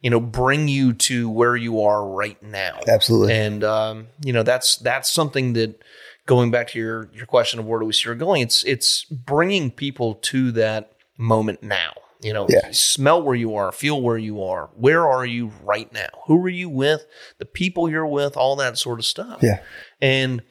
[0.00, 2.80] you know bring you to where you are right now.
[2.88, 3.34] Absolutely.
[3.34, 5.80] And um, you know that's that's something that
[6.26, 8.42] going back to your your question of where do we see her going?
[8.42, 11.92] It's it's bringing people to that moment now.
[12.22, 12.70] You know, Yeah.
[12.70, 14.70] smell where you are, feel where you are.
[14.76, 16.08] Where are you right now?
[16.26, 17.04] Who are you with?
[17.38, 19.40] The people you're with, all that sort of stuff.
[19.42, 19.60] Yeah.
[20.00, 20.42] And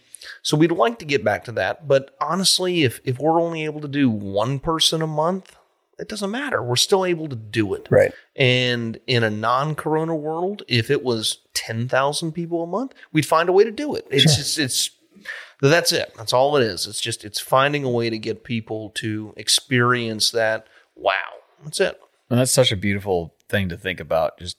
[0.44, 3.82] so we'd like to get back to that, but honestly, if if we're only able
[3.82, 5.56] to do one person a month,
[5.98, 6.62] it doesn't matter.
[6.64, 7.88] We're still able to do it.
[7.92, 8.12] Right.
[8.36, 13.52] And in a non-corona world, if it was 10,000 people a month, we'd find a
[13.52, 14.08] way to do it.
[14.10, 14.90] It's just it's
[15.62, 16.12] that's it.
[16.18, 16.88] That's all it is.
[16.88, 21.14] It's just it's finding a way to get people to experience that wow.
[21.64, 22.00] That's it.
[22.30, 24.40] And that's such a beautiful thing to think about.
[24.40, 24.58] Just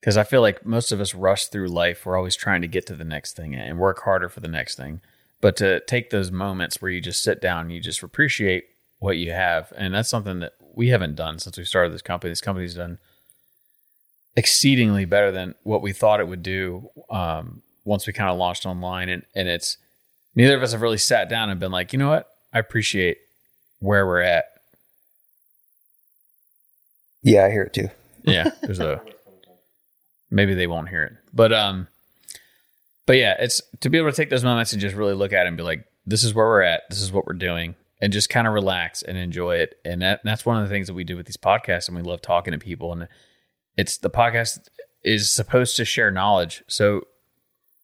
[0.00, 2.86] because I feel like most of us rush through life, we're always trying to get
[2.86, 5.00] to the next thing and work harder for the next thing.
[5.40, 8.64] But to take those moments where you just sit down and you just appreciate
[8.98, 12.30] what you have, and that's something that we haven't done since we started this company.
[12.30, 12.98] This company's done
[14.36, 18.66] exceedingly better than what we thought it would do um, once we kind of launched
[18.66, 19.08] online.
[19.08, 19.78] And, and it's
[20.34, 22.28] neither of us have really sat down and been like, you know what?
[22.52, 23.18] I appreciate
[23.80, 24.44] where we're at
[27.22, 27.88] Yeah, I hear it too.
[28.24, 29.00] yeah there's a
[30.30, 31.12] maybe they won't hear it.
[31.32, 31.88] But um
[33.06, 35.46] but yeah it's to be able to take those moments and just really look at
[35.46, 36.82] it and be like this is where we're at.
[36.90, 37.74] This is what we're doing.
[38.02, 39.74] And just kind of relax and enjoy it.
[39.84, 42.02] And that that's one of the things that we do with these podcasts and we
[42.02, 42.92] love talking to people.
[42.92, 43.08] And
[43.76, 44.68] it's the podcast
[45.04, 46.62] is supposed to share knowledge.
[46.66, 47.06] So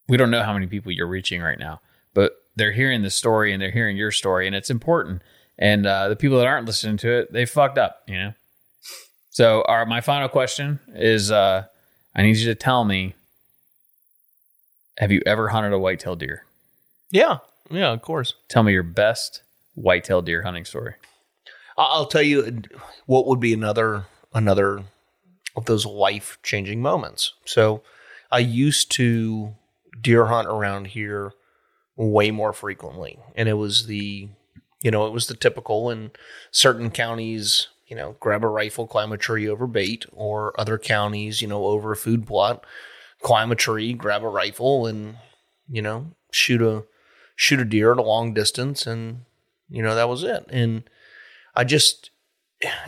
[0.08, 1.80] we don't know how many people you're reaching right now
[2.16, 5.20] but they're hearing the story and they're hearing your story and it's important.
[5.58, 8.32] And uh, the people that aren't listening to it they fucked up you know
[9.36, 11.64] so, our my final question is: uh,
[12.14, 13.14] I need you to tell me:
[14.96, 16.46] Have you ever hunted a whitetail deer?
[17.10, 17.38] Yeah.
[17.70, 18.32] Yeah, of course.
[18.48, 19.42] Tell me your best
[19.74, 20.94] whitetail deer hunting story.
[21.76, 22.62] I- I'll tell you
[23.04, 24.84] what would be another another
[25.54, 27.34] of those life changing moments.
[27.44, 27.82] So
[28.32, 29.54] I used to
[30.00, 31.32] deer hunt around here
[31.94, 34.30] way more frequently, and it was the
[34.80, 36.10] you know it was the typical in
[36.50, 37.68] certain counties.
[37.86, 41.66] You know, grab a rifle, climb a tree over bait, or other counties, you know,
[41.66, 42.64] over a food plot,
[43.22, 45.16] climb a tree, grab a rifle, and
[45.68, 46.84] you know, shoot a
[47.36, 49.24] shoot a deer at a long distance, and
[49.68, 50.46] you know that was it.
[50.48, 50.88] And
[51.56, 52.10] I just,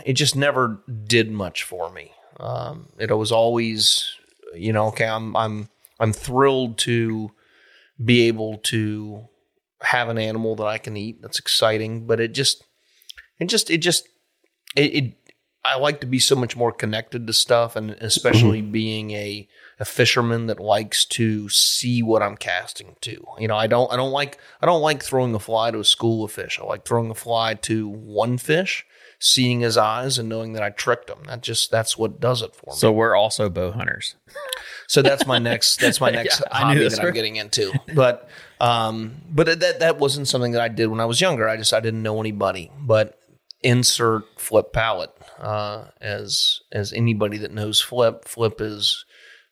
[0.05, 2.11] it just never did much for me.
[2.39, 4.13] Um, it was always,
[4.53, 5.69] you know, okay, I'm, I'm,
[5.99, 7.31] I'm thrilled to
[8.03, 9.27] be able to
[9.81, 11.21] have an animal that I can eat.
[11.21, 12.63] That's exciting, but it just,
[13.39, 14.07] it just, it just,
[14.75, 15.13] it, it
[15.65, 19.47] I like to be so much more connected to stuff, and especially being a
[19.79, 23.23] a fisherman that likes to see what I'm casting to.
[23.37, 25.83] You know, I don't I don't like I don't like throwing a fly to a
[25.83, 26.59] school of fish.
[26.61, 28.85] I like throwing a fly to one fish,
[29.19, 31.25] seeing his eyes and knowing that I tricked him.
[31.25, 32.77] That just that's what does it for me.
[32.77, 34.15] So we're also bow hunters.
[34.87, 37.73] So that's my next that's my next Yeah, I knew hobby that I'm getting into.
[37.93, 38.29] But
[38.61, 41.49] um but that that wasn't something that I did when I was younger.
[41.49, 42.71] I just I didn't know anybody.
[42.79, 43.18] But
[43.61, 45.09] insert flip Pallot
[45.39, 49.03] uh as as anybody that knows flip flip is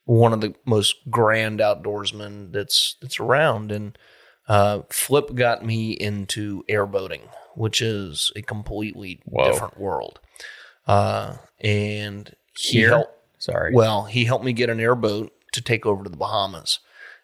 [0.05, 3.97] one of the most grand outdoorsmen that's that's around and
[4.47, 7.21] uh flip got me into airboating
[7.55, 9.51] which is a completely Whoa.
[9.51, 10.19] different world
[10.88, 12.89] uh and he Here?
[12.89, 13.73] helped Sorry.
[13.73, 16.79] well, he helped me get an airboat to take over to the Bahamas.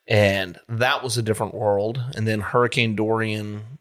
[0.07, 2.01] And that was a different world.
[2.15, 3.79] And then Hurricane Dorian,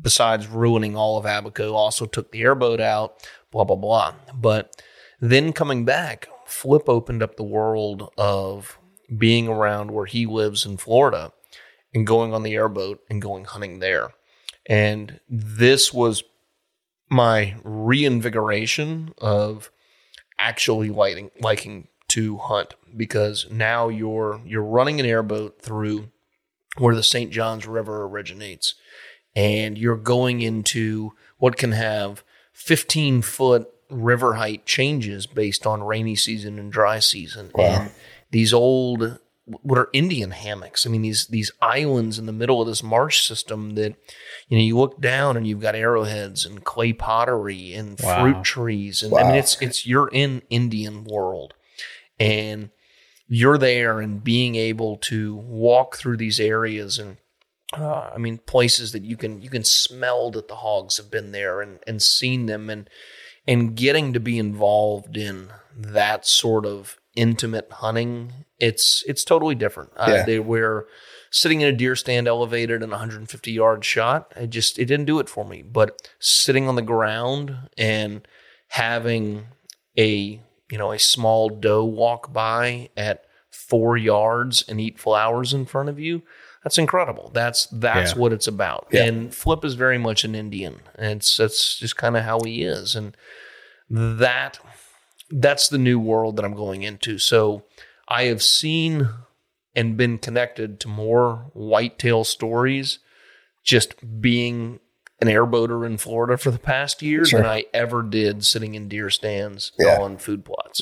[0.00, 4.14] besides ruining all of Abaco, also took the airboat out, blah, blah, blah.
[4.34, 4.82] But
[5.20, 8.78] then coming back, Flip opened up the world of
[9.16, 11.32] being around where he lives in Florida
[11.94, 14.10] and going on the airboat and going hunting there.
[14.66, 16.22] And this was
[17.08, 19.70] my reinvigoration of
[20.38, 26.10] actually liking liking to hunt because now you're you're running an airboat through
[26.78, 27.30] where the St.
[27.30, 28.74] Johns River originates
[29.36, 36.14] and you're going into what can have 15 foot river height changes based on rainy
[36.16, 37.50] season and dry season.
[37.82, 37.90] And
[38.30, 39.18] these old
[39.62, 40.86] what are Indian hammocks.
[40.86, 43.96] I mean, these these islands in the middle of this marsh system that
[44.48, 48.20] you know you look down and you've got arrowheads and clay pottery and Wow.
[48.20, 51.54] fruit trees, and I mean it's it's you're in Indian world,
[52.20, 52.70] and
[53.26, 57.16] you're there and being able to walk through these areas and
[57.76, 61.32] uh, I mean places that you can you can smell that the hogs have been
[61.32, 62.88] there and and seen them and
[63.46, 69.90] and getting to be involved in that sort of intimate hunting it's it's totally different.
[69.96, 70.22] Uh, Yeah.
[70.24, 70.86] they were
[71.30, 74.32] sitting in a deer stand elevated and 150 yard shot.
[74.36, 75.62] It just it didn't do it for me.
[75.62, 78.26] But sitting on the ground and
[78.68, 79.46] having
[79.98, 80.40] a
[80.70, 85.88] you know a small doe walk by at four yards and eat flowers in front
[85.88, 86.22] of you
[86.62, 88.18] that's incredible that's that's Yeah.
[88.18, 89.04] what it's about Yeah.
[89.04, 92.94] and flip is very much an indian it's that's just kind of how he is
[92.96, 93.16] and
[93.88, 94.58] that
[95.30, 97.64] that's the new world that i'm going into so
[98.08, 99.08] i have seen
[99.74, 102.98] and been connected to more whitetail stories
[103.64, 104.80] just being
[105.22, 107.40] an airboater in Florida for the past year Sure.
[107.42, 110.00] than I ever did sitting in deer stands Yeah.
[110.00, 110.80] on food plots.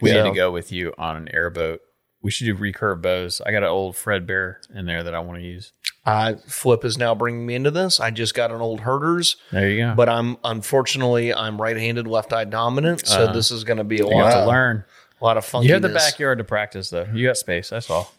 [0.00, 1.80] We need to go with you on an airboat.
[2.22, 3.40] We should do recurve bows.
[3.44, 5.72] I got an old Fred Bear in there that I want to use.
[6.06, 7.98] Uh, Flip is now bringing me into this.
[8.00, 9.94] I just got an old herders, There you go.
[9.94, 14.06] but I'm unfortunately I'm right-handed, left-eye dominant, so Uh, this is going to be a
[14.06, 14.84] you have lot, to learn.
[15.20, 15.62] a lot of fun.
[15.64, 17.06] You have the backyard to practice, though.
[17.12, 17.70] You got space.
[17.70, 18.12] That's all.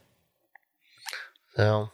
[1.56, 1.90] So,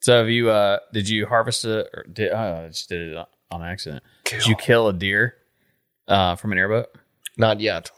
[0.00, 0.50] So, have you?
[0.50, 1.88] uh Did you harvest it?
[1.94, 4.02] Or did oh, I just did it on accident?
[4.24, 5.34] Did you kill a deer
[6.08, 6.88] uh, from an airboat?
[7.36, 7.90] not yet.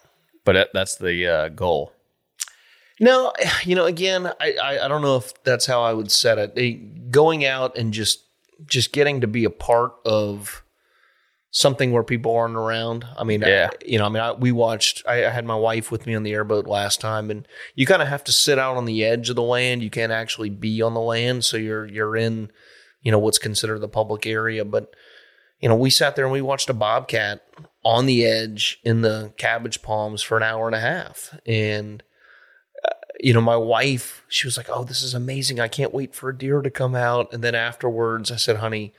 [0.44, 1.92] But that, that's the uh, goal.
[3.00, 3.32] No,
[3.64, 6.54] you know, again, I, I, I don't know if that's how I would set it.
[6.54, 8.24] They, going out and just
[8.64, 10.62] just getting to be a part of
[11.50, 13.06] something where people aren't around.
[13.16, 13.70] I mean, Yeah.
[13.72, 15.02] I, you know, I mean, I, we watched.
[15.06, 18.02] I, I had my wife with me on the airboat last time, and you kind
[18.02, 19.82] of have to sit out on the edge of the land.
[19.82, 22.50] You can't actually be on the land, so you're you're in,
[23.02, 24.64] you know, what's considered the public area.
[24.64, 24.94] But
[25.60, 27.42] you know, we sat there and we watched a bobcat
[27.84, 32.02] on the edge in the cabbage palms for an hour and a half, and
[33.20, 35.58] you know, my wife, she was like, "Oh, this is amazing!
[35.60, 38.92] I can't wait for a deer to come out." And then afterwards, I said, "Honey,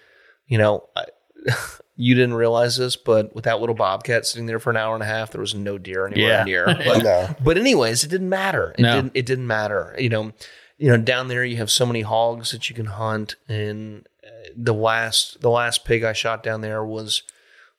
[0.47, 1.05] you know, I,
[1.95, 5.03] you didn't realize this, but with that little bobcat sitting there for an hour and
[5.03, 6.43] a half, there was no deer anywhere Yeah.
[6.43, 7.35] near." But, No.
[7.43, 8.73] but anyways, it didn't matter.
[8.77, 8.95] It No.
[8.95, 9.11] didn't.
[9.15, 9.95] It didn't matter.
[9.99, 10.31] You know,
[10.77, 14.29] you know, down there you have so many hogs that you can hunt, and uh,
[14.55, 17.23] the last the last pig I shot down there was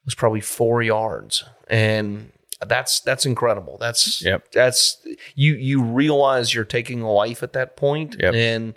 [0.04, 2.32] was probably four yards, and
[2.66, 3.78] that's that's incredible.
[3.78, 4.50] That's Yep.
[4.52, 5.04] that's
[5.34, 8.34] you you realize you're taking a life at that point, Yep.
[8.34, 8.74] and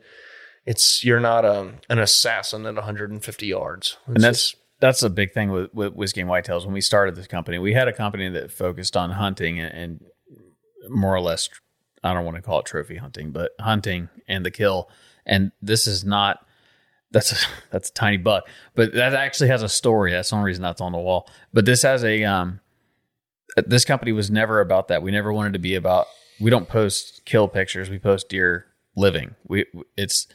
[0.66, 3.98] it's you're not a, an assassin at 150 yards.
[4.08, 6.66] It's and that's just- that's a big thing with, with whiskey and whitetails.
[6.66, 10.06] When we started this company, we had a company that focused on hunting and, and
[10.90, 11.50] more or less,
[12.04, 14.90] I don't want to call it trophy hunting, but hunting and the kill.
[15.24, 16.44] And this is not
[17.12, 17.36] that's a,
[17.72, 20.14] that's a tiny buck, but that actually has a story.
[20.14, 21.30] That's the only reason that's on the wall.
[21.54, 22.60] But this has a um,
[23.58, 25.04] Uh, this company was never about that.
[25.04, 26.08] We never wanted to be about.
[26.40, 27.90] We don't post kill pictures.
[27.90, 28.66] We post deer
[28.96, 29.36] living.
[29.48, 29.66] We
[29.98, 30.28] it's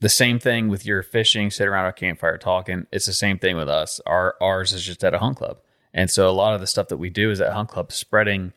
[0.00, 2.86] the same thing with your fishing, sit around a campfire talking.
[2.92, 4.00] It's the same thing with us.
[4.06, 5.58] Our ours is just at a hunt club,
[5.92, 8.52] and so a lot of the stuff that we do is at hunt club, spreading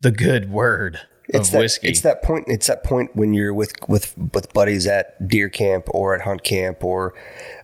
[0.00, 1.88] the good word It's that, whiskey.
[1.88, 2.44] It's that point.
[2.48, 6.44] It's that point when you're with with with buddies at deer camp or at hunt
[6.44, 7.14] camp, or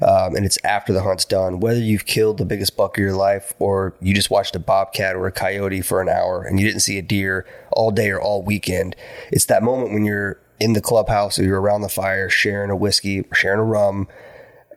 [0.01, 1.61] um, and it's after the hunt's done.
[1.61, 5.15] Whether you've killed the biggest buck of your life, or you just watched a bobcat
[5.15, 8.21] or a coyote for an hour and you didn't see a deer all day or
[8.21, 8.97] all weekend.
[9.31, 12.77] It's that moment when you're in the clubhouse or you're around the fire, sharing a
[12.77, 14.09] whiskey, sharing a rum,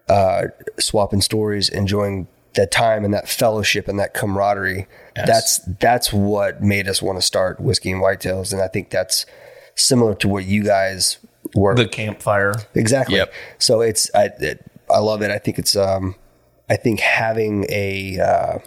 [0.10, 0.48] uh,
[0.80, 4.88] swapping stories, enjoying that time and that fellowship and that camaraderie.
[5.16, 9.26] That's that's what made us want to start whiskey and whitetails, and I think that's
[9.76, 11.20] similar to what you guys
[11.56, 11.76] were.
[11.76, 12.54] the campfire.
[12.74, 13.18] exactly.
[13.18, 13.34] Yep.
[13.60, 15.32] So it's I it, I love it.
[15.32, 16.16] I think it's um
[16.70, 18.60] I think having a uh,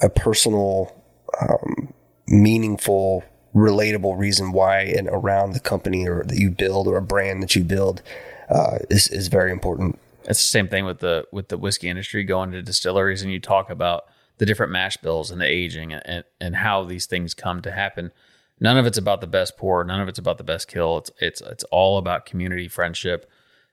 [0.00, 0.94] a personal
[1.40, 1.92] um,
[2.26, 3.24] meaningful
[3.54, 7.54] relatable reason why and around the company or that you build or a brand that
[7.54, 8.02] you build
[8.48, 9.98] uh, is is very important.
[10.24, 13.40] It's the same thing with the with the whiskey industry going to distilleries and you
[13.40, 14.04] talk about
[14.38, 18.12] the different mash bills and the aging and and how these things come to happen.
[18.60, 19.82] None of it's about the best pour.
[19.84, 20.98] None of it's about the best kill.
[20.98, 23.28] It's it's it's all about community, friendship,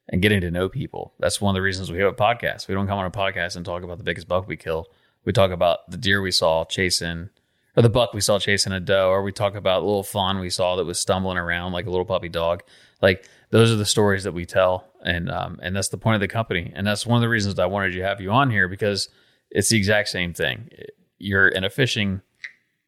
[0.07, 1.13] and getting to know people.
[1.19, 2.67] That's one of the reasons we have a podcast.
[2.67, 4.87] We don't come on a podcast and talk about the biggest buck we kill.
[5.25, 7.29] We talk about the deer we saw chasing,
[7.75, 10.49] or the buck we saw chasing a doe, or we talk about little fawn we
[10.49, 12.63] saw that was stumbling around like a little puppy dog.
[13.01, 16.21] Like those are the stories that we tell, and um, and that's the point of
[16.21, 18.67] the company, and that's one of the reasons I wanted to have you on here
[18.67, 19.09] because
[19.51, 20.69] it's the exact same thing.
[21.17, 22.21] You're in a fishing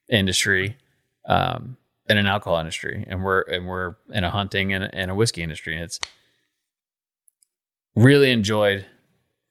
[0.10, 0.78] industry,
[1.26, 1.78] um,
[2.10, 5.44] in an alcohol industry, and we're and we're in a hunting and, and a whiskey
[5.44, 6.00] industry, and it's
[7.96, 8.86] really enjoyed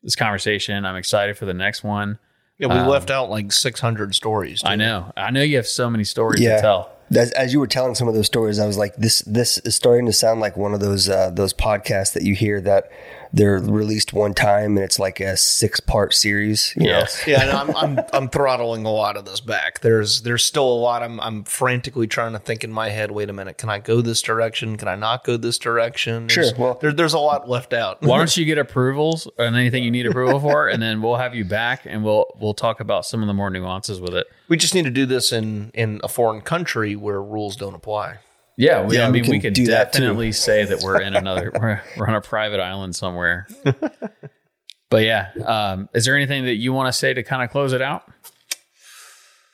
[0.03, 0.85] this conversation.
[0.85, 2.19] I'm excited for the next one.
[2.59, 4.61] Yeah, we left out like 600 stories.
[4.65, 6.57] I know, I know you have so many stories Yeah.
[6.57, 6.93] to tell.
[7.17, 9.75] As, as you were telling some of those stories, I was like, this this is
[9.75, 12.91] starting to sound like one of those uh, those podcasts that you hear that
[13.33, 16.75] they're released one time and it's like a six part series.
[16.77, 16.91] You know?
[16.91, 17.25] Yes.
[17.27, 19.81] Yeah, and I'm, I'm I'm throttling a lot of this back.
[19.81, 21.03] There's there's still a lot.
[21.03, 23.11] I'm I'm frantically trying to think in my head.
[23.11, 24.77] Wait a minute, can I go this direction?
[24.77, 26.29] Can I not go this direction?
[26.29, 28.03] Sure, There's, well- there, there's a lot left out.
[28.03, 31.35] Why don't you get approvals and anything you need approval for, and then we'll have
[31.35, 34.27] you back and we'll we'll talk about some of the more nuances with it.
[34.49, 38.19] We just need to do this in in a foreign country where rules don't apply.
[38.61, 41.01] Yeah, we, Yeah, I we mean, we, can could do that definitely say that we're
[41.01, 43.49] in another, we're, we're on a private island somewhere.
[44.91, 47.73] but yeah, um, is there anything that you want to say to kind of close
[47.73, 48.03] it out?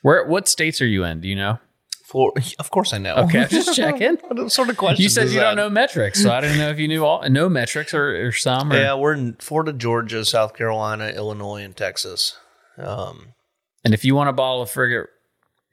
[0.02, 1.20] Where, what states are you in?
[1.20, 1.60] Do you know?
[2.04, 3.14] For, of course, I know.
[3.14, 4.16] Okay, I'm just checking.
[4.26, 5.02] what sort of question?
[5.04, 7.48] You said you don't know metrics, so I didn't know if you knew all, no
[7.48, 8.72] metrics or, or some.
[8.72, 12.36] Or, Yeah, we're in Florida, Georgia, South Carolina, Illinois, and Texas.
[12.76, 13.34] Um,
[13.84, 15.06] And if you want a bottle of frigate,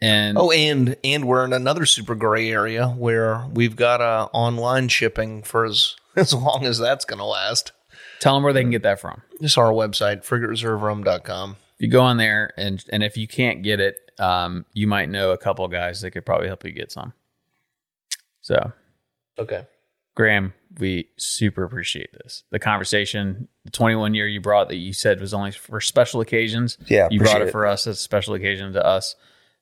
[0.04, 4.88] and oh, and and we're in another super gray area where we've got uh, online
[4.90, 7.72] shipping for as as long as that's going to last.
[8.20, 9.22] tell them where they can get that from.
[9.42, 11.58] Just our website, frigatereserverum.com.
[11.76, 15.10] If you go on there and and if you can't get it, um, you might
[15.10, 17.14] know a couple guys that could probably help you get some.
[18.42, 18.72] So
[19.40, 19.66] Okay.
[20.16, 22.44] Graham, we super appreciate this.
[22.52, 26.78] The conversation, the 21 year you brought that you said was only for special occasions.
[26.88, 27.52] Yeah, You brought it it.
[27.52, 29.16] for us as a special occasion to us.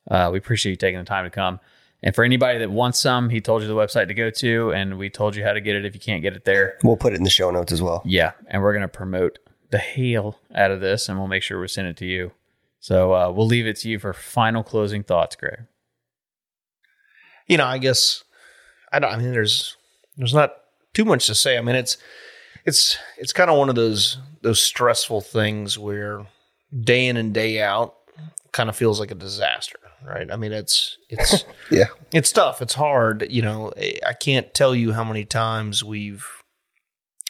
[0.10, 1.60] Uh, we appreciate you taking the time to come.
[2.04, 4.98] And for anybody that wants some, he told you the website to go to, and
[4.98, 6.78] we told you how to get it if you can't get it there.
[6.84, 8.02] We'll put it in the show notes as well.
[8.06, 8.32] Yeah.
[8.48, 9.38] And we're going to promote
[9.70, 12.32] the hail out of this, and we'll make sure we send it to you.
[12.80, 15.68] So uh, we'll leave it to you for final closing thoughts, Greg.
[17.48, 18.24] You know, I guess
[18.92, 19.14] I don't.
[19.14, 19.78] I mean, there's
[20.18, 20.56] there's not
[20.94, 21.58] too much to say.
[21.58, 21.98] I mean, it's
[22.66, 26.26] it's it's kind of one of those those stressful things where
[26.80, 27.96] day in and day out
[28.54, 30.32] kind of feels like a disaster, right?
[30.32, 31.86] I mean, it's it's Yeah.
[32.14, 32.62] it's tough.
[32.62, 33.28] It's hard.
[33.30, 33.72] You know,
[34.06, 36.26] I can't tell you how many times we've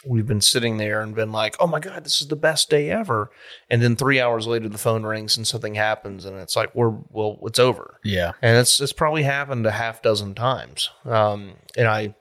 [0.03, 2.89] we've been sitting there and been like, "Oh my god, this is the best day
[2.89, 3.30] ever,"
[3.69, 6.89] and then three hours later the phone rings and something happens, and it's like, "We're
[7.10, 8.31] well, it's over." Yeah.
[8.41, 10.89] and it's it's probably happened a half dozen times.
[11.06, 12.15] Um, and I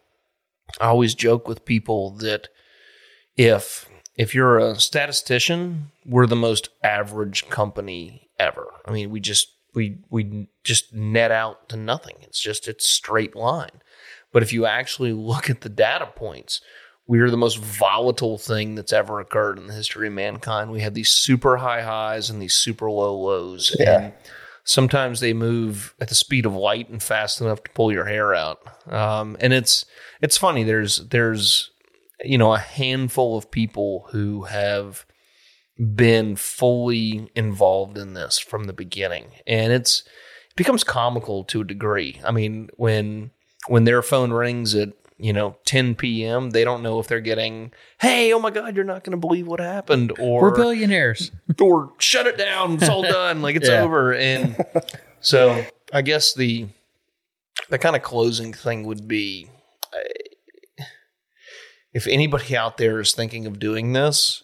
[0.81, 2.49] I always joke with people that
[3.37, 8.67] if if you're a statistician, we're the most average company ever.
[8.87, 12.17] I mean, we just we we just net out to nothing.
[12.23, 13.83] It's just it's straight line.
[14.33, 16.61] But if you actually look at the data points,
[17.07, 20.71] we are the most volatile thing that's ever occurred in the history of mankind.
[20.71, 23.75] We have these super high highs and these super low lows.
[23.79, 24.01] Yeah.
[24.01, 24.13] And
[24.63, 28.35] sometimes they move at the speed of light and fast enough to pull your hair
[28.35, 28.61] out.
[28.93, 29.85] Um, and it's
[30.23, 30.63] it's funny.
[30.63, 31.71] There's there's
[32.25, 35.07] you know a handful of people who have
[35.95, 40.01] been fully involved in this from the beginning, and it's
[40.51, 42.21] it becomes comical to a degree.
[42.25, 43.31] I mean, when
[43.69, 47.73] when their phone rings at you know 10 p.m., they don't know if they're getting,
[48.01, 51.31] "Hey, oh my God, you're not going to believe what happened," or We're billionaires.
[51.61, 52.75] or shut it down.
[52.75, 53.43] It's all done.
[53.43, 53.83] Like it's Yeah.
[53.83, 54.13] over.
[54.15, 54.57] And
[55.21, 56.69] so I guess the
[57.69, 59.49] the kind of closing thing would be
[61.93, 64.43] if anybody out there is thinking of doing this,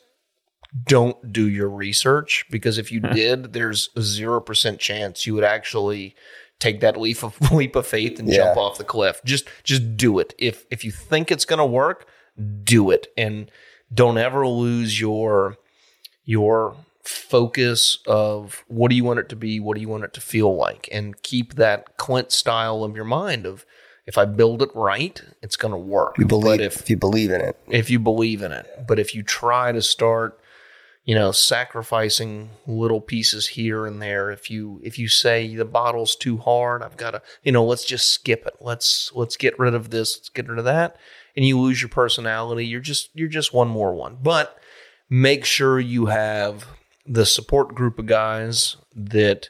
[0.87, 5.45] don't do your research because if you did, there's a zero percent chance you would
[5.45, 6.15] actually
[6.59, 8.37] take that leap of leap of faith and Yeah.
[8.39, 9.21] jump off the cliff.
[9.25, 10.35] Just just do it.
[10.39, 12.07] If if you think it's gonna work,
[12.65, 13.07] do it.
[13.17, 13.51] And
[13.95, 15.57] don't ever lose your
[16.25, 20.13] your focus of what do you want it to be, what do you want it
[20.15, 23.65] to feel like, and keep that Clint style of your mind of
[24.07, 26.17] if I build it right, it's going to work.
[26.19, 27.59] You believe but if if you believe in it.
[27.69, 30.41] if you believe in it, but if you try to start,
[31.05, 36.15] you know, sacrificing little pieces here and there, if you if you say the bottle's
[36.15, 38.55] too hard, I've got to, you know, let's just skip it.
[38.61, 40.17] Let's let's get rid of this.
[40.17, 40.97] Let's get rid of that,
[41.37, 42.65] and you lose your personality.
[42.65, 44.19] You're just you're just one more one.
[44.23, 44.57] But
[45.11, 46.67] make sure you have
[47.05, 49.49] the support group of guys that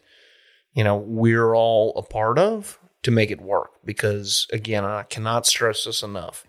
[0.73, 5.47] you know we're all a part of to make it work because again i cannot
[5.47, 6.45] stress this enough.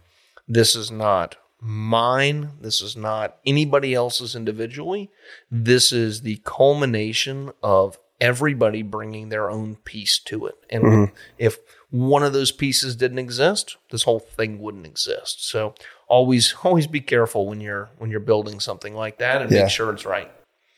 [0.47, 2.51] This is not mine.
[2.61, 5.11] This is not anybody else's individually.
[5.51, 10.55] This is the culmination of everybody bringing their own piece to it.
[10.71, 11.57] And if
[11.91, 15.47] one of those pieces didn't exist this whole thing wouldn't exist.
[15.47, 15.75] So
[16.07, 19.61] always always be careful when you're when you're building something like that and Yeah.
[19.63, 20.31] make sure it's right.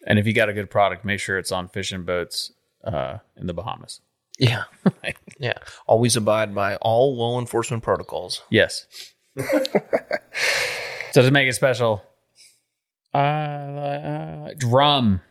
[0.06, 2.52] And if you got a good product, make sure it's on fishing boats
[2.84, 4.02] uh, in the Bahamas.
[4.40, 4.64] Yeah.
[5.40, 5.54] yeah.
[5.86, 8.42] Always abide by all law enforcement protocols.
[8.50, 8.88] Yes.
[11.12, 12.02] so to make it special,
[13.14, 15.22] uh, uh, rum,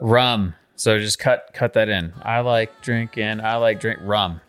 [0.00, 0.54] rum.
[0.76, 2.12] So just cut cut that in.
[2.22, 3.40] I like drinking.
[3.40, 4.40] I like drink rum.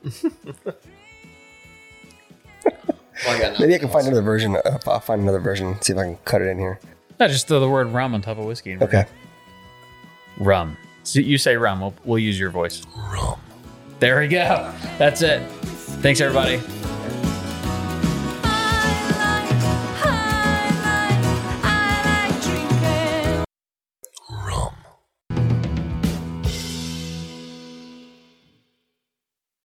[3.60, 4.58] Maybe I can find another version.
[4.58, 5.82] Uh, I'll find another version.
[5.82, 6.80] See if I can cut it in here.
[7.20, 8.78] No, just throw the word rum on top of whiskey.
[8.80, 9.06] Okay.
[10.38, 10.78] Rum.
[11.04, 11.80] So you say rum.
[11.82, 12.86] We'll, we'll use your voice.
[12.96, 13.40] Rum.
[14.00, 14.72] There we go.
[14.98, 15.42] That's it.
[16.02, 16.62] Thanks, everybody.